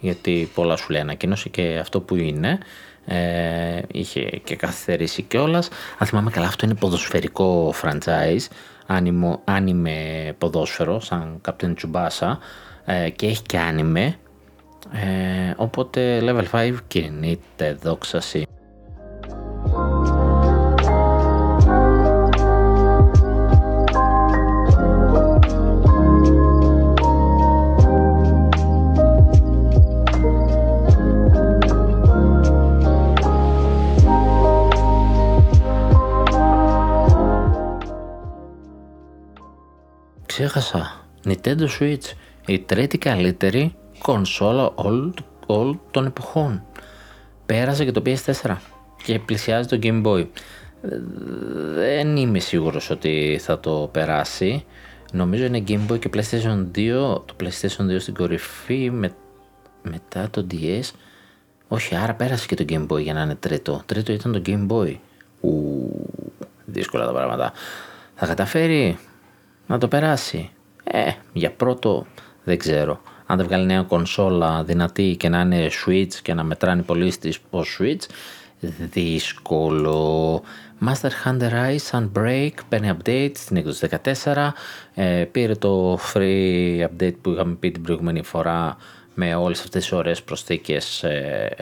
[0.00, 2.58] Γιατί πολλά σου λέει ανακοίνωση και αυτό που είναι,
[3.04, 5.68] ε, είχε και καθυστερήσει κιόλας.
[5.98, 8.46] Αν θυμάμαι καλά, αυτό είναι ποδοσφαιρικό franchise,
[9.44, 12.36] άνιμε ποδόσφαιρο, σαν Captain Tsubasa,
[12.84, 14.16] ε, και έχει και άνιμε.
[14.92, 18.46] Ε, οπότε level 5 κινείται δόξαση.
[40.26, 41.00] Ξέχασα.
[41.24, 42.12] Nintendo Switch
[42.46, 44.72] η τρίτη καλύτερη κονσόλα
[45.46, 46.62] όλων των εποχών.
[47.46, 48.56] Πέρασε και το PS4
[49.04, 50.26] και πλησιάζει το Game Boy.
[51.74, 54.64] Δεν είμαι σίγουρος ότι θα το περάσει.
[55.12, 57.22] Νομίζω είναι Game Boy και PlayStation 2.
[57.24, 59.12] Το PlayStation 2 στην κορυφή με,
[59.82, 60.90] μετά το DS.
[61.68, 63.82] Όχι, άρα πέρασε και το Game Boy για να είναι τρίτο.
[63.86, 64.96] Τρίτο ήταν το Game Boy.
[65.40, 65.88] Ου,
[66.64, 67.52] δύσκολα τα πράγματα.
[68.14, 68.98] Θα καταφέρει
[69.66, 70.50] να το περάσει.
[70.84, 72.06] Ε, για πρώτο
[72.44, 73.00] δεν ξέρω.
[73.26, 77.38] Αν δεν βγάλει νέα κονσόλα δυνατή και να είναι Switch και να μετράνε πολύ στις
[77.50, 78.06] ως Switch,
[78.92, 80.42] δύσκολο.
[80.86, 83.88] Master Hunter Rise Sunbreak παίρνει update στην έκδοση
[84.24, 84.50] 14.
[84.94, 88.76] Ε, πήρε το free update που είχαμε πει την προηγούμενη φορά
[89.14, 91.56] με όλες αυτές τις ωραίες προσθήκες ε,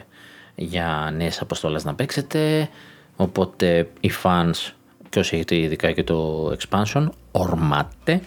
[0.55, 2.69] για νέες αποστολές να παίξετε.
[3.15, 4.71] Οπότε οι fans
[5.09, 8.21] και όσοι έχετε ειδικά και το expansion ορμάτε.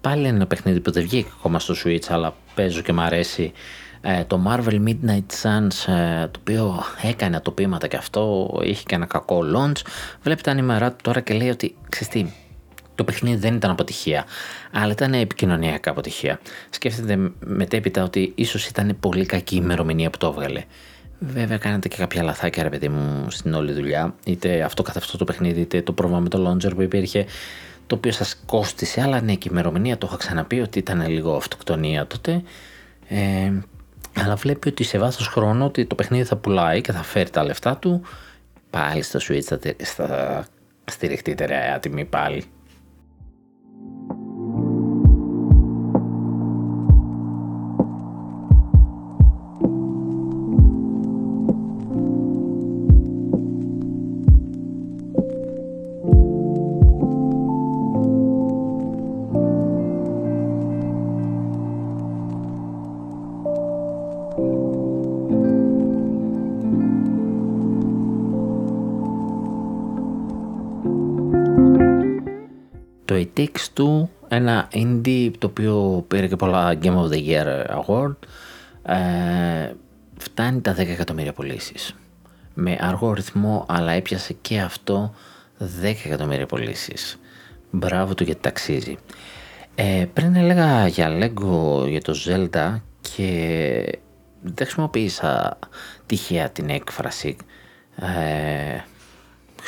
[0.00, 3.52] Πάλι ένα παιχνίδι που δεν βγήκε ακόμα στο Switch αλλά παίζω και μου αρέσει
[4.00, 9.06] ε, το Marvel Midnight Suns ε, το οποίο έκανε ατοπήματα και αυτό είχε και ένα
[9.06, 9.80] κακό launch
[10.22, 12.26] βλέπει τα νημερά του τώρα και λέει ότι ξέρεις
[12.98, 14.24] το παιχνίδι δεν ήταν αποτυχία,
[14.72, 16.40] αλλά ήταν επικοινωνιακά αποτυχία.
[16.70, 20.64] Σκέφτεται μετέπειτα ότι ίσως ήταν πολύ κακή η ημερομηνία που το έβγαλε.
[21.18, 24.14] Βέβαια, κάνατε και κάποια λαθάκια, ρε παιδί μου, στην όλη δουλειά.
[24.24, 27.26] Είτε αυτό καθ' αυτό το παιχνίδι, είτε το πρόβλημα με το launcher που υπήρχε,
[27.88, 29.00] το οποίο σας κόστησε.
[29.00, 32.42] Αλλά ναι, και η ημερομηνία το είχα ξαναπεί ότι ήταν λίγο αυτοκτονία τότε.
[33.08, 33.52] Ε,
[34.16, 37.44] αλλά βλέπει ότι σε βάθος χρόνου ότι το παιχνίδι θα πουλάει και θα φέρει τα
[37.44, 38.02] λεφτά του.
[38.70, 40.46] Πάλι στα Switch θα, θα
[40.84, 42.44] στηριχτεί τεράστια τιμή πάλι.
[73.38, 78.14] Takes Two, ένα indie το οποίο πήρε και πολλά Game of the Year Award,
[78.82, 79.72] ε,
[80.18, 81.94] φτάνει τα 10 εκατομμύρια πωλήσεις.
[82.54, 85.14] Με αργό ρυθμό, αλλά έπιασε και αυτό
[85.58, 87.18] 10 εκατομμύρια πωλήσεις.
[87.70, 88.96] Μπράβο του γιατί ταξίζει.
[89.74, 93.98] Ε, πριν έλεγα για Lego, για το Zelda και
[94.42, 95.58] δεν χρησιμοποίησα
[96.06, 97.36] τυχαία την έκφραση.
[97.96, 98.78] Ε,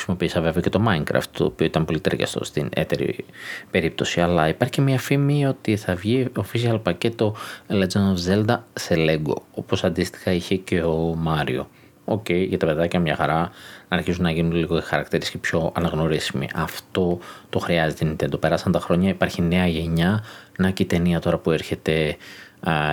[0.01, 3.25] Χρησιμοποίησα βέβαια και το Minecraft, το οποίο ήταν πολύ ταιριαστό στην έτερη
[3.71, 7.35] περίπτωση, αλλά υπάρχει και μια φήμη ότι θα βγει official πακέτο
[7.69, 11.65] Legend of Zelda σε Lego, όπως αντίστοιχα είχε και ο Mario.
[12.05, 13.51] OK, okay, για τα παιδάκια μια χαρά
[13.89, 16.49] να αρχίσουν να γίνουν λίγο οι χαρακτήρες και πιο αναγνωρίσιμοι.
[16.55, 17.19] Αυτό
[17.49, 18.39] το χρειάζεται η Nintendo.
[18.39, 20.23] Πέρασαν τα χρόνια, υπάρχει νέα γενιά.
[20.57, 22.17] Να και η ταινία τώρα που έρχεται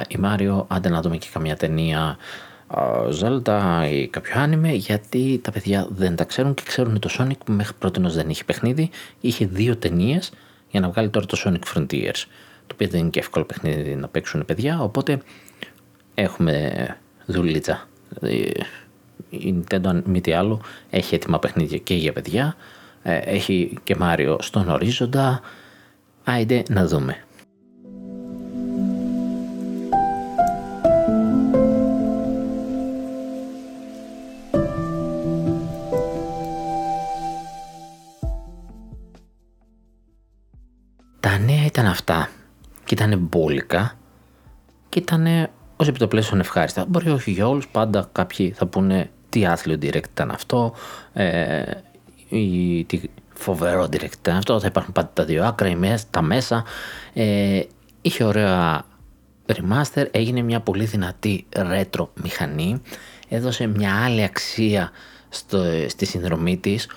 [0.09, 0.65] η Mario.
[0.69, 2.17] Άντε να δούμε και καμιά ταινία
[3.21, 7.53] Zelda ή κάποιο άνιμε γιατί τα παιδιά δεν τα ξέρουν και ξέρουν το Sonic που
[7.53, 8.91] μέχρι πρώτη δεν είχε παιχνίδι.
[9.21, 10.33] Είχε δύο ταινίες
[10.71, 12.25] για να βγάλει τώρα το Sonic Frontiers.
[12.67, 14.81] Το οποίο δεν είναι και εύκολο παιχνίδι να παίξουν παιδιά.
[14.81, 15.21] Οπότε
[16.15, 16.87] έχουμε
[17.27, 17.89] δουλίτσα.
[19.31, 22.57] Η Nintendo, αν μη τι άλλο, έχει έτοιμα παιχνίδια και για παιδιά.
[23.03, 25.41] Ε, έχει και Mario στον ορίζοντα.
[26.25, 27.23] Άιντε να δούμε.
[41.79, 42.29] Ήταν αυτά.
[42.85, 43.99] Και ήταν μπόλικα
[44.89, 46.85] και ήταν ως επιτοπλέσεων ευχάριστα.
[46.89, 50.75] Μπορεί όχι για όλους, πάντα κάποιοι θα πούνε τι άθλιο direct ήταν αυτό,
[51.13, 51.63] ε,
[52.29, 53.01] ή τι
[53.35, 54.61] φοβερό direct ήταν αυτό.
[54.61, 56.65] Θα υπάρχουν πάντα τα δύο άκρα, τα μέσα.
[57.13, 57.63] Ε,
[58.03, 58.85] είχε ωραία
[59.47, 62.83] remaster, έγινε μια πολύ δυνατή retro μηχανή,
[63.29, 64.91] έδωσε μια άλλη αξία
[65.29, 66.89] στο, στη συνδρομή της ε,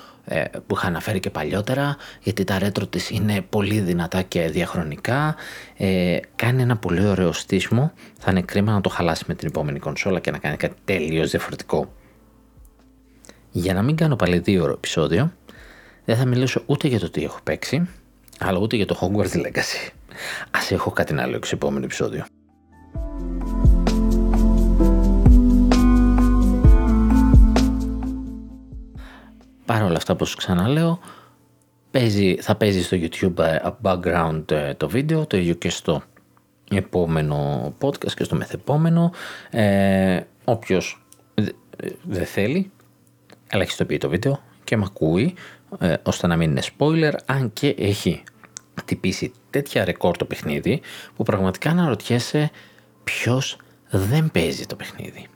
[0.68, 5.36] που είχα αναφέρει και παλιότερα γιατί τα ρέτρο της είναι πολύ δυνατά και διαχρονικά.
[5.78, 7.92] Ε, κάνει ένα πολύ ωραίο στήσιμο.
[8.20, 11.30] Θα είναι κρίμα να το χαλάσει με την επόμενη κονσόλα και να κάνει κάτι τελείως
[11.30, 11.94] διαφορετικό.
[13.52, 15.32] Για να μην κάνω πάλι δύο ώρο επεισόδιο
[16.06, 17.90] δεν θα μιλήσω ούτε για το τι έχω παίξει
[18.40, 19.90] αλλά ούτε για το Hogwarts Legacy.
[20.52, 22.26] Ας έχω κάτι να λέω σε επόμενο επεισόδιο
[29.72, 31.00] Παρ' όλα αυτά, όπως ξαναλέω,
[31.92, 36.04] παίζει, θα παίζει στο YouTube ε, background ε, το βίντεο, το ίδιο και στο
[36.72, 39.12] επόμενο podcast και στο μεθεπόμενο.
[39.50, 41.06] Ε, όποιος
[42.04, 42.72] δεν θέλει,
[43.50, 45.34] ελαχιστοποιεί το βίντεο και με ακούει,
[45.80, 48.24] ε, ώστε να μην είναι spoiler, αν και έχει
[48.80, 50.82] χτυπήσει τέτοια ρεκόρ το παιχνίδι,
[51.16, 52.52] που πραγματικά αναρωτιέσαι
[53.04, 53.58] ποιος
[53.90, 55.28] δεν παίζει το παιχνίδι.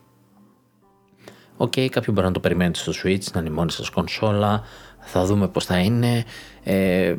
[1.56, 4.62] OK, okay, κάποιοι μπορεί να το περιμένετε στο Switch, να είναι η μόνη σας κονσόλα,
[5.00, 6.24] θα δούμε πώς θα είναι.
[6.64, 7.14] Ε,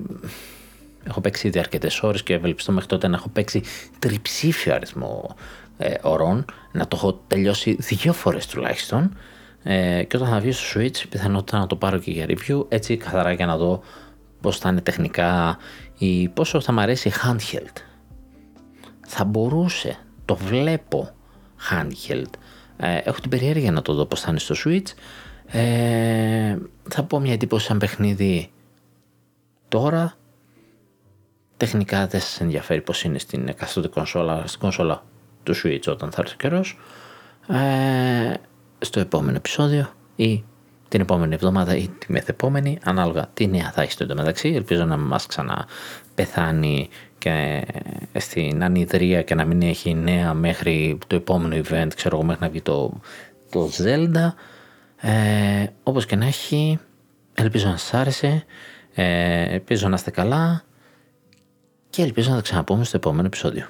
[1.03, 3.63] έχω παίξει ήδη αρκετές ώρες και ευελπιστώ μέχρι τότε να έχω παίξει
[3.99, 5.35] τριψήφιο αριθμό
[5.77, 9.17] ε, ωρών, να το έχω τελειώσει δύο φορές τουλάχιστον
[9.63, 12.97] ε, και όταν θα βγει στο Switch πιθανότατα να το πάρω και για review έτσι
[12.97, 13.81] καθαρά για να δω
[14.41, 15.57] πώς θα είναι τεχνικά
[15.97, 17.81] ή πόσο θα μου αρέσει handheld.
[19.07, 21.09] Θα μπορούσε, το βλέπω
[21.71, 22.29] handheld
[22.77, 24.87] ε, έχω την περιέργεια να το δω πώς θα είναι στο Switch.
[25.47, 26.57] Ε,
[26.89, 28.51] θα πω μια εντύπωση σαν παιχνίδι
[29.67, 30.13] τώρα.
[31.57, 35.03] Τεχνικά δεν σας ενδιαφέρει πώς είναι στην εκάστοτε κονσόλα, στην κονσόλα
[35.43, 36.79] του Switch όταν θα έρθει ο καιρός.
[37.47, 38.33] Ε,
[38.79, 40.43] στο επόμενο επεισόδιο ή
[40.87, 44.49] την επόμενη εβδομάδα ή τη μεθεπόμενη, ανάλογα τι νέα θα έχει στο εντωμεταξύ.
[44.49, 46.89] Ελπίζω να μας ξαναπεθάνει
[48.11, 52.43] και στην ανιδρία και να μην έχει νέα μέχρι το επόμενο event, ξέρω εγώ μέχρι
[52.43, 52.99] να βγει το,
[53.49, 54.33] το Zelda.
[55.01, 56.79] Ε, όπως και να έχει,
[57.33, 58.45] ελπίζω να σας άρεσε,
[58.93, 60.63] ε, ελπίζω να είστε καλά
[61.89, 63.67] και ελπίζω να τα ξαναπούμε στο επόμενο επεισόδιο.